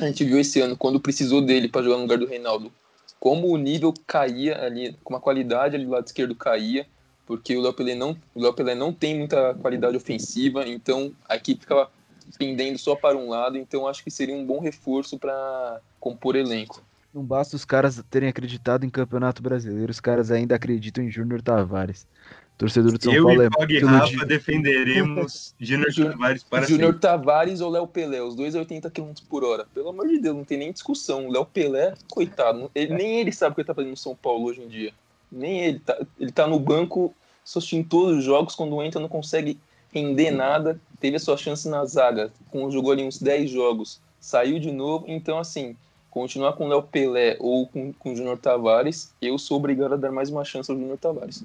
a 0.00 0.06
gente 0.06 0.24
viu 0.24 0.38
esse 0.38 0.60
ano, 0.60 0.76
quando 0.76 1.00
precisou 1.00 1.42
dele 1.42 1.68
para 1.68 1.82
jogar 1.82 1.96
no 1.96 2.02
lugar 2.02 2.18
do 2.18 2.26
Reinaldo, 2.26 2.72
como 3.20 3.48
o 3.48 3.56
nível 3.56 3.92
caía 4.06 4.62
ali, 4.64 4.96
como 5.04 5.16
a 5.16 5.20
qualidade 5.20 5.76
ali 5.76 5.84
do 5.84 5.90
lado 5.90 6.06
esquerdo 6.06 6.34
caía, 6.34 6.86
porque 7.26 7.56
o 7.56 7.60
Léo 7.60 7.72
Pelé 7.72 7.94
não, 7.94 8.16
o 8.34 8.40
Léo 8.40 8.52
Pelé 8.52 8.74
não 8.74 8.92
tem 8.92 9.18
muita 9.18 9.54
qualidade 9.54 9.96
ofensiva, 9.96 10.66
então 10.66 11.12
a 11.28 11.36
equipe 11.36 11.60
ficava 11.60 11.90
pendendo 12.38 12.78
só 12.78 12.96
para 12.96 13.16
um 13.16 13.28
lado, 13.28 13.58
então 13.58 13.86
acho 13.86 14.02
que 14.02 14.10
seria 14.10 14.34
um 14.34 14.44
bom 14.44 14.60
reforço 14.60 15.18
para 15.18 15.80
compor 16.00 16.36
elenco. 16.36 16.82
Não 17.12 17.22
basta 17.22 17.54
os 17.54 17.64
caras 17.64 18.02
terem 18.10 18.28
acreditado 18.28 18.86
em 18.86 18.90
Campeonato 18.90 19.42
Brasileiro, 19.42 19.90
os 19.90 20.00
caras 20.00 20.30
ainda 20.30 20.54
acreditam 20.54 21.04
em 21.04 21.10
Júnior 21.10 21.42
Tavares. 21.42 22.06
Torcedor 22.62 22.96
de 22.96 23.04
São 23.04 23.12
eu 23.12 23.24
Paulo 23.24 23.42
e 23.42 23.50
Pog 23.50 23.76
é 23.76 23.80
Rafa 23.80 24.06
de... 24.06 24.24
defenderemos 24.24 25.52
Júnior 25.58 25.92
Tavares 25.92 26.44
para 26.44 26.66
Júnior 26.66 26.98
Tavares 27.00 27.60
ou 27.60 27.68
Léo 27.68 27.88
Pelé, 27.88 28.22
os 28.22 28.36
dois 28.36 28.54
a 28.54 28.60
80 28.60 28.88
km 28.88 29.12
por 29.28 29.42
hora. 29.42 29.66
Pelo 29.74 29.88
amor 29.88 30.06
de 30.06 30.20
Deus, 30.20 30.36
não 30.36 30.44
tem 30.44 30.58
nem 30.58 30.72
discussão. 30.72 31.28
Léo 31.28 31.44
Pelé, 31.44 31.94
coitado, 32.08 32.70
ele, 32.72 32.94
nem 32.94 33.20
ele 33.20 33.32
sabe 33.32 33.52
o 33.52 33.54
que 33.56 33.62
ele 33.62 33.66
tá 33.66 33.74
fazendo 33.74 33.90
no 33.90 33.96
São 33.96 34.14
Paulo 34.14 34.44
hoje 34.44 34.60
em 34.60 34.68
dia. 34.68 34.92
Nem 35.30 35.60
ele. 35.60 35.80
Tá, 35.80 35.98
ele 36.20 36.30
tá 36.30 36.46
no 36.46 36.60
banco 36.60 37.12
assistindo 37.44 37.88
todos 37.88 38.18
os 38.18 38.24
jogos, 38.24 38.54
quando 38.54 38.80
entra 38.80 39.00
não 39.00 39.08
consegue 39.08 39.58
render 39.92 40.30
nada. 40.30 40.80
Teve 41.00 41.16
a 41.16 41.20
sua 41.20 41.36
chance 41.36 41.68
na 41.68 41.84
zaga, 41.84 42.30
jogou 42.70 42.92
ali 42.92 43.02
uns 43.02 43.18
10 43.18 43.50
jogos, 43.50 44.00
saiu 44.20 44.60
de 44.60 44.70
novo. 44.70 45.06
Então, 45.08 45.36
assim, 45.36 45.76
continuar 46.12 46.52
com 46.52 46.66
o 46.66 46.68
Léo 46.68 46.84
Pelé 46.84 47.36
ou 47.40 47.66
com, 47.66 47.92
com 47.92 48.12
o 48.12 48.16
Júnior 48.16 48.38
Tavares, 48.38 49.12
eu 49.20 49.36
sou 49.36 49.56
obrigado 49.56 49.94
a 49.94 49.96
dar 49.96 50.12
mais 50.12 50.30
uma 50.30 50.44
chance 50.44 50.70
ao 50.70 50.78
Júnior 50.78 50.98
Tavares. 50.98 51.44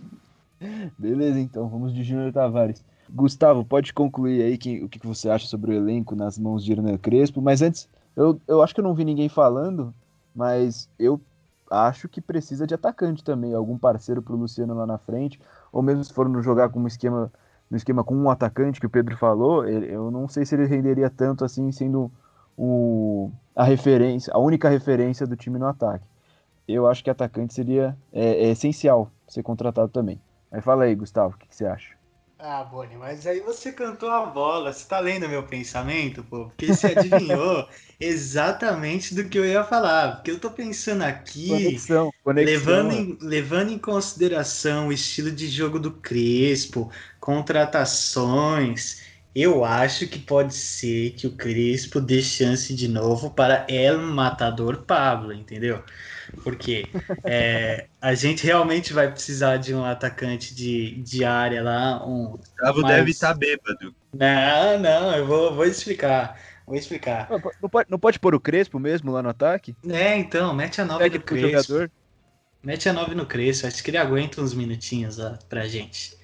Beleza, 0.98 1.40
então, 1.40 1.68
vamos 1.68 1.94
de 1.94 2.04
Júnior 2.04 2.32
Tavares. 2.34 2.84
Gustavo, 3.10 3.64
pode 3.64 3.94
concluir 3.94 4.42
aí 4.42 4.58
que, 4.58 4.84
o 4.84 4.90
que 4.90 5.06
você 5.06 5.30
acha 5.30 5.48
sobre 5.48 5.72
o 5.72 5.74
elenco 5.74 6.16
nas 6.16 6.38
mãos 6.38 6.64
de 6.64 6.72
Hernan 6.72 6.98
Crespo, 6.98 7.42
mas 7.42 7.62
antes, 7.62 7.88
eu, 8.16 8.40
eu 8.48 8.62
acho 8.62 8.74
que 8.74 8.82
eu 8.82 8.84
não 8.84 8.94
vi 8.94 9.06
ninguém 9.06 9.30
falando, 9.30 9.94
mas 10.36 10.90
eu 11.00 11.22
acho 11.70 12.10
que 12.10 12.20
precisa 12.20 12.66
de 12.66 12.74
atacante 12.74 13.24
também, 13.24 13.54
algum 13.54 13.78
parceiro 13.78 14.22
para 14.22 14.34
o 14.34 14.38
Luciano 14.38 14.74
lá 14.74 14.86
na 14.86 14.98
frente, 14.98 15.40
ou 15.72 15.82
mesmo 15.82 16.04
se 16.04 16.14
for 16.14 16.30
jogar 16.42 16.70
com 16.70 16.80
um 16.80 16.88
esquema, 16.88 17.32
no 17.70 17.78
esquema 17.78 18.04
com 18.04 18.16
um 18.16 18.30
atacante 18.30 18.80
que 18.80 18.86
o 18.86 18.90
Pedro 18.90 19.16
falou, 19.16 19.66
eu 19.66 20.12
não 20.12 20.28
sei 20.28 20.46
se 20.46 20.56
ele 20.56 20.66
renderia 20.66 21.10
tanto 21.10 21.46
assim, 21.46 21.72
sendo 21.72 22.12
o, 22.58 23.32
a 23.56 23.64
referência, 23.64 24.34
a 24.34 24.40
única 24.40 24.70
referência 24.70 25.26
do 25.26 25.36
time 25.36 25.60
no 25.60 25.68
ataque. 25.68 26.06
Eu 26.68 26.88
acho 26.88 27.02
que 27.04 27.10
atacante 27.10 27.54
seria 27.54 27.98
é, 28.12 28.48
é 28.48 28.50
essencial 28.50 29.10
ser 29.28 29.44
contratado 29.44 29.90
também. 29.90 30.20
Mas 30.52 30.64
fala 30.64 30.84
aí, 30.86 30.96
Gustavo, 30.96 31.36
o 31.36 31.38
que, 31.38 31.48
que 31.48 31.56
você 31.56 31.66
acha? 31.66 31.96
Ah, 32.40 32.64
Boni, 32.64 32.96
mas 32.96 33.26
aí 33.26 33.40
você 33.40 33.72
cantou 33.74 34.10
a 34.12 34.26
bola. 34.28 34.72
Você 34.72 34.88
tá 34.88 35.00
lendo 35.00 35.28
meu 35.28 35.48
pensamento, 35.48 36.24
pô? 36.24 36.48
Porque 36.48 36.72
você 36.72 36.90
adivinhou 36.90 37.68
exatamente 38.00 39.16
do 39.16 39.28
que 39.28 39.40
eu 39.40 39.46
ia 39.46 39.64
falar. 39.64 40.18
Porque 40.18 40.32
eu 40.32 40.40
tô 40.40 40.52
pensando 40.52 41.04
aqui, 41.04 41.48
conexão, 41.48 42.12
conexão. 42.24 42.44
Levando, 42.46 42.92
em, 42.94 43.18
levando 43.22 43.72
em 43.72 43.80
consideração 43.80 44.90
o 44.90 44.94
estilo 44.94 45.32
de 45.32 45.48
jogo 45.50 45.80
do 45.80 45.92
Crespo, 46.02 46.92
contratações. 47.20 49.04
Eu 49.36 49.66
acho 49.66 50.08
que 50.08 50.20
pode 50.20 50.54
ser 50.56 51.12
que 51.16 51.28
o 51.28 51.36
Crespo 51.38 52.02
dê 52.02 52.22
chance 52.22 52.76
de 52.76 52.88
novo 52.88 53.32
para 53.32 53.66
El 53.70 54.00
Matador 54.00 54.86
Pablo, 54.86 55.34
entendeu? 55.34 55.84
Porque 56.44 56.88
é, 57.24 57.88
a 58.02 58.14
gente 58.14 58.46
realmente 58.46 58.94
vai 58.94 59.12
precisar 59.12 59.58
de 59.58 59.74
um 59.74 59.84
atacante 59.84 60.54
de, 60.54 61.02
de 61.02 61.24
área 61.24 61.62
lá. 61.62 62.06
Um, 62.06 62.32
Gustavo 62.32 62.82
mais... 62.82 62.96
deve 62.96 63.12
estar 63.12 63.34
tá 63.34 63.34
bêbado. 63.34 63.96
Não, 64.14 64.80
não, 64.80 65.16
eu 65.16 65.26
vou, 65.26 65.54
vou 65.54 65.66
explicar. 65.66 66.40
Vou 66.66 66.76
explicar. 66.76 67.30
Não, 67.30 67.42
não, 67.62 67.70
pode, 67.70 67.90
não 67.90 68.00
pode 68.00 68.20
pôr 68.20 68.36
o 68.36 68.40
Crespo 68.40 68.80
mesmo 68.80 69.12
lá 69.12 69.24
no 69.24 69.30
ataque? 69.30 69.76
É, 69.88 70.18
então, 70.18 70.54
mete 70.54 70.82
a 70.82 70.86
9 70.86 71.10
no 71.10 71.22
Crespo. 71.22 71.48
Jogador. 71.48 71.92
Mete 72.62 72.90
a 72.90 72.94
9 72.94 73.16
no 73.16 73.26
Crespo, 73.26 73.68
acho 73.68 73.84
que 73.84 73.90
ele 73.90 73.98
aguenta 73.98 74.42
uns 74.42 74.54
minutinhos 74.54 75.18
lá 75.18 75.40
pra 75.48 75.68
gente. 75.68 76.18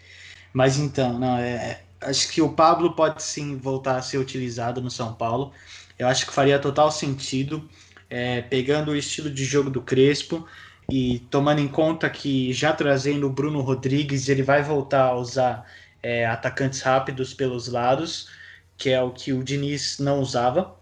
Mas 0.51 0.77
então, 0.77 1.17
não, 1.17 1.37
é, 1.37 1.81
acho 2.01 2.29
que 2.29 2.41
o 2.41 2.53
Pablo 2.53 2.95
pode 2.95 3.23
sim 3.23 3.57
voltar 3.57 3.97
a 3.97 4.01
ser 4.01 4.17
utilizado 4.17 4.81
no 4.81 4.91
São 4.91 5.13
Paulo. 5.13 5.51
Eu 5.97 6.07
acho 6.07 6.25
que 6.25 6.33
faria 6.33 6.59
total 6.59 6.91
sentido 6.91 7.69
é, 8.13 8.43
pegando 8.43 8.91
o 8.91 8.95
estilo 8.95 9.27
de 9.27 9.43
jogo 9.43 9.71
do 9.71 9.81
Crespo 9.81 10.47
e 10.87 11.17
tomando 11.31 11.59
em 11.59 11.67
conta 11.67 12.07
que 12.11 12.53
já 12.53 12.71
trazendo 12.71 13.25
o 13.25 13.29
Bruno 13.31 13.59
Rodrigues, 13.61 14.29
ele 14.29 14.43
vai 14.43 14.61
voltar 14.61 15.05
a 15.05 15.15
usar 15.15 15.65
é, 16.03 16.23
atacantes 16.27 16.81
rápidos 16.81 17.33
pelos 17.33 17.67
lados, 17.67 18.29
que 18.77 18.91
é 18.91 19.01
o 19.01 19.09
que 19.11 19.33
o 19.33 19.43
Diniz 19.43 19.97
não 19.97 20.19
usava. 20.19 20.77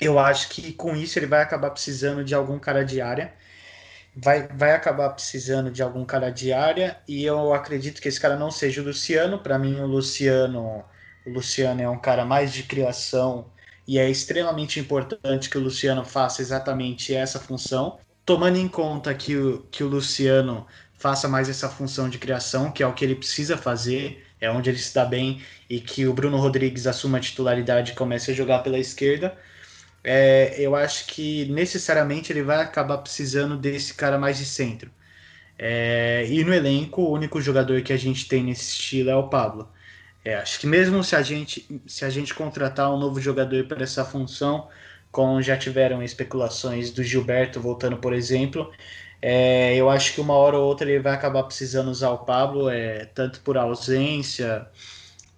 Eu 0.00 0.16
acho 0.16 0.48
que 0.50 0.72
com 0.72 0.94
isso 0.94 1.18
ele 1.18 1.26
vai 1.26 1.42
acabar 1.42 1.70
precisando 1.70 2.22
de 2.24 2.36
algum 2.36 2.56
cara 2.60 2.84
de 2.84 3.00
área. 3.00 3.34
Vai, 4.16 4.46
vai 4.48 4.72
acabar 4.72 5.10
precisando 5.10 5.72
de 5.72 5.82
algum 5.82 6.04
cara 6.04 6.30
de 6.30 6.52
área 6.52 6.98
e 7.08 7.24
eu 7.24 7.52
acredito 7.52 8.00
que 8.00 8.06
esse 8.06 8.20
cara 8.20 8.36
não 8.36 8.52
seja 8.52 8.80
o 8.80 8.84
Luciano. 8.84 9.40
Para 9.40 9.58
mim, 9.58 9.80
o 9.80 9.86
Luciano, 9.86 10.84
o 11.26 11.30
Luciano 11.30 11.82
é 11.82 11.88
um 11.88 11.98
cara 11.98 12.24
mais 12.24 12.52
de 12.52 12.62
criação 12.62 13.52
e 13.86 13.98
é 13.98 14.08
extremamente 14.10 14.80
importante 14.80 15.50
que 15.50 15.58
o 15.58 15.60
Luciano 15.60 16.04
faça 16.04 16.40
exatamente 16.42 17.14
essa 17.14 17.38
função, 17.38 17.98
tomando 18.24 18.56
em 18.56 18.68
conta 18.68 19.14
que 19.14 19.36
o, 19.36 19.60
que 19.70 19.84
o 19.84 19.88
Luciano 19.88 20.66
faça 20.94 21.28
mais 21.28 21.48
essa 21.48 21.68
função 21.68 22.08
de 22.08 22.18
criação, 22.18 22.72
que 22.72 22.82
é 22.82 22.86
o 22.86 22.94
que 22.94 23.04
ele 23.04 23.14
precisa 23.14 23.56
fazer, 23.58 24.24
é 24.40 24.50
onde 24.50 24.70
ele 24.70 24.78
se 24.78 24.94
dá 24.94 25.04
bem, 25.04 25.42
e 25.68 25.80
que 25.80 26.06
o 26.06 26.14
Bruno 26.14 26.38
Rodrigues 26.38 26.86
assuma 26.86 27.18
a 27.18 27.20
titularidade 27.20 27.92
e 27.92 27.94
comece 27.94 28.30
a 28.30 28.34
jogar 28.34 28.60
pela 28.60 28.78
esquerda. 28.78 29.36
É, 30.02 30.54
eu 30.58 30.74
acho 30.76 31.06
que 31.06 31.46
necessariamente 31.46 32.32
ele 32.32 32.42
vai 32.42 32.60
acabar 32.62 32.98
precisando 32.98 33.56
desse 33.56 33.94
cara 33.94 34.18
mais 34.18 34.38
de 34.38 34.46
centro. 34.46 34.90
É, 35.58 36.26
e 36.28 36.44
no 36.44 36.52
elenco, 36.52 37.02
o 37.02 37.12
único 37.12 37.40
jogador 37.40 37.82
que 37.82 37.92
a 37.92 37.96
gente 37.96 38.26
tem 38.28 38.44
nesse 38.44 38.70
estilo 38.70 39.10
é 39.10 39.16
o 39.16 39.28
Pablo. 39.28 39.68
É, 40.24 40.36
acho 40.36 40.58
que 40.58 40.66
mesmo 40.66 41.04
se 41.04 41.14
a 41.14 41.22
gente 41.22 41.82
se 41.86 42.04
a 42.04 42.10
gente 42.10 42.34
contratar 42.34 42.92
um 42.92 42.98
novo 42.98 43.20
jogador 43.20 43.66
para 43.66 43.82
essa 43.82 44.04
função, 44.04 44.68
como 45.12 45.42
já 45.42 45.56
tiveram 45.56 46.02
especulações 46.02 46.90
do 46.90 47.02
Gilberto 47.02 47.60
voltando, 47.60 47.98
por 47.98 48.12
exemplo, 48.14 48.72
é, 49.20 49.74
eu 49.76 49.90
acho 49.90 50.14
que 50.14 50.20
uma 50.20 50.34
hora 50.34 50.58
ou 50.58 50.66
outra 50.66 50.90
ele 50.90 51.00
vai 51.02 51.14
acabar 51.14 51.42
precisando 51.44 51.90
usar 51.90 52.10
o 52.10 52.18
Pablo, 52.24 52.68
é, 52.70 53.06
tanto 53.06 53.40
por 53.40 53.56
ausência 53.58 54.66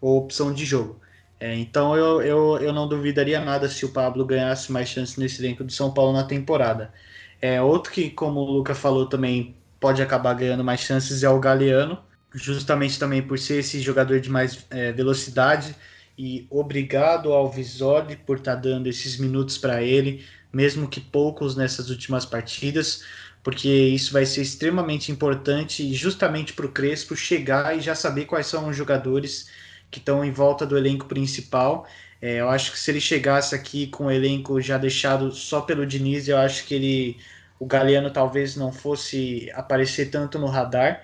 ou 0.01 0.19
opção 0.19 0.53
de 0.53 0.65
jogo. 0.65 1.01
É, 1.39 1.55
então 1.57 1.97
eu, 1.97 2.23
eu, 2.23 2.59
eu 2.59 2.73
não 2.73 2.89
duvidaria 2.89 3.41
nada 3.41 3.69
se 3.69 3.85
o 3.85 3.93
Pablo 3.93 4.25
ganhasse 4.25 4.73
mais 4.73 4.89
chances 4.89 5.17
nesse 5.17 5.43
elenco 5.45 5.65
do 5.65 5.73
São 5.73 5.93
Paulo 5.93 6.13
na 6.13 6.25
temporada. 6.25 6.93
É, 7.41 7.61
outro 7.63 7.93
que, 7.93 8.11
como 8.11 8.41
o 8.41 8.45
Luca 8.51 8.75
falou 8.75 9.07
também, 9.09 9.57
pode 9.81 10.03
acabar 10.03 10.35
ganhando 10.35 10.65
mais 10.65 10.81
chances 10.81 11.23
é 11.23 11.29
o 11.29 11.41
Galeano 11.41 12.03
justamente 12.37 12.99
também 12.99 13.23
por 13.23 13.39
ser 13.39 13.61
esse 13.61 13.81
jogador 13.81 14.21
de 14.21 14.31
mais 14.31 14.67
é, 14.71 14.93
velocidade 14.93 15.75
e 16.19 16.47
obrigado 16.51 17.33
ao 17.33 17.51
Visoli 17.51 18.17
por 18.17 18.39
estar 18.39 18.55
tá 18.55 18.61
dando 18.61 18.87
esses 18.87 19.19
minutos 19.19 19.59
para 19.59 19.83
ele, 19.83 20.25
mesmo 20.53 20.89
que 20.89 21.01
poucos 21.01 21.57
nessas 21.57 21.91
últimas 21.91 22.25
partidas, 22.25 23.05
porque 23.43 23.69
isso 23.69 24.13
vai 24.13 24.27
ser 24.27 24.43
extremamente 24.43 25.11
importante 25.11 25.95
justamente 25.95 26.53
para 26.53 26.67
o 26.67 26.73
Crespo 26.73 27.17
chegar 27.17 27.77
e 27.77 27.81
já 27.81 27.95
saber 27.95 28.27
quais 28.27 28.47
são 28.47 28.69
os 28.69 28.77
jogadores 28.77 29.49
que 29.91 29.99
estão 29.99 30.25
em 30.25 30.31
volta 30.31 30.67
do 30.67 30.77
elenco 30.77 31.07
principal. 31.07 31.87
É, 32.21 32.41
eu 32.41 32.49
acho 32.49 32.73
que 32.73 32.79
se 32.79 32.91
ele 32.91 33.01
chegasse 33.01 33.55
aqui 33.55 33.87
com 33.87 34.07
o 34.07 34.11
elenco 34.11 34.61
já 34.61 34.79
deixado 34.79 35.33
só 35.33 35.61
pelo 35.61 35.87
Diniz, 35.87 36.29
eu 36.29 36.39
acho 36.39 36.67
que 36.67 36.75
ele, 36.75 37.19
o 37.59 37.67
Galeano 37.67 38.11
talvez 38.11 38.57
não 38.57 38.73
fosse 38.73 39.51
aparecer 39.55 40.11
tanto 40.11 40.39
no 40.39 40.47
radar 40.47 41.03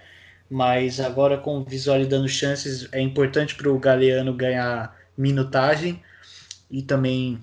mas 0.53 1.01
agora 1.01 1.39
com 1.39 1.61
o 1.61 1.65
Visoli 1.65 2.05
dando 2.05 2.29
chances, 2.29 2.87
é 2.93 3.01
importante 3.01 3.55
para 3.55 3.71
o 3.71 3.79
Galeano 3.79 4.35
ganhar 4.35 4.95
minutagem 5.17 6.03
e 6.71 6.83
também 6.83 7.41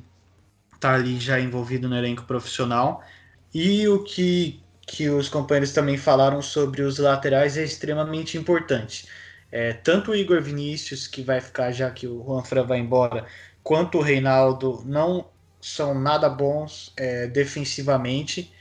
estar 0.75 0.89
tá 0.89 0.93
ali 0.93 1.19
já 1.19 1.39
envolvido 1.39 1.89
no 1.89 1.97
elenco 1.97 2.23
profissional. 2.25 3.03
E 3.51 3.87
o 3.87 4.03
que, 4.03 4.61
que 4.85 5.09
os 5.09 5.27
companheiros 5.27 5.73
também 5.73 5.97
falaram 5.97 6.39
sobre 6.39 6.83
os 6.83 6.99
laterais 6.99 7.57
é 7.57 7.63
extremamente 7.63 8.37
importante. 8.37 9.07
É, 9.51 9.73
tanto 9.73 10.11
o 10.11 10.15
Igor 10.15 10.39
Vinícius, 10.39 11.07
que 11.07 11.23
vai 11.23 11.41
ficar 11.41 11.71
já 11.71 11.89
que 11.89 12.05
o 12.05 12.23
Juanfran 12.23 12.63
vai 12.63 12.77
embora, 12.77 13.25
quanto 13.63 13.97
o 13.97 14.01
Reinaldo 14.01 14.83
não 14.85 15.25
são 15.59 15.99
nada 15.99 16.29
bons 16.29 16.93
é, 16.95 17.25
defensivamente. 17.25 18.53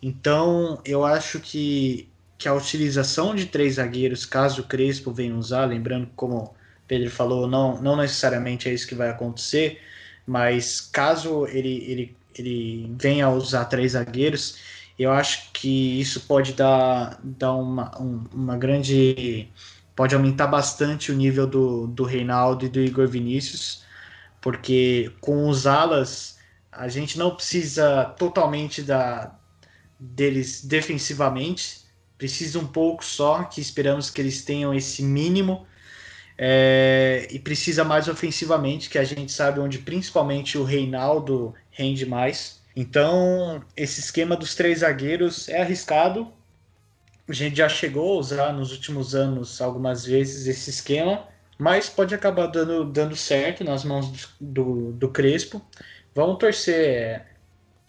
Então 0.00 0.80
eu 0.84 1.04
acho 1.04 1.40
que 1.40 2.08
que 2.38 2.48
a 2.48 2.54
utilização 2.54 3.34
de 3.34 3.46
três 3.46 3.74
zagueiros, 3.74 4.24
caso 4.24 4.62
o 4.62 4.64
Crespo 4.64 5.12
venha 5.12 5.34
usar, 5.34 5.64
lembrando 5.66 6.08
como 6.14 6.54
Pedro 6.86 7.10
falou, 7.10 7.48
não, 7.48 7.82
não 7.82 7.96
necessariamente 7.96 8.68
é 8.68 8.72
isso 8.72 8.86
que 8.86 8.94
vai 8.94 9.10
acontecer, 9.10 9.80
mas 10.26 10.80
caso 10.80 11.46
ele, 11.48 11.84
ele, 11.90 12.16
ele 12.36 12.94
venha 12.98 13.26
a 13.26 13.30
usar 13.30 13.64
três 13.66 13.92
zagueiros, 13.92 14.56
eu 14.98 15.12
acho 15.12 15.52
que 15.52 16.00
isso 16.00 16.22
pode 16.22 16.54
dar, 16.54 17.18
dar 17.22 17.54
uma, 17.54 17.96
um, 18.00 18.24
uma 18.32 18.56
grande. 18.56 19.48
pode 19.94 20.14
aumentar 20.14 20.46
bastante 20.48 21.12
o 21.12 21.14
nível 21.14 21.46
do, 21.46 21.86
do 21.86 22.04
Reinaldo 22.04 22.66
e 22.66 22.68
do 22.68 22.80
Igor 22.80 23.06
Vinícius, 23.08 23.84
porque 24.40 25.12
com 25.20 25.48
os 25.48 25.66
alas 25.66 26.38
a 26.70 26.88
gente 26.88 27.18
não 27.18 27.34
precisa 27.34 28.04
totalmente 28.18 28.82
da, 28.82 29.36
deles 29.98 30.64
defensivamente, 30.64 31.87
precisa 32.18 32.58
um 32.58 32.66
pouco 32.66 33.04
só, 33.04 33.44
que 33.44 33.60
esperamos 33.60 34.10
que 34.10 34.20
eles 34.20 34.44
tenham 34.44 34.74
esse 34.74 35.02
mínimo. 35.02 35.66
É, 36.36 37.26
e 37.30 37.38
precisa 37.38 37.82
mais 37.82 38.06
ofensivamente, 38.06 38.90
que 38.90 38.98
a 38.98 39.04
gente 39.04 39.32
sabe 39.32 39.58
onde 39.58 39.78
principalmente 39.78 40.58
o 40.58 40.62
Reinaldo 40.62 41.54
rende 41.70 42.04
mais. 42.04 42.60
Então, 42.76 43.60
esse 43.76 43.98
esquema 43.98 44.36
dos 44.36 44.54
três 44.54 44.80
zagueiros 44.80 45.48
é 45.48 45.62
arriscado. 45.62 46.32
A 47.28 47.32
gente 47.32 47.56
já 47.56 47.68
chegou 47.68 48.16
a 48.16 48.20
usar 48.20 48.52
nos 48.52 48.70
últimos 48.72 49.14
anos 49.14 49.60
algumas 49.60 50.04
vezes 50.04 50.46
esse 50.46 50.70
esquema, 50.70 51.26
mas 51.58 51.88
pode 51.88 52.14
acabar 52.14 52.46
dando, 52.46 52.84
dando 52.84 53.16
certo 53.16 53.64
nas 53.64 53.84
mãos 53.84 54.28
do, 54.40 54.92
do 54.92 55.08
Crespo. 55.08 55.60
Vamos 56.14 56.38
torcer 56.38 57.26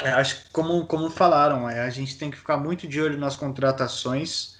é, 0.02 0.10
acho 0.12 0.44
que 0.44 0.50
como, 0.52 0.86
como 0.86 1.10
falaram, 1.10 1.70
é, 1.70 1.82
a 1.82 1.90
gente 1.90 2.18
tem 2.18 2.32
que 2.32 2.38
ficar 2.38 2.58
muito 2.58 2.88
de 2.88 3.02
olho 3.02 3.18
nas 3.18 3.36
contratações. 3.36 4.58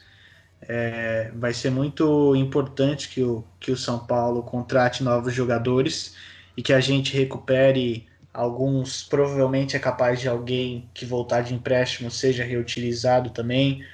É, 0.62 1.32
vai 1.36 1.54
ser 1.54 1.72
muito 1.72 2.36
importante 2.36 3.08
que 3.10 3.24
o, 3.24 3.44
que 3.60 3.72
o 3.72 3.78
São 3.78 4.00
Paulo 4.00 4.44
contrate 4.44 5.04
novos 5.04 5.34
jogadores 5.34 6.16
e 6.58 6.62
que 6.62 6.74
a 6.74 6.82
gente 6.82 7.16
recupere 7.18 8.08
alguns. 8.34 9.04
Provavelmente 9.04 9.76
é 9.78 9.80
capaz 9.80 10.20
de 10.20 10.28
alguém 10.28 10.90
que 10.94 11.06
voltar 11.06 11.42
de 11.42 11.54
empréstimo 11.54 12.12
seja 12.12 12.44
reutilizado 12.44 13.30
também. 13.30 13.86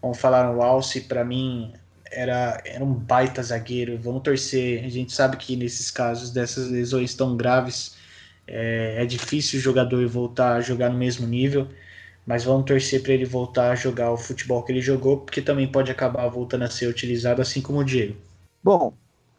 Como 0.00 0.14
falaram, 0.14 0.56
o 0.58 0.62
Alce, 0.62 1.02
para 1.02 1.24
mim, 1.24 1.72
era, 2.10 2.62
era 2.64 2.82
um 2.84 2.94
baita 2.94 3.42
zagueiro. 3.42 3.98
Vamos 3.98 4.22
torcer. 4.22 4.84
A 4.84 4.88
gente 4.88 5.12
sabe 5.12 5.36
que 5.36 5.56
nesses 5.56 5.90
casos 5.90 6.30
dessas 6.30 6.70
lesões 6.70 7.14
tão 7.14 7.36
graves 7.36 7.93
é, 8.46 9.02
é 9.02 9.06
difícil 9.06 9.58
o 9.58 9.62
jogador 9.62 10.06
voltar 10.08 10.56
a 10.56 10.60
jogar 10.60 10.90
no 10.90 10.98
mesmo 10.98 11.26
nível. 11.26 11.68
Mas 12.26 12.44
vamos 12.44 12.64
torcer 12.64 13.02
para 13.02 13.12
ele 13.12 13.26
voltar 13.26 13.70
a 13.70 13.74
jogar 13.74 14.10
o 14.10 14.16
futebol 14.16 14.62
que 14.62 14.72
ele 14.72 14.80
jogou, 14.80 15.18
porque 15.18 15.42
também 15.42 15.70
pode 15.70 15.90
acabar 15.90 16.26
voltando 16.28 16.62
a 16.62 16.70
ser 16.70 16.86
utilizado, 16.86 17.42
assim 17.42 17.60
como 17.60 17.80
o 17.80 17.84
Diego. 17.84 18.16
Bom, 18.62 18.94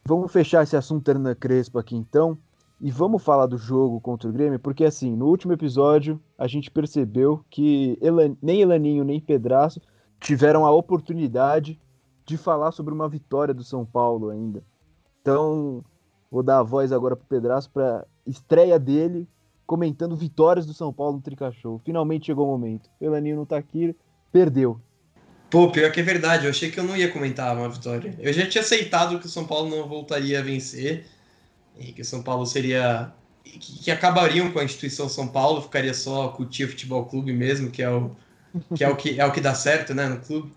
vamos 0.05 0.31
fechar 0.31 0.63
esse 0.63 0.77
assunto 0.77 1.09
Hernan 1.09 1.33
Crespo 1.33 1.79
aqui 1.79 1.95
então. 1.95 2.37
E 2.79 2.91
vamos 2.91 3.23
falar 3.23 3.47
do 3.47 3.57
jogo 3.57 3.99
contra 4.01 4.29
o 4.29 4.33
Grêmio, 4.33 4.59
porque 4.59 4.83
assim, 4.83 5.15
no 5.15 5.27
último 5.27 5.53
episódio 5.53 6.21
a 6.37 6.45
gente 6.45 6.69
percebeu 6.69 7.43
que 7.49 7.97
Elan... 8.01 8.35
nem 8.41 8.61
Elaninho 8.61 9.03
nem 9.03 9.19
Pedraço 9.19 9.81
tiveram 10.19 10.65
a 10.65 10.71
oportunidade 10.71 11.79
de 12.25 12.37
falar 12.37 12.71
sobre 12.71 12.93
uma 12.93 13.07
vitória 13.07 13.53
do 13.53 13.63
São 13.63 13.85
Paulo 13.85 14.29
ainda. 14.29 14.61
Então, 15.21 15.83
vou 16.35 16.43
dar 16.43 16.59
a 16.59 16.63
voz 16.63 16.91
agora 16.91 17.15
pro 17.15 17.25
Pedraço 17.25 17.69
para 17.69 18.05
estreia 18.27 18.77
dele 18.77 19.25
comentando 19.65 20.17
vitórias 20.17 20.65
do 20.65 20.73
São 20.73 20.91
Paulo 20.91 21.13
no 21.15 21.21
Tricachou. 21.21 21.81
Finalmente 21.85 22.25
chegou 22.25 22.45
o 22.45 22.51
momento. 22.51 22.89
O 22.99 23.05
Elaninho 23.05 23.37
não 23.37 23.45
tá 23.45 23.57
aqui, 23.57 23.95
perdeu. 24.33 24.77
Pô, 25.49 25.71
pior 25.71 25.89
que 25.93 26.01
é 26.01 26.03
verdade, 26.03 26.43
eu 26.43 26.49
achei 26.49 26.69
que 26.69 26.77
eu 26.77 26.83
não 26.83 26.97
ia 26.97 27.09
comentar 27.09 27.55
uma 27.55 27.69
vitória. 27.69 28.13
Eu 28.19 28.33
já 28.33 28.45
tinha 28.45 28.61
aceitado 28.61 29.17
que 29.17 29.27
o 29.27 29.29
São 29.29 29.47
Paulo 29.47 29.69
não 29.69 29.87
voltaria 29.87 30.39
a 30.39 30.43
vencer 30.43 31.05
e 31.79 31.93
que 31.93 32.01
o 32.01 32.05
São 32.05 32.21
Paulo 32.21 32.45
seria. 32.45 33.13
que, 33.45 33.83
que 33.83 33.89
acabariam 33.89 34.51
com 34.51 34.59
a 34.59 34.63
instituição 34.65 35.07
São 35.07 35.29
Paulo, 35.29 35.61
ficaria 35.61 35.93
só 35.93 36.27
com 36.29 36.43
o 36.43 36.45
Tia 36.45 36.67
Futebol 36.67 37.05
Clube 37.05 37.31
mesmo, 37.31 37.71
que 37.71 37.81
é 37.81 37.89
o 37.89 38.11
que 38.75 38.83
é 38.83 38.89
o 38.89 38.95
que, 38.97 39.19
é 39.21 39.25
o 39.25 39.31
que 39.31 39.39
dá 39.39 39.55
certo 39.55 39.93
né, 39.93 40.05
no 40.09 40.19
clube. 40.19 40.51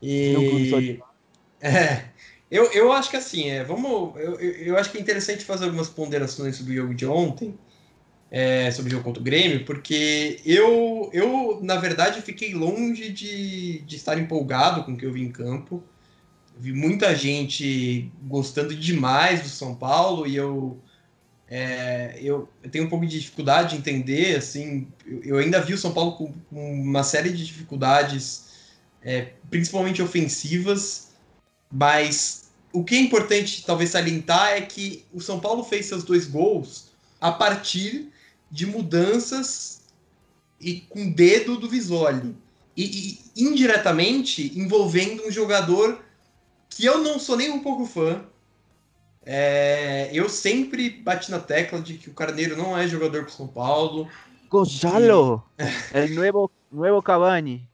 E. 0.00 1.00
É. 1.60 2.15
Eu, 2.50 2.70
eu 2.72 2.92
acho 2.92 3.10
que 3.10 3.16
assim, 3.16 3.48
é, 3.50 3.64
vamos. 3.64 4.14
Eu, 4.20 4.38
eu 4.40 4.78
acho 4.78 4.90
que 4.90 4.98
é 4.98 5.00
interessante 5.00 5.44
fazer 5.44 5.64
algumas 5.64 5.88
ponderações 5.88 6.56
sobre 6.56 6.74
o 6.74 6.76
jogo 6.76 6.94
de 6.94 7.06
ontem, 7.06 7.58
é, 8.30 8.70
sobre 8.70 8.88
o 8.88 8.92
jogo 8.92 9.04
contra 9.04 9.20
o 9.20 9.24
Grêmio, 9.24 9.64
porque 9.64 10.40
eu, 10.44 11.10
eu 11.12 11.60
na 11.62 11.76
verdade, 11.76 12.22
fiquei 12.22 12.54
longe 12.54 13.10
de, 13.10 13.80
de 13.80 13.96
estar 13.96 14.18
empolgado 14.18 14.84
com 14.84 14.92
o 14.92 14.96
que 14.96 15.04
eu 15.04 15.12
vi 15.12 15.22
em 15.22 15.32
campo. 15.32 15.82
Vi 16.58 16.72
muita 16.72 17.14
gente 17.14 18.10
gostando 18.22 18.74
demais 18.74 19.42
do 19.42 19.48
São 19.48 19.74
Paulo 19.74 20.26
e 20.26 20.36
eu, 20.36 20.80
é, 21.48 22.18
eu, 22.20 22.48
eu, 22.62 22.70
tenho 22.70 22.86
um 22.86 22.88
pouco 22.88 23.06
de 23.06 23.20
dificuldade 23.20 23.70
de 23.70 23.76
entender. 23.76 24.36
Assim, 24.36 24.88
eu, 25.04 25.22
eu 25.22 25.38
ainda 25.38 25.60
vi 25.60 25.74
o 25.74 25.78
São 25.78 25.92
Paulo 25.92 26.12
com, 26.12 26.32
com 26.48 26.80
uma 26.80 27.02
série 27.02 27.30
de 27.30 27.44
dificuldades, 27.44 28.46
é, 29.02 29.32
principalmente 29.50 30.00
ofensivas, 30.00 31.05
mas 31.70 32.50
o 32.72 32.84
que 32.84 32.94
é 32.94 33.00
importante 33.00 33.64
talvez 33.64 33.90
salientar 33.90 34.52
é 34.52 34.60
que 34.60 35.04
o 35.12 35.20
São 35.20 35.40
Paulo 35.40 35.64
fez 35.64 35.86
seus 35.86 36.04
dois 36.04 36.26
gols 36.26 36.90
a 37.20 37.32
partir 37.32 38.12
de 38.50 38.66
mudanças 38.66 39.82
e 40.60 40.80
com 40.80 41.10
dedo 41.10 41.56
do 41.56 41.68
Visoli. 41.68 42.36
E, 42.76 42.84
e 43.34 43.42
indiretamente 43.42 44.52
envolvendo 44.58 45.26
um 45.26 45.30
jogador 45.30 45.98
que 46.68 46.84
eu 46.84 47.02
não 47.02 47.18
sou 47.18 47.36
nem 47.36 47.50
um 47.50 47.60
pouco 47.60 47.86
fã. 47.86 48.22
É, 49.24 50.10
eu 50.12 50.28
sempre 50.28 50.90
bati 50.90 51.30
na 51.30 51.40
tecla 51.40 51.80
de 51.80 51.94
que 51.94 52.10
o 52.10 52.14
Carneiro 52.14 52.56
não 52.56 52.76
é 52.76 52.86
jogador 52.86 53.24
pro 53.24 53.32
São 53.32 53.48
Paulo. 53.48 54.08
Gonzalo! 54.48 55.42
El 55.92 56.14
nuevo, 56.14 56.50
nuevo 56.70 57.02
Cavani. 57.02 57.68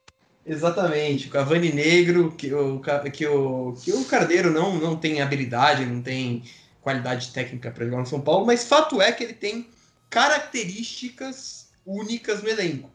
Exatamente, 0.45 1.28
o 1.28 1.30
Cavani 1.30 1.72
negro, 1.72 2.32
que 2.32 2.53
o, 2.53 2.80
que 3.12 3.26
o, 3.26 3.74
que 3.80 3.93
o 3.93 4.05
Carneiro 4.05 4.51
não, 4.51 4.74
não 4.74 4.97
tem 4.97 5.22
habilidade, 5.22 5.86
não 5.86 6.03
tem 6.03 6.43
qualidade 6.80 7.30
técnica 7.30 7.70
para 7.70 7.84
jogar 7.84 7.99
no 7.99 8.07
São 8.07 8.20
Paulo, 8.20 8.45
mas 8.45 8.64
fato 8.64 9.01
é 9.01 9.12
que 9.12 9.22
ele 9.22 9.34
tem 9.34 9.68
características 10.11 11.68
únicas 11.86 12.43
no 12.43 12.49
elenco. 12.49 12.90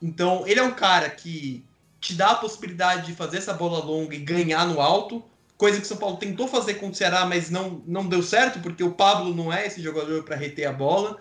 Então, 0.00 0.46
ele 0.46 0.60
é 0.60 0.62
um 0.62 0.72
cara 0.72 1.10
que 1.10 1.64
te 2.00 2.14
dá 2.14 2.30
a 2.30 2.36
possibilidade 2.36 3.06
de 3.06 3.14
fazer 3.14 3.38
essa 3.38 3.52
bola 3.52 3.84
longa 3.84 4.14
e 4.14 4.20
ganhar 4.20 4.64
no 4.66 4.80
alto, 4.80 5.24
coisa 5.56 5.78
que 5.78 5.84
o 5.84 5.88
São 5.88 5.96
Paulo 5.96 6.16
tentou 6.16 6.46
fazer 6.46 6.74
com 6.74 6.88
o 6.88 6.94
Ceará, 6.94 7.26
mas 7.26 7.50
não, 7.50 7.82
não 7.84 8.06
deu 8.06 8.22
certo, 8.22 8.60
porque 8.60 8.84
o 8.84 8.92
Pablo 8.92 9.34
não 9.34 9.52
é 9.52 9.66
esse 9.66 9.82
jogador 9.82 10.22
para 10.22 10.36
reter 10.36 10.66
a 10.66 10.72
bola. 10.72 11.18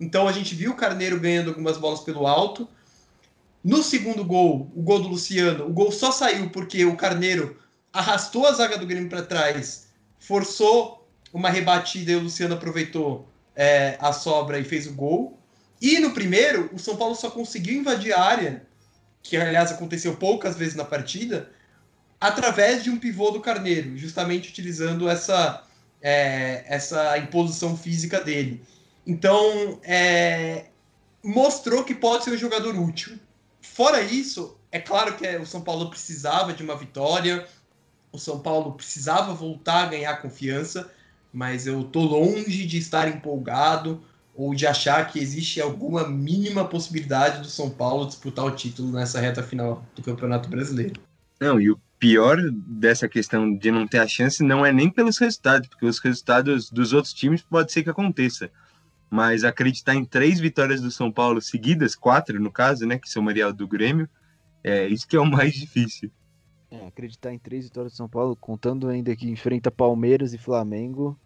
Então 0.00 0.26
a 0.26 0.32
gente 0.32 0.54
viu 0.54 0.72
o 0.72 0.76
Carneiro 0.76 1.20
ganhando 1.20 1.50
algumas 1.50 1.78
bolas 1.78 2.00
pelo 2.00 2.26
alto. 2.26 2.68
No 3.62 3.82
segundo 3.82 4.24
gol, 4.24 4.70
o 4.74 4.82
gol 4.82 5.02
do 5.02 5.08
Luciano, 5.08 5.66
o 5.66 5.72
gol 5.72 5.92
só 5.92 6.10
saiu 6.10 6.48
porque 6.50 6.84
o 6.84 6.96
Carneiro 6.96 7.58
arrastou 7.92 8.46
a 8.46 8.52
zaga 8.52 8.78
do 8.78 8.86
Grêmio 8.86 9.10
para 9.10 9.22
trás, 9.22 9.88
forçou 10.18 11.08
uma 11.32 11.50
rebatida 11.50 12.12
e 12.12 12.16
o 12.16 12.20
Luciano 12.20 12.54
aproveitou 12.54 13.28
é, 13.54 13.98
a 14.00 14.12
sobra 14.12 14.58
e 14.58 14.64
fez 14.64 14.86
o 14.86 14.94
gol. 14.94 15.38
E 15.80 15.98
no 15.98 16.12
primeiro, 16.12 16.70
o 16.72 16.78
São 16.78 16.96
Paulo 16.96 17.14
só 17.14 17.30
conseguiu 17.30 17.78
invadir 17.78 18.12
a 18.12 18.22
área 18.22 18.66
que 19.22 19.36
aliás 19.36 19.70
aconteceu 19.70 20.16
poucas 20.16 20.56
vezes 20.56 20.74
na 20.74 20.84
partida, 20.84 21.50
através 22.20 22.82
de 22.82 22.90
um 22.90 22.98
pivô 22.98 23.30
do 23.30 23.40
Carneiro, 23.40 23.96
justamente 23.96 24.50
utilizando 24.50 25.08
essa, 25.08 25.64
é, 26.02 26.64
essa 26.66 27.16
imposição 27.18 27.76
física 27.76 28.20
dele. 28.20 28.62
Então, 29.06 29.78
é, 29.82 30.66
mostrou 31.22 31.84
que 31.84 31.94
pode 31.94 32.24
ser 32.24 32.32
um 32.32 32.36
jogador 32.36 32.76
útil. 32.76 33.18
Fora 33.80 34.02
isso, 34.02 34.58
é 34.70 34.78
claro 34.78 35.16
que 35.16 35.26
o 35.38 35.46
São 35.46 35.62
Paulo 35.62 35.88
precisava 35.88 36.52
de 36.52 36.62
uma 36.62 36.76
vitória, 36.76 37.46
o 38.12 38.18
São 38.18 38.38
Paulo 38.38 38.72
precisava 38.72 39.32
voltar 39.32 39.84
a 39.84 39.86
ganhar 39.86 40.20
confiança, 40.20 40.92
mas 41.32 41.66
eu 41.66 41.82
tô 41.84 42.00
longe 42.00 42.66
de 42.66 42.76
estar 42.76 43.08
empolgado 43.08 44.04
ou 44.34 44.54
de 44.54 44.66
achar 44.66 45.10
que 45.10 45.18
existe 45.18 45.62
alguma 45.62 46.06
mínima 46.06 46.62
possibilidade 46.62 47.40
do 47.40 47.46
São 47.46 47.70
Paulo 47.70 48.04
disputar 48.04 48.44
o 48.44 48.50
título 48.50 48.92
nessa 48.92 49.18
reta 49.18 49.42
final 49.42 49.82
do 49.96 50.02
Campeonato 50.02 50.50
Brasileiro. 50.50 51.00
Não, 51.40 51.58
e 51.58 51.70
o 51.70 51.80
pior 51.98 52.36
dessa 52.52 53.08
questão 53.08 53.56
de 53.56 53.70
não 53.70 53.88
ter 53.88 54.00
a 54.00 54.06
chance 54.06 54.42
não 54.42 54.66
é 54.66 54.70
nem 54.70 54.90
pelos 54.90 55.16
resultados, 55.16 55.70
porque 55.70 55.86
os 55.86 55.98
resultados 56.00 56.70
dos 56.70 56.92
outros 56.92 57.14
times 57.14 57.40
pode 57.40 57.72
ser 57.72 57.82
que 57.82 57.88
aconteça. 57.88 58.50
Mas 59.10 59.42
acreditar 59.42 59.94
em 59.94 60.04
três 60.04 60.38
vitórias 60.38 60.80
do 60.80 60.90
São 60.90 61.10
Paulo 61.10 61.42
seguidas, 61.42 61.96
quatro 61.96 62.40
no 62.40 62.50
caso, 62.50 62.86
né, 62.86 62.98
que 62.98 63.10
somaria 63.10 63.52
do 63.52 63.66
Grêmio, 63.66 64.08
é 64.62 64.86
isso 64.86 65.06
que 65.06 65.16
é 65.16 65.20
o 65.20 65.26
mais 65.26 65.52
difícil. 65.52 66.10
É, 66.70 66.86
acreditar 66.86 67.32
em 67.32 67.38
três 67.38 67.64
vitórias 67.64 67.92
do 67.92 67.96
São 67.96 68.08
Paulo, 68.08 68.36
contando 68.36 68.88
ainda 68.88 69.14
que 69.16 69.28
enfrenta 69.28 69.70
Palmeiras 69.70 70.32
e 70.32 70.38
Flamengo, 70.38 71.18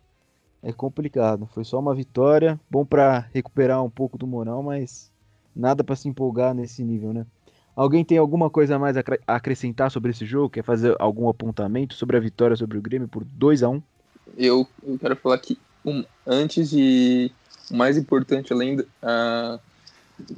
é 0.63 0.73
complicado. 0.73 1.47
Foi 1.53 1.63
só 1.63 1.79
uma 1.79 1.95
vitória, 1.95 2.59
bom 2.71 2.87
para 2.87 3.29
recuperar 3.35 3.85
um 3.85 3.91
pouco 3.91 4.17
do 4.17 4.27
moral, 4.27 4.63
mas 4.63 5.13
nada 5.55 5.85
para 5.85 5.95
se 5.95 6.09
empolgar 6.09 6.55
nesse 6.55 6.83
nível, 6.83 7.13
né? 7.13 7.27
Alguém 7.77 8.05
tem 8.05 8.17
alguma 8.17 8.49
coisa 8.49 8.77
a 8.77 8.79
mais 8.79 8.97
a 8.97 9.03
acrescentar 9.27 9.91
sobre 9.91 10.13
esse 10.13 10.25
jogo? 10.25 10.49
Quer 10.49 10.65
fazer 10.65 10.97
algum 10.99 11.29
apontamento 11.29 11.95
sobre 11.95 12.17
a 12.17 12.21
vitória 12.21 12.57
sobre 12.57 12.79
o 12.79 12.83
Grêmio 12.83 13.09
por 13.09 13.25
2 13.25 13.63
a 13.65 13.69
1 13.69 13.75
um? 13.75 13.83
eu, 14.37 14.67
eu 14.83 14.99
quero 14.99 15.17
falar 15.17 15.39
que 15.39 15.59
um, 15.85 16.05
antes 16.27 16.71
de 16.71 17.31
o 17.71 17.77
mais 17.77 17.97
importante 17.97 18.53
além 18.53 18.81
uh, 18.81 19.61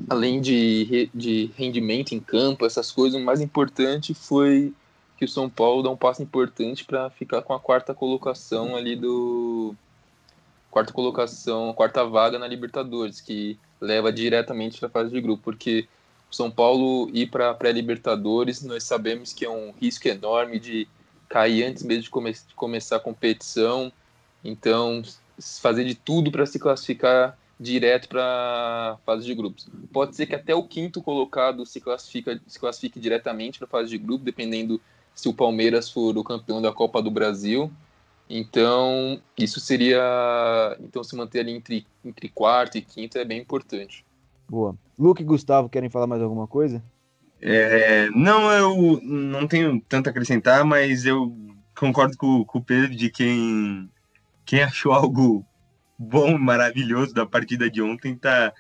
além 0.09 0.41
de, 0.41 1.11
de 1.14 1.51
rendimento 1.57 2.12
em 2.12 2.20
campo, 2.20 2.64
essas 2.64 2.91
coisas, 2.91 3.20
o 3.20 3.24
mais 3.24 3.41
importante 3.41 4.14
foi 4.14 4.72
que 5.16 5.24
o 5.24 5.29
São 5.29 5.49
Paulo 5.49 5.83
dá 5.83 5.91
um 5.91 5.97
passo 5.97 6.22
importante 6.22 6.85
para 6.85 7.11
ficar 7.11 7.43
com 7.43 7.53
a 7.53 7.61
quarta 7.61 7.95
colocação 7.95 8.77
ali 8.77 8.97
do 8.97 9.74
quarta 10.70 10.93
colocação, 10.93 11.72
quarta 11.72 12.05
vaga 12.05 12.39
na 12.39 12.47
Libertadores, 12.47 13.20
que 13.20 13.59
leva 13.81 14.12
diretamente 14.12 14.79
para 14.79 14.89
a 14.89 14.91
fase 14.91 15.11
de 15.11 15.20
grupo, 15.20 15.43
porque 15.43 15.89
o 16.31 16.35
São 16.35 16.51
Paulo 16.51 17.09
ir 17.14 17.31
para 17.31 17.51
a 17.51 17.55
pré-Libertadores, 17.55 18.62
nós 18.62 18.85
sabemos 18.85 19.33
que 19.33 19.47
é 19.47 19.51
um 19.51 19.72
risco 19.81 20.07
enorme 20.07 20.59
de 20.59 20.87
cair 21.29 21.64
antes 21.64 21.83
mesmo 21.83 22.03
de, 22.03 22.11
come 22.11 22.33
de 22.33 22.55
começar 22.55 22.97
a 22.97 23.01
competição, 23.01 23.91
então 24.45 25.03
fazer 25.39 25.84
de 25.84 25.95
tudo 25.95 26.30
para 26.30 26.47
se 26.47 26.59
classificar 26.59 27.37
direto 27.59 28.09
para 28.09 28.22
a 28.22 28.99
fase 29.05 29.24
de 29.24 29.34
grupos. 29.34 29.68
Pode 29.93 30.14
ser 30.14 30.26
que 30.26 30.34
até 30.34 30.55
o 30.55 30.62
quinto 30.62 31.03
colocado 31.03 31.64
se, 31.64 31.80
classifica, 31.80 32.41
se 32.47 32.59
classifique 32.59 33.01
diretamente 33.01 33.59
para 33.59 33.66
fase 33.66 33.91
de 33.91 33.99
grupo, 33.99 34.24
dependendo 34.24 34.80
se 35.14 35.28
o 35.28 35.34
Palmeiras 35.34 35.91
for 35.91 36.16
o 36.16 36.24
campeão 36.24 36.61
da 36.61 36.72
Copa 36.72 37.01
do 37.03 37.11
Brasil. 37.11 37.70
Então, 38.28 39.20
isso 39.39 39.61
seria. 39.61 40.76
Então, 40.80 41.03
se 41.03 41.16
manter 41.16 41.41
ali 41.41 41.53
entre, 41.53 41.87
entre 42.05 42.28
quarto 42.28 42.76
e 42.76 42.82
quinto 42.82 43.16
é 43.16 43.24
bem 43.24 43.41
importante. 43.41 44.05
Boa. 44.49 44.76
Luke 44.99 45.22
e 45.22 45.24
Gustavo 45.24 45.68
querem 45.68 45.89
falar 45.89 46.07
mais 46.07 46.22
alguma 46.22 46.47
coisa? 46.47 46.82
É, 47.41 48.09
não, 48.11 48.51
eu 48.51 49.01
não 49.03 49.47
tenho 49.47 49.80
tanto 49.89 50.09
a 50.09 50.11
acrescentar, 50.11 50.64
mas 50.64 51.05
eu 51.05 51.34
concordo 51.78 52.16
com, 52.16 52.45
com 52.45 52.59
o 52.59 52.64
Pedro 52.64 52.95
de 52.95 53.11
quem, 53.11 53.89
quem 54.47 54.62
achou 54.62 54.92
algo 54.92 55.44
bom, 55.99 56.38
maravilhoso 56.38 57.12
da 57.12 57.26
partida 57.26 57.68
de 57.68 57.82
ontem 57.82 58.16
tá 58.16 58.53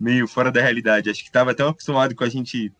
meio 0.00 0.26
fora 0.26 0.50
da 0.50 0.60
realidade. 0.60 1.10
Acho 1.10 1.20
que 1.20 1.28
estava 1.28 1.54
tão 1.54 1.68
acostumado 1.68 2.14
com 2.14 2.24
a 2.24 2.28
gente 2.28 2.72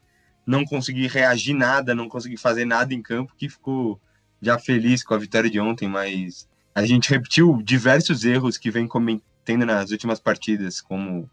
não 0.47 0.65
conseguir 0.65 1.09
reagir 1.09 1.55
nada, 1.55 1.95
não 1.95 2.09
conseguir 2.09 2.39
fazer 2.39 2.65
nada 2.65 2.93
em 2.93 3.03
campo, 3.03 3.35
que 3.37 3.49
ficou 3.49 4.01
já 4.41 4.59
feliz 4.59 5.03
com 5.05 5.15
a 5.15 5.19
vitória 5.19 5.51
de 5.51 5.61
ontem, 5.61 5.89
mas 5.89 6.49
a 6.75 6.85
gente 6.85 7.11
repetiu 7.11 7.63
diversos 7.63 8.25
erros 8.25 8.59
que 8.59 8.71
vem 8.71 8.87
cometendo 8.87 9.65
nas 9.65 9.91
últimas 9.91 10.19
partidas, 10.19 10.81
como 10.81 11.31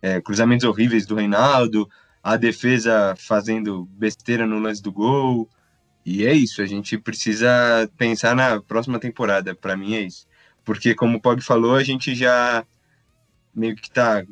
é, 0.00 0.20
cruzamentos 0.20 0.66
horríveis 0.66 1.06
do 1.06 1.14
Reinaldo, 1.14 1.88
a 2.22 2.36
defesa 2.36 3.14
fazendo 3.16 3.84
besteira 3.92 4.46
no 4.46 4.58
lance 4.58 4.82
do 4.82 4.92
gol. 4.92 5.48
E 6.04 6.24
é 6.24 6.32
isso, 6.32 6.62
a 6.62 6.66
gente 6.66 6.96
precisa 6.98 7.48
pensar 7.96 8.34
na 8.34 8.60
próxima 8.60 8.98
temporada, 8.98 9.54
para 9.54 9.76
mim 9.76 9.94
é 9.94 10.02
isso. 10.02 10.26
Porque, 10.70 10.94
como 10.94 11.18
o 11.18 11.20
Pog 11.20 11.42
falou, 11.42 11.74
a 11.74 11.82
gente 11.82 12.14
já 12.14 12.64
meio 13.52 13.74
que 13.74 13.90
tá 13.90 14.24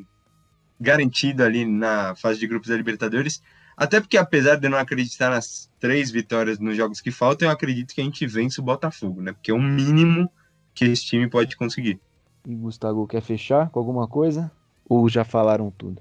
garantido 0.79 1.43
ali 1.43 1.65
na 1.65 2.15
fase 2.15 2.39
de 2.39 2.47
grupos 2.47 2.69
da 2.69 2.77
Libertadores. 2.77 3.43
Até 3.77 4.01
porque, 4.01 4.17
apesar 4.17 4.55
de 4.55 4.65
eu 4.65 4.71
não 4.71 4.79
acreditar 4.79 5.31
nas 5.31 5.69
três 5.81 6.13
vitórias 6.13 6.61
nos 6.61 6.77
jogos 6.77 7.01
que 7.01 7.11
faltam, 7.11 7.49
eu 7.49 7.53
acredito 7.53 7.93
que 7.93 8.01
a 8.01 8.05
gente 8.05 8.25
vence 8.25 8.61
o 8.61 8.63
Botafogo, 8.63 9.21
né? 9.21 9.33
Porque 9.33 9.51
é 9.51 9.55
o 9.55 9.61
mínimo 9.61 10.31
que 10.73 10.85
esse 10.85 11.07
time 11.07 11.29
pode 11.29 11.57
conseguir. 11.57 11.99
E 12.47 12.55
Gustavo, 12.55 13.05
quer 13.09 13.21
fechar 13.21 13.69
com 13.71 13.81
alguma 13.81 14.07
coisa? 14.07 14.49
Ou 14.89 15.09
já 15.09 15.25
falaram 15.25 15.73
tudo? 15.73 16.01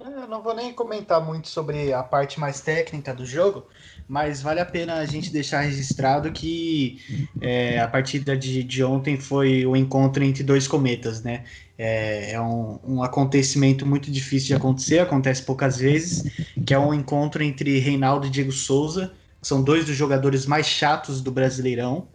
Eu 0.00 0.28
não 0.28 0.40
vou 0.40 0.54
nem 0.54 0.72
comentar 0.72 1.20
muito 1.20 1.48
sobre 1.48 1.92
a 1.92 2.04
parte 2.04 2.38
mais 2.38 2.60
técnica 2.60 3.12
do 3.12 3.26
jogo, 3.26 3.66
mas 4.06 4.40
vale 4.40 4.60
a 4.60 4.64
pena 4.64 4.94
a 4.94 5.04
gente 5.04 5.32
deixar 5.32 5.62
registrado 5.62 6.30
que 6.30 7.26
é, 7.40 7.80
a 7.80 7.88
partida 7.88 8.36
de, 8.36 8.62
de 8.62 8.84
ontem 8.84 9.18
foi 9.18 9.66
o 9.66 9.74
encontro 9.74 10.22
entre 10.22 10.44
dois 10.44 10.68
cometas, 10.68 11.20
né? 11.22 11.44
É, 11.76 12.32
é 12.32 12.40
um, 12.40 12.78
um, 12.84 13.02
acontecimento 13.02 13.84
muito 13.84 14.08
difícil 14.08 14.48
de 14.48 14.54
acontecer, 14.54 15.00
acontece 15.00 15.42
poucas 15.42 15.78
vezes, 15.78 16.22
que 16.64 16.72
é 16.72 16.78
um 16.78 16.94
encontro 16.94 17.42
entre 17.42 17.78
Reinaldo 17.80 18.28
e 18.28 18.30
Diego 18.30 18.52
Souza, 18.52 19.12
que 19.40 19.48
são 19.48 19.62
dois 19.62 19.84
dos 19.84 19.96
jogadores 19.96 20.46
mais 20.46 20.66
chatos 20.66 21.20
do 21.20 21.32
Brasileirão. 21.32 22.06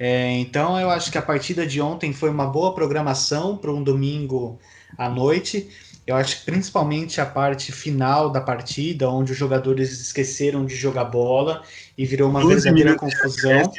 É, 0.00 0.32
então 0.38 0.80
eu 0.80 0.90
acho 0.90 1.12
que 1.12 1.18
a 1.18 1.22
partida 1.22 1.64
de 1.64 1.80
ontem 1.80 2.12
foi 2.12 2.30
uma 2.30 2.46
boa 2.46 2.74
programação 2.74 3.56
para 3.56 3.70
um 3.70 3.84
domingo 3.84 4.58
à 4.98 5.08
noite. 5.08 5.68
Eu 6.10 6.16
acho 6.16 6.40
que 6.40 6.44
principalmente 6.44 7.20
a 7.20 7.26
parte 7.26 7.70
final 7.70 8.30
da 8.30 8.40
partida, 8.40 9.08
onde 9.08 9.30
os 9.30 9.38
jogadores 9.38 9.92
esqueceram 9.92 10.66
de 10.66 10.74
jogar 10.74 11.04
bola 11.04 11.62
e 11.96 12.04
virou 12.04 12.28
uma 12.28 12.44
verdadeira 12.44 12.96
confusão. 12.96 13.72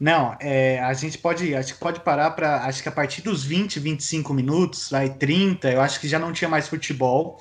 Não, 0.00 0.34
é, 0.40 0.80
a 0.80 0.94
gente 0.94 1.18
pode, 1.18 1.54
acho 1.54 1.74
que 1.74 1.80
pode 1.80 2.00
parar 2.00 2.30
para, 2.30 2.64
acho 2.64 2.82
que 2.82 2.88
a 2.88 2.92
partir 2.92 3.20
dos 3.20 3.44
20, 3.44 3.80
25 3.80 4.32
minutos, 4.32 4.88
vai 4.90 5.10
30, 5.10 5.70
eu 5.70 5.82
acho 5.82 6.00
que 6.00 6.08
já 6.08 6.18
não 6.18 6.32
tinha 6.32 6.48
mais 6.48 6.68
futebol, 6.68 7.38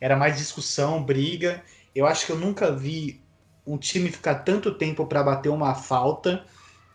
era 0.00 0.14
mais 0.14 0.36
discussão, 0.36 1.02
briga. 1.02 1.60
Eu 1.92 2.06
acho 2.06 2.26
que 2.26 2.32
eu 2.32 2.38
nunca 2.38 2.70
vi 2.70 3.20
um 3.66 3.76
time 3.76 4.08
ficar 4.08 4.36
tanto 4.36 4.72
tempo 4.72 5.04
para 5.04 5.20
bater 5.20 5.48
uma 5.48 5.74
falta. 5.74 6.44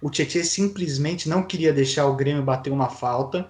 O 0.02 0.10
Tietchan 0.10 0.44
simplesmente 0.46 1.28
não 1.28 1.44
queria 1.44 1.74
deixar 1.74 2.06
o 2.06 2.16
Grêmio 2.16 2.42
bater 2.42 2.72
uma 2.72 2.88
falta. 2.88 3.50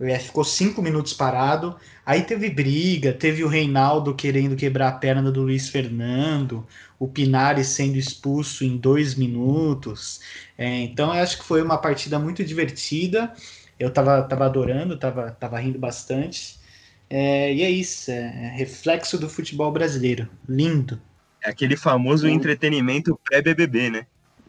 É, 0.00 0.18
ficou 0.18 0.44
cinco 0.44 0.80
minutos 0.80 1.12
parado. 1.12 1.76
Aí 2.04 2.22
teve 2.22 2.48
briga, 2.48 3.12
teve 3.12 3.44
o 3.44 3.48
Reinaldo 3.48 4.14
querendo 4.14 4.56
quebrar 4.56 4.88
a 4.88 4.92
perna 4.92 5.30
do 5.30 5.42
Luiz 5.42 5.68
Fernando, 5.68 6.66
o 6.98 7.06
Pinares 7.06 7.68
sendo 7.68 7.96
expulso 7.96 8.64
em 8.64 8.76
dois 8.76 9.14
minutos. 9.14 10.20
É, 10.56 10.80
então 10.80 11.14
eu 11.14 11.22
acho 11.22 11.38
que 11.38 11.44
foi 11.44 11.62
uma 11.62 11.76
partida 11.76 12.18
muito 12.18 12.44
divertida. 12.44 13.32
Eu 13.78 13.90
tava, 13.90 14.22
tava 14.22 14.46
adorando, 14.46 14.98
tava, 14.98 15.30
tava 15.32 15.58
rindo 15.58 15.78
bastante. 15.78 16.58
É, 17.08 17.52
e 17.52 17.62
é 17.62 17.70
isso, 17.70 18.10
é, 18.10 18.16
é 18.16 18.56
reflexo 18.56 19.18
do 19.18 19.28
futebol 19.28 19.70
brasileiro. 19.72 20.28
Lindo. 20.48 21.00
É 21.42 21.50
aquele 21.50 21.76
famoso 21.76 22.28
entretenimento 22.28 23.18
pré-BBB, 23.24 23.90
né? 23.90 24.06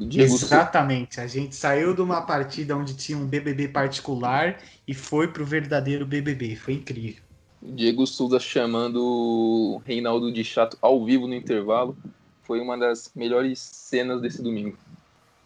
Exatamente. 0.09 1.19
A 1.19 1.27
gente 1.27 1.55
saiu 1.55 1.93
de 1.93 2.01
uma 2.01 2.21
partida 2.21 2.75
onde 2.75 2.95
tinha 2.95 3.17
um 3.17 3.25
BBB 3.25 3.67
particular 3.67 4.59
e 4.87 4.93
foi 4.93 5.27
pro 5.27 5.45
verdadeiro 5.45 6.05
BBB. 6.05 6.55
Foi 6.55 6.75
incrível. 6.75 7.21
Diego 7.61 8.07
Souza 8.07 8.39
chamando 8.39 9.03
o 9.03 9.81
Reinaldo 9.85 10.31
de 10.31 10.43
chato 10.43 10.77
ao 10.81 11.05
vivo 11.05 11.27
no 11.27 11.35
intervalo 11.35 11.95
foi 12.43 12.59
uma 12.59 12.77
das 12.77 13.11
melhores 13.15 13.59
cenas 13.59 14.19
desse 14.21 14.41
domingo. 14.41 14.77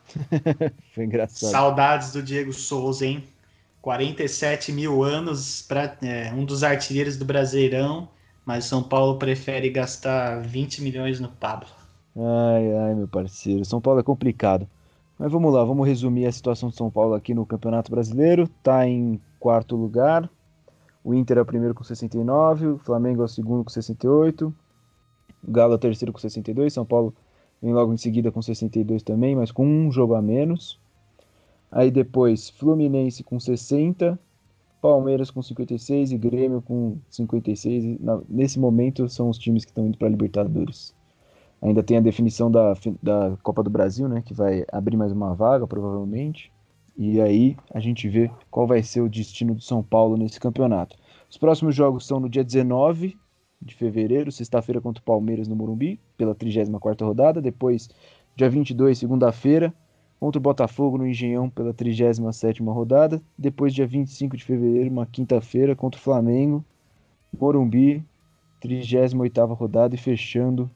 foi 0.94 1.04
engraçado. 1.04 1.52
Saudades 1.52 2.14
do 2.14 2.24
Diego 2.24 2.54
Souza, 2.54 3.06
hein? 3.06 3.24
47 3.82 4.72
mil 4.72 5.04
anos 5.04 5.62
para 5.62 5.96
é, 6.02 6.34
um 6.34 6.44
dos 6.44 6.64
artilheiros 6.64 7.18
do 7.18 7.26
Brasileirão, 7.26 8.10
mas 8.44 8.66
São 8.66 8.82
Paulo 8.82 9.20
prefere 9.20 9.70
gastar 9.70 10.42
20 10.42 10.82
milhões 10.82 11.20
no 11.20 11.30
Pablo. 11.30 11.68
Ai, 12.16 12.74
ai, 12.78 12.96
meu 12.96 13.08
parceiro. 13.08 13.66
São 13.66 13.82
Paulo 13.82 14.00
é 14.00 14.04
complicado. 14.04 14.68
Mas 15.18 15.32
vamos 15.32 15.54
lá, 15.54 15.64
vamos 15.64 15.88
resumir 15.88 16.26
a 16.26 16.32
situação 16.32 16.70
de 16.70 16.76
São 16.76 16.90
Paulo 16.90 17.14
aqui 17.14 17.34
no 17.34 17.46
Campeonato 17.46 17.92
Brasileiro. 17.92 18.48
Tá 18.62 18.88
em 18.88 19.20
quarto 19.40 19.76
lugar. 19.76 20.30
O 21.06 21.14
Inter 21.14 21.38
é 21.38 21.42
o 21.42 21.46
primeiro 21.46 21.76
com 21.76 21.84
69, 21.84 22.66
o 22.66 22.78
Flamengo 22.80 23.22
é 23.22 23.26
o 23.26 23.28
segundo 23.28 23.64
com 23.64 23.70
68, 23.70 24.52
o 25.48 25.52
Galo 25.52 25.74
é 25.74 25.76
o 25.76 25.78
terceiro 25.78 26.12
com 26.12 26.18
62, 26.18 26.74
São 26.74 26.84
Paulo 26.84 27.14
vem 27.62 27.72
logo 27.72 27.94
em 27.94 27.98
seguida 27.98 28.32
com 28.32 28.42
62 28.42 29.04
também, 29.04 29.36
mas 29.36 29.52
com 29.52 29.68
um 29.68 29.92
jogo 29.92 30.16
a 30.16 30.22
menos. 30.22 30.80
Aí 31.72 31.92
depois 31.92 32.50
Fluminense 32.50 33.24
com 33.24 33.40
60, 33.40 34.18
Palmeiras 34.82 35.30
com 35.30 35.44
56 35.44 36.12
e 36.12 36.18
Grêmio 36.18 36.60
com 36.64 36.98
56. 37.12 38.00
Nesse 38.28 38.60
momento 38.60 39.08
são 39.08 39.30
os 39.30 39.38
times 39.38 39.64
que 39.64 39.70
estão 39.70 39.86
indo 39.86 40.00
para 40.00 40.08
a 40.08 40.12
Libertadores. 40.12 40.92
Ainda 41.66 41.82
tem 41.82 41.98
a 41.98 42.02
definição 42.02 42.52
da, 42.52 42.76
da 43.02 43.36
Copa 43.42 43.64
do 43.64 43.72
Brasil, 43.72 44.08
né, 44.08 44.22
que 44.24 44.36
vai 44.36 44.64
abrir 44.72 44.96
mais 44.96 45.12
uma 45.12 45.34
vaga, 45.34 45.66
provavelmente. 45.66 46.54
E 46.96 47.20
aí 47.20 47.58
a 47.74 47.80
gente 47.80 48.08
vê 48.08 48.30
qual 48.52 48.68
vai 48.68 48.84
ser 48.84 49.02
o 49.02 49.10
destino 49.10 49.56
do 49.56 49.62
São 49.62 49.82
Paulo 49.82 50.16
nesse 50.16 50.40
campeonato. 50.40 50.96
Os 51.28 51.40
próximos 51.40 51.74
jogos 51.74 52.06
são 52.06 52.20
no 52.20 52.30
dia 52.30 52.44
19 52.44 53.18
de 53.60 53.74
fevereiro, 53.74 54.32
sexta-feira 54.32 54.80
contra 54.80 55.02
o 55.02 55.04
Palmeiras 55.04 55.48
no 55.48 55.56
Morumbi, 55.56 56.00
pela 56.16 56.36
34ª 56.36 57.04
rodada. 57.04 57.42
Depois, 57.42 57.90
dia 58.36 58.48
22, 58.48 59.00
segunda-feira, 59.00 59.74
contra 60.20 60.38
o 60.38 60.44
Botafogo 60.44 61.00
no 61.00 61.08
Engenhão 61.08 61.50
pela 61.50 61.74
37ª 61.74 62.72
rodada. 62.72 63.20
Depois, 63.36 63.74
dia 63.74 63.88
25 63.88 64.38
de 64.38 64.44
fevereiro, 64.44 64.92
uma 64.92 65.08
quinta-feira, 65.08 65.76
contra 65.76 66.00
o 66.00 66.04
Flamengo, 66.04 66.64
Morumbi, 67.36 68.06
38ª 68.62 69.58
rodada 69.58 69.96
e 69.96 69.98
fechando 69.98 70.70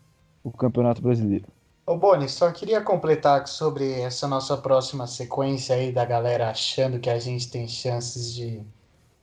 o 0.43 0.51
Campeonato 0.51 1.01
Brasileiro. 1.01 1.45
Ô 1.85 1.97
Boni, 1.97 2.29
só 2.29 2.51
queria 2.51 2.81
completar 2.81 3.47
sobre 3.47 4.01
essa 4.01 4.27
nossa 4.27 4.55
próxima 4.55 5.07
sequência 5.07 5.75
aí 5.75 5.91
da 5.91 6.05
galera 6.05 6.49
achando 6.49 6.99
que 6.99 7.09
a 7.09 7.17
gente 7.17 7.49
tem 7.49 7.67
chances 7.67 8.33
de, 8.33 8.61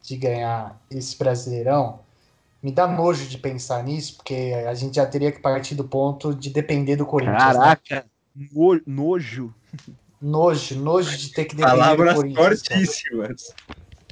de 0.02 0.16
ganhar 0.16 0.80
esse 0.90 1.16
Brasileirão. 1.16 2.00
Me 2.60 2.72
dá 2.72 2.88
nojo 2.88 3.28
de 3.28 3.38
pensar 3.38 3.84
nisso, 3.84 4.16
porque 4.16 4.52
a 4.66 4.74
gente 4.74 4.96
já 4.96 5.06
teria 5.06 5.30
que 5.30 5.38
partir 5.38 5.76
do 5.76 5.84
ponto 5.84 6.34
de 6.34 6.50
depender 6.50 6.96
do 6.96 7.06
Corinthians. 7.06 7.38
Né? 7.38 7.52
Caraca, 7.52 7.94
né? 8.34 8.80
nojo. 8.84 9.54
Nojo, 10.20 10.76
nojo 10.80 11.16
de 11.16 11.28
ter 11.32 11.44
que 11.44 11.54
depender 11.54 11.76
Palavras 11.76 12.14
do 12.14 12.20
Corinthians. 12.34 12.62
fortíssimas. 12.66 13.54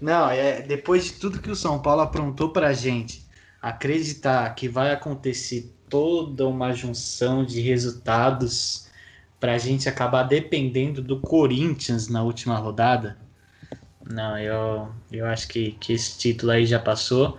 Não, 0.01 0.31
é 0.31 0.63
depois 0.63 1.07
de 1.07 1.13
tudo 1.15 1.41
que 1.41 1.51
o 1.51 1.57
São 1.57 1.81
Paulo 1.81 2.03
aprontou 2.03 2.51
pra 2.51 2.73
gente, 2.73 3.24
acreditar 3.65 4.55
que 4.55 4.69
vai 4.69 4.93
acontecer 4.93 5.75
toda 5.89 6.47
uma 6.47 6.75
junção 6.75 7.43
de 7.43 7.63
resultados 7.63 8.91
para 9.41 9.55
a 9.55 9.59
gente 9.59 9.89
acabar 9.89 10.25
dependendo 10.25 11.01
do 11.01 11.19
Corinthians 11.19 12.07
na 12.09 12.23
última 12.23 12.59
rodada. 12.59 13.17
Não, 14.07 14.39
eu, 14.39 14.91
eu 15.11 15.25
acho 15.25 15.49
que, 15.49 15.73
que 15.81 15.95
esse 15.95 16.19
título 16.19 16.53
aí 16.53 16.67
já 16.67 16.79
passou. 16.79 17.39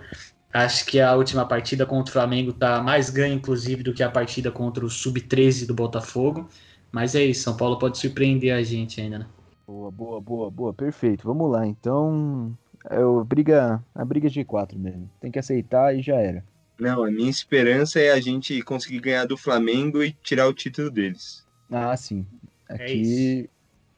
Acho 0.52 0.84
que 0.86 0.98
a 0.98 1.14
última 1.14 1.46
partida 1.46 1.86
contra 1.86 2.10
o 2.10 2.12
Flamengo 2.12 2.52
tá 2.52 2.82
mais 2.82 3.08
ganha, 3.08 3.32
inclusive, 3.32 3.84
do 3.84 3.94
que 3.94 4.02
a 4.02 4.10
partida 4.10 4.50
contra 4.50 4.84
o 4.84 4.90
Sub-13 4.90 5.64
do 5.64 5.74
Botafogo. 5.74 6.48
Mas 6.90 7.14
é 7.14 7.22
isso, 7.22 7.44
São 7.44 7.56
Paulo 7.56 7.78
pode 7.78 7.98
surpreender 7.98 8.52
a 8.52 8.64
gente 8.64 9.00
ainda, 9.00 9.20
né? 9.20 9.26
Boa, 9.64 9.92
boa, 9.92 10.20
boa, 10.20 10.50
boa, 10.50 10.74
perfeito. 10.74 11.24
Vamos 11.24 11.50
lá, 11.52 11.64
então. 11.64 12.56
É 12.88 13.00
o 13.00 13.24
briga, 13.24 13.82
a 13.94 14.04
briga 14.04 14.28
de 14.28 14.44
quatro 14.44 14.78
mesmo. 14.78 15.10
Tem 15.20 15.30
que 15.30 15.38
aceitar 15.38 15.94
e 15.94 16.02
já 16.02 16.16
era. 16.16 16.44
Não, 16.78 17.04
a 17.04 17.10
minha 17.10 17.30
esperança 17.30 17.98
é 17.98 18.12
a 18.12 18.20
gente 18.20 18.60
conseguir 18.62 19.00
ganhar 19.00 19.24
do 19.24 19.36
Flamengo 19.36 20.02
e 20.02 20.12
tirar 20.22 20.46
o 20.46 20.52
título 20.52 20.90
deles. 20.90 21.44
Ah, 21.70 21.96
sim. 21.96 22.26
Aqui 22.68 23.48
é 23.52 23.56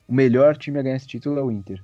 o 0.09 0.15
melhor 0.15 0.57
time 0.57 0.79
a 0.79 0.83
ganhar 0.83 0.97
esse 0.97 1.07
título 1.07 1.39
é 1.39 1.43
o 1.43 1.51
Inter. 1.51 1.83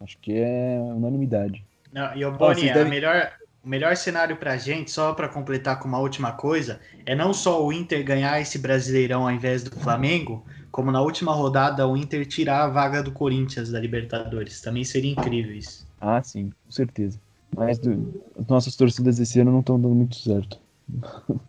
Acho 0.00 0.18
que 0.18 0.32
é 0.32 0.78
unanimidade. 0.80 1.64
Não, 1.92 2.14
e 2.14 2.24
o 2.24 2.32
Boni, 2.32 2.72
melhor, 2.88 3.32
o 3.64 3.68
melhor 3.68 3.96
cenário 3.96 4.36
pra 4.36 4.56
gente, 4.56 4.90
só 4.90 5.14
para 5.14 5.28
completar 5.28 5.78
com 5.78 5.88
uma 5.88 5.98
última 5.98 6.32
coisa, 6.32 6.80
é 7.06 7.14
não 7.14 7.32
só 7.32 7.64
o 7.64 7.72
Inter 7.72 8.04
ganhar 8.04 8.40
esse 8.40 8.58
Brasileirão 8.58 9.22
ao 9.22 9.30
invés 9.30 9.64
do 9.64 9.70
Flamengo, 9.80 10.44
como 10.70 10.92
na 10.92 11.00
última 11.00 11.32
rodada 11.32 11.86
o 11.86 11.96
Inter 11.96 12.26
tirar 12.26 12.64
a 12.64 12.68
vaga 12.68 13.02
do 13.02 13.12
Corinthians 13.12 13.70
da 13.70 13.80
Libertadores. 13.80 14.60
Também 14.60 14.84
seria 14.84 15.12
incrível 15.12 15.54
isso. 15.54 15.86
Ah, 16.06 16.22
sim, 16.22 16.50
com 16.50 16.70
certeza. 16.70 17.18
Mas 17.56 17.78
do, 17.78 18.22
as 18.38 18.46
nossas 18.46 18.76
torcidas 18.76 19.18
esse 19.18 19.40
ano 19.40 19.50
não 19.50 19.60
estão 19.60 19.80
dando 19.80 19.94
muito 19.94 20.16
certo. 20.16 20.60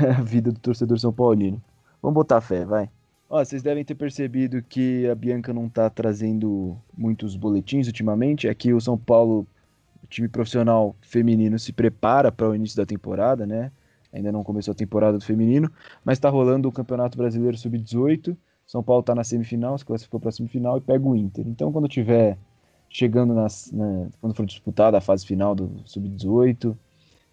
a 0.00 0.22
vida 0.22 0.50
do 0.50 0.58
torcedor 0.58 0.98
São 0.98 1.12
Paulino. 1.12 1.62
Vamos 2.00 2.14
botar 2.14 2.40
fé, 2.40 2.64
vai. 2.64 2.88
Ó, 3.28 3.44
vocês 3.44 3.62
devem 3.62 3.84
ter 3.84 3.94
percebido 3.94 4.62
que 4.62 5.06
a 5.06 5.14
Bianca 5.14 5.52
não 5.52 5.68
tá 5.68 5.90
trazendo 5.90 6.78
muitos 6.96 7.36
boletins 7.36 7.86
ultimamente. 7.88 8.48
Aqui 8.48 8.72
o 8.72 8.80
São 8.80 8.96
Paulo, 8.96 9.46
o 10.02 10.06
time 10.06 10.28
profissional 10.28 10.96
feminino, 11.02 11.58
se 11.58 11.74
prepara 11.74 12.32
para 12.32 12.48
o 12.48 12.54
início 12.54 12.78
da 12.78 12.86
temporada, 12.86 13.44
né? 13.44 13.70
Ainda 14.14 14.32
não 14.32 14.42
começou 14.42 14.72
a 14.72 14.74
temporada 14.74 15.18
do 15.18 15.24
feminino, 15.24 15.70
mas 16.02 16.16
está 16.16 16.30
rolando 16.30 16.70
o 16.70 16.72
Campeonato 16.72 17.18
Brasileiro 17.18 17.58
Sub-18. 17.58 18.34
São 18.66 18.82
Paulo 18.82 19.00
está 19.00 19.14
na 19.14 19.24
semifinal, 19.24 19.76
se 19.76 19.84
classificou 19.84 20.18
para 20.18 20.30
a 20.30 20.32
semifinal 20.32 20.78
e 20.78 20.80
pega 20.80 21.06
o 21.06 21.14
Inter. 21.14 21.46
Então, 21.46 21.70
quando 21.70 21.86
tiver 21.86 22.38
chegando 22.92 23.32
nas, 23.32 23.72
na, 23.72 24.08
quando 24.20 24.34
for 24.34 24.44
disputada 24.44 24.98
a 24.98 25.00
fase 25.00 25.26
final 25.26 25.54
do 25.54 25.80
Sub-18, 25.86 26.76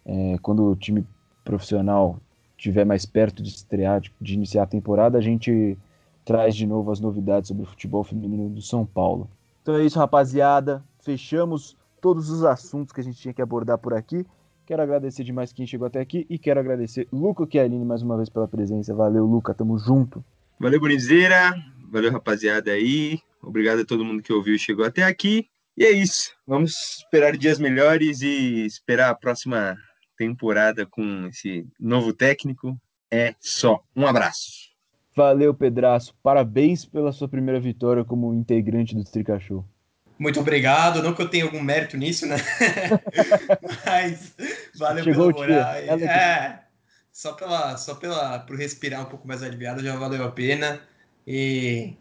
é, 0.06 0.36
quando 0.40 0.64
o 0.64 0.74
time 0.74 1.06
profissional 1.44 2.18
tiver 2.56 2.84
mais 2.84 3.04
perto 3.04 3.42
de 3.42 3.50
estrear, 3.50 4.00
de, 4.00 4.12
de 4.20 4.34
iniciar 4.34 4.62
a 4.62 4.66
temporada, 4.66 5.18
a 5.18 5.20
gente 5.20 5.76
traz 6.24 6.56
de 6.56 6.66
novo 6.66 6.90
as 6.90 6.98
novidades 6.98 7.48
sobre 7.48 7.62
o 7.64 7.66
futebol 7.66 8.02
feminino 8.02 8.48
do 8.48 8.62
São 8.62 8.86
Paulo. 8.86 9.28
Então 9.62 9.74
é 9.74 9.84
isso, 9.84 9.98
rapaziada. 9.98 10.82
Fechamos 11.02 11.76
todos 12.00 12.30
os 12.30 12.42
assuntos 12.42 12.92
que 12.92 13.00
a 13.00 13.04
gente 13.04 13.18
tinha 13.18 13.34
que 13.34 13.42
abordar 13.42 13.76
por 13.76 13.92
aqui. 13.92 14.26
Quero 14.64 14.82
agradecer 14.82 15.24
demais 15.24 15.52
quem 15.52 15.66
chegou 15.66 15.86
até 15.86 16.00
aqui 16.00 16.26
e 16.30 16.38
quero 16.38 16.60
agradecer 16.60 17.06
Luca 17.12 17.46
Chialini 17.50 17.84
mais 17.84 18.02
uma 18.02 18.16
vez 18.16 18.28
pela 18.28 18.48
presença. 18.48 18.94
Valeu, 18.94 19.26
Luca, 19.26 19.52
tamo 19.52 19.76
junto. 19.78 20.24
Valeu, 20.58 20.80
Bonizeira. 20.80 21.54
Valeu, 21.90 22.12
rapaziada 22.12 22.70
aí. 22.70 23.18
Obrigado 23.42 23.80
a 23.80 23.84
todo 23.84 24.04
mundo 24.04 24.22
que 24.22 24.32
ouviu 24.32 24.54
e 24.54 24.58
chegou 24.58 24.84
até 24.84 25.02
aqui. 25.02 25.49
E 25.76 25.84
é 25.84 25.90
isso. 25.90 26.30
Vamos 26.46 26.98
esperar 26.98 27.36
dias 27.36 27.58
melhores 27.58 28.20
e 28.22 28.66
esperar 28.66 29.10
a 29.10 29.14
próxima 29.14 29.76
temporada 30.16 30.84
com 30.84 31.26
esse 31.26 31.66
novo 31.78 32.12
técnico. 32.12 32.78
É 33.10 33.34
só. 33.40 33.82
Um 33.96 34.06
abraço. 34.06 34.70
Valeu, 35.16 35.52
Pedraço. 35.52 36.14
Parabéns 36.22 36.84
pela 36.84 37.12
sua 37.12 37.28
primeira 37.28 37.60
vitória 37.60 38.04
como 38.04 38.32
integrante 38.34 38.94
do 38.94 39.04
Trica 39.04 39.40
Show. 39.40 39.64
Muito 40.18 40.38
obrigado. 40.38 41.02
Não 41.02 41.14
que 41.14 41.22
eu 41.22 41.28
tenha 41.28 41.44
algum 41.44 41.62
mérito 41.62 41.96
nisso, 41.96 42.26
né? 42.26 42.36
Mas 43.86 44.34
valeu 44.76 45.02
Chegou 45.02 45.32
pela 45.32 45.46
moral. 45.46 45.74
É, 45.74 46.62
só 47.10 47.32
pela, 47.32 47.76
só 47.76 47.94
pela, 47.94 48.38
por 48.40 48.56
respirar 48.56 49.02
um 49.02 49.06
pouco 49.06 49.26
mais 49.26 49.42
aliviado 49.42 49.82
já 49.82 49.96
valeu 49.96 50.22
a 50.24 50.30
pena. 50.30 50.80
E 51.26 51.94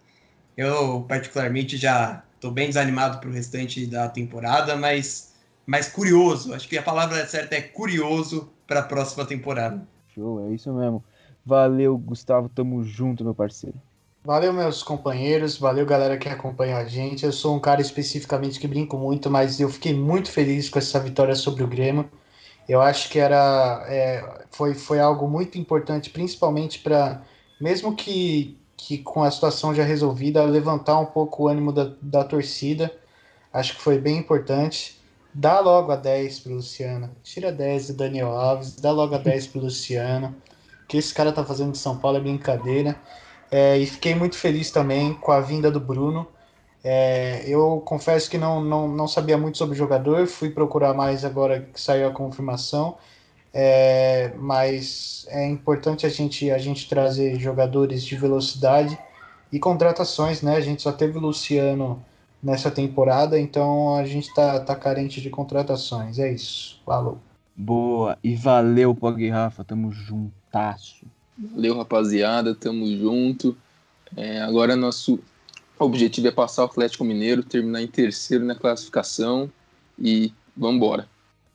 eu 0.57 1.05
particularmente 1.07 1.77
já 1.77 2.23
estou 2.39 2.51
bem 2.51 2.67
desanimado 2.67 3.19
para 3.19 3.29
o 3.29 3.33
restante 3.33 3.85
da 3.85 4.07
temporada, 4.07 4.75
mas, 4.77 5.33
mas 5.67 5.89
curioso. 5.89 6.53
Acho 6.53 6.67
que 6.67 6.77
a 6.77 6.81
palavra 6.81 7.25
certa 7.27 7.55
é 7.55 7.61
curioso 7.61 8.49
para 8.65 8.79
a 8.79 8.83
próxima 8.83 9.25
temporada. 9.25 9.85
Show, 10.15 10.47
é 10.47 10.53
isso 10.53 10.73
mesmo. 10.73 11.03
Valeu, 11.45 11.97
Gustavo. 11.97 12.47
Tamo 12.49 12.83
junto, 12.83 13.23
meu 13.23 13.35
parceiro. 13.35 13.75
Valeu, 14.23 14.53
meus 14.53 14.81
companheiros. 14.81 15.57
Valeu, 15.57 15.85
galera 15.85 16.17
que 16.17 16.29
acompanha 16.29 16.77
a 16.77 16.85
gente. 16.85 17.25
Eu 17.25 17.31
sou 17.31 17.55
um 17.55 17.59
cara 17.59 17.81
especificamente 17.81 18.59
que 18.59 18.67
brinco 18.67 18.97
muito, 18.97 19.29
mas 19.29 19.59
eu 19.59 19.69
fiquei 19.69 19.93
muito 19.93 20.31
feliz 20.31 20.69
com 20.69 20.79
essa 20.79 20.99
vitória 20.99 21.35
sobre 21.35 21.63
o 21.63 21.67
Grêmio. 21.67 22.09
Eu 22.67 22.81
acho 22.81 23.09
que 23.09 23.19
era 23.19 23.83
é, 23.87 24.45
foi, 24.51 24.75
foi 24.75 24.99
algo 24.99 25.27
muito 25.27 25.57
importante, 25.57 26.09
principalmente 26.09 26.79
para, 26.79 27.21
mesmo 27.59 27.95
que, 27.95 28.57
que 28.79 28.99
com 28.99 29.23
a 29.23 29.29
situação 29.29 29.75
já 29.75 29.83
resolvida, 29.83 30.43
levantar 30.43 30.97
um 30.99 31.05
pouco 31.05 31.43
o 31.43 31.47
ânimo 31.47 31.73
da, 31.73 31.91
da 32.01 32.23
torcida. 32.23 32.91
Acho 33.51 33.75
que 33.75 33.81
foi 33.81 33.99
bem 33.99 34.17
importante. 34.17 34.97
Dá 35.33 35.59
logo 35.59 35.91
a 35.91 35.95
10 35.95 36.39
pro 36.39 36.55
Luciano. 36.55 37.09
Tira 37.21 37.51
10 37.51 37.87
do 37.87 37.93
Daniel 37.95 38.29
Alves, 38.29 38.75
dá 38.75 38.91
logo 38.91 39.13
a 39.15 39.17
10 39.17 39.47
pro 39.47 39.61
Luciano 39.61 40.35
que 40.89 40.97
esse 40.97 41.13
cara 41.13 41.31
tá 41.31 41.45
fazendo 41.45 41.71
de 41.71 41.77
São 41.77 41.95
Paulo 41.95 42.17
é 42.17 42.19
brincadeira. 42.19 42.99
É, 43.51 43.77
e 43.77 43.85
fiquei 43.85 44.15
muito 44.15 44.35
feliz 44.35 44.71
também 44.71 45.13
com 45.13 45.31
a 45.31 45.39
vinda 45.39 45.71
do 45.71 45.79
Bruno. 45.79 46.27
É, 46.83 47.43
eu 47.47 47.81
confesso 47.85 48.29
que 48.29 48.37
não, 48.37 48.61
não, 48.61 48.87
não 48.87 49.07
sabia 49.07 49.37
muito 49.37 49.57
sobre 49.57 49.75
o 49.75 49.77
jogador, 49.77 50.25
fui 50.27 50.49
procurar 50.49 50.93
mais 50.93 51.23
agora 51.23 51.61
que 51.61 51.79
saiu 51.79 52.07
a 52.07 52.11
confirmação. 52.11 52.97
É, 53.53 54.31
mas 54.37 55.25
é 55.29 55.47
importante 55.47 56.05
a 56.05 56.09
gente, 56.09 56.51
a 56.51 56.57
gente 56.57 56.87
trazer 56.87 57.39
jogadores 57.39 58.03
de 58.03 58.15
velocidade 58.15 58.97
e 59.51 59.59
contratações, 59.59 60.41
né? 60.41 60.55
A 60.55 60.61
gente 60.61 60.81
só 60.81 60.91
teve 60.91 61.17
o 61.17 61.21
Luciano 61.21 62.03
nessa 62.41 62.69
temporada, 62.69 63.39
então 63.39 63.95
a 63.95 64.05
gente 64.05 64.33
tá, 64.33 64.59
tá 64.59 64.75
carente 64.75 65.21
de 65.21 65.29
contratações. 65.29 66.19
É 66.19 66.31
isso. 66.31 66.79
Falou. 66.85 67.17
Boa. 67.55 68.17
E 68.23 68.35
valeu, 68.35 68.95
Pog 68.95 69.27
Rafa. 69.29 69.63
Tamo 69.63 69.91
juntasso. 69.91 71.05
Valeu, 71.37 71.77
rapaziada. 71.77 72.55
Tamo 72.55 72.85
junto. 72.95 73.57
É, 74.15 74.41
agora 74.41 74.75
nosso 74.75 75.19
objetivo 75.77 76.27
é 76.27 76.31
passar 76.31 76.63
o 76.63 76.65
Atlético 76.65 77.03
Mineiro, 77.03 77.43
terminar 77.43 77.81
em 77.81 77.87
terceiro 77.87 78.45
na 78.45 78.55
classificação 78.55 79.49
e 79.97 80.33
vambora. 80.55 81.07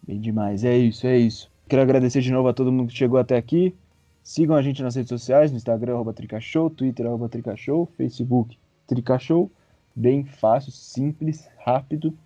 Bem 0.06 0.20
demais. 0.20 0.64
É 0.64 0.76
isso, 0.76 1.06
é 1.06 1.16
isso. 1.16 1.53
Quero 1.74 1.82
agradecer 1.82 2.20
de 2.20 2.30
novo 2.30 2.46
a 2.46 2.52
todo 2.52 2.70
mundo 2.70 2.90
que 2.90 2.96
chegou 2.96 3.18
até 3.18 3.36
aqui. 3.36 3.74
Sigam 4.22 4.54
a 4.54 4.62
gente 4.62 4.80
nas 4.80 4.94
redes 4.94 5.08
sociais, 5.08 5.50
no 5.50 5.56
Instagram, 5.56 5.94
arroba 5.94 6.12
Tricashow, 6.12 6.70
Twitter, 6.70 7.04
arroba 7.04 7.28
Tricashow, 7.28 7.88
Facebook, 7.96 8.56
Tricashow. 8.86 9.50
Bem 9.92 10.24
fácil, 10.24 10.70
simples, 10.70 11.48
rápido. 11.64 12.16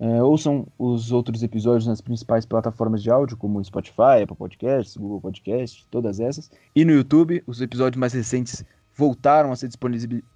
É, 0.00 0.22
ouçam 0.22 0.66
os 0.78 1.12
outros 1.12 1.42
episódios 1.42 1.86
nas 1.86 2.00
principais 2.00 2.46
plataformas 2.46 3.02
de 3.02 3.10
áudio, 3.10 3.36
como 3.36 3.62
Spotify, 3.62 4.22
Apple 4.22 4.34
Podcasts, 4.34 4.96
Google 4.96 5.20
Podcasts, 5.20 5.86
todas 5.90 6.18
essas. 6.18 6.50
E 6.74 6.82
no 6.82 6.92
YouTube, 6.92 7.44
os 7.46 7.60
episódios 7.60 8.00
mais 8.00 8.14
recentes 8.14 8.64
voltaram 8.96 9.52
a 9.52 9.56
ser 9.56 9.68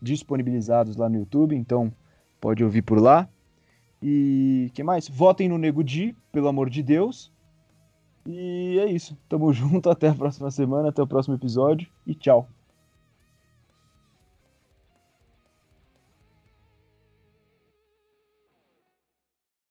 disponibilizados 0.02 0.96
lá 0.96 1.08
no 1.08 1.16
YouTube, 1.16 1.56
então 1.56 1.90
pode 2.38 2.62
ouvir 2.62 2.82
por 2.82 3.00
lá. 3.00 3.26
E 4.02 4.70
que 4.74 4.82
mais? 4.82 5.08
Votem 5.08 5.48
no 5.48 5.56
Nego 5.56 5.82
Di, 5.82 6.14
pelo 6.30 6.48
amor 6.48 6.68
de 6.68 6.82
Deus. 6.82 7.31
E 8.26 8.78
é 8.78 8.90
isso. 8.90 9.16
Tamo 9.28 9.52
junto, 9.54 9.90
até 9.90 10.08
a 10.08 10.14
próxima 10.14 10.50
semana, 10.50 10.88
até 10.88 11.02
o 11.02 11.06
próximo 11.06 11.34
episódio 11.34 11.88
e 12.06 12.14
tchau. 12.14 12.48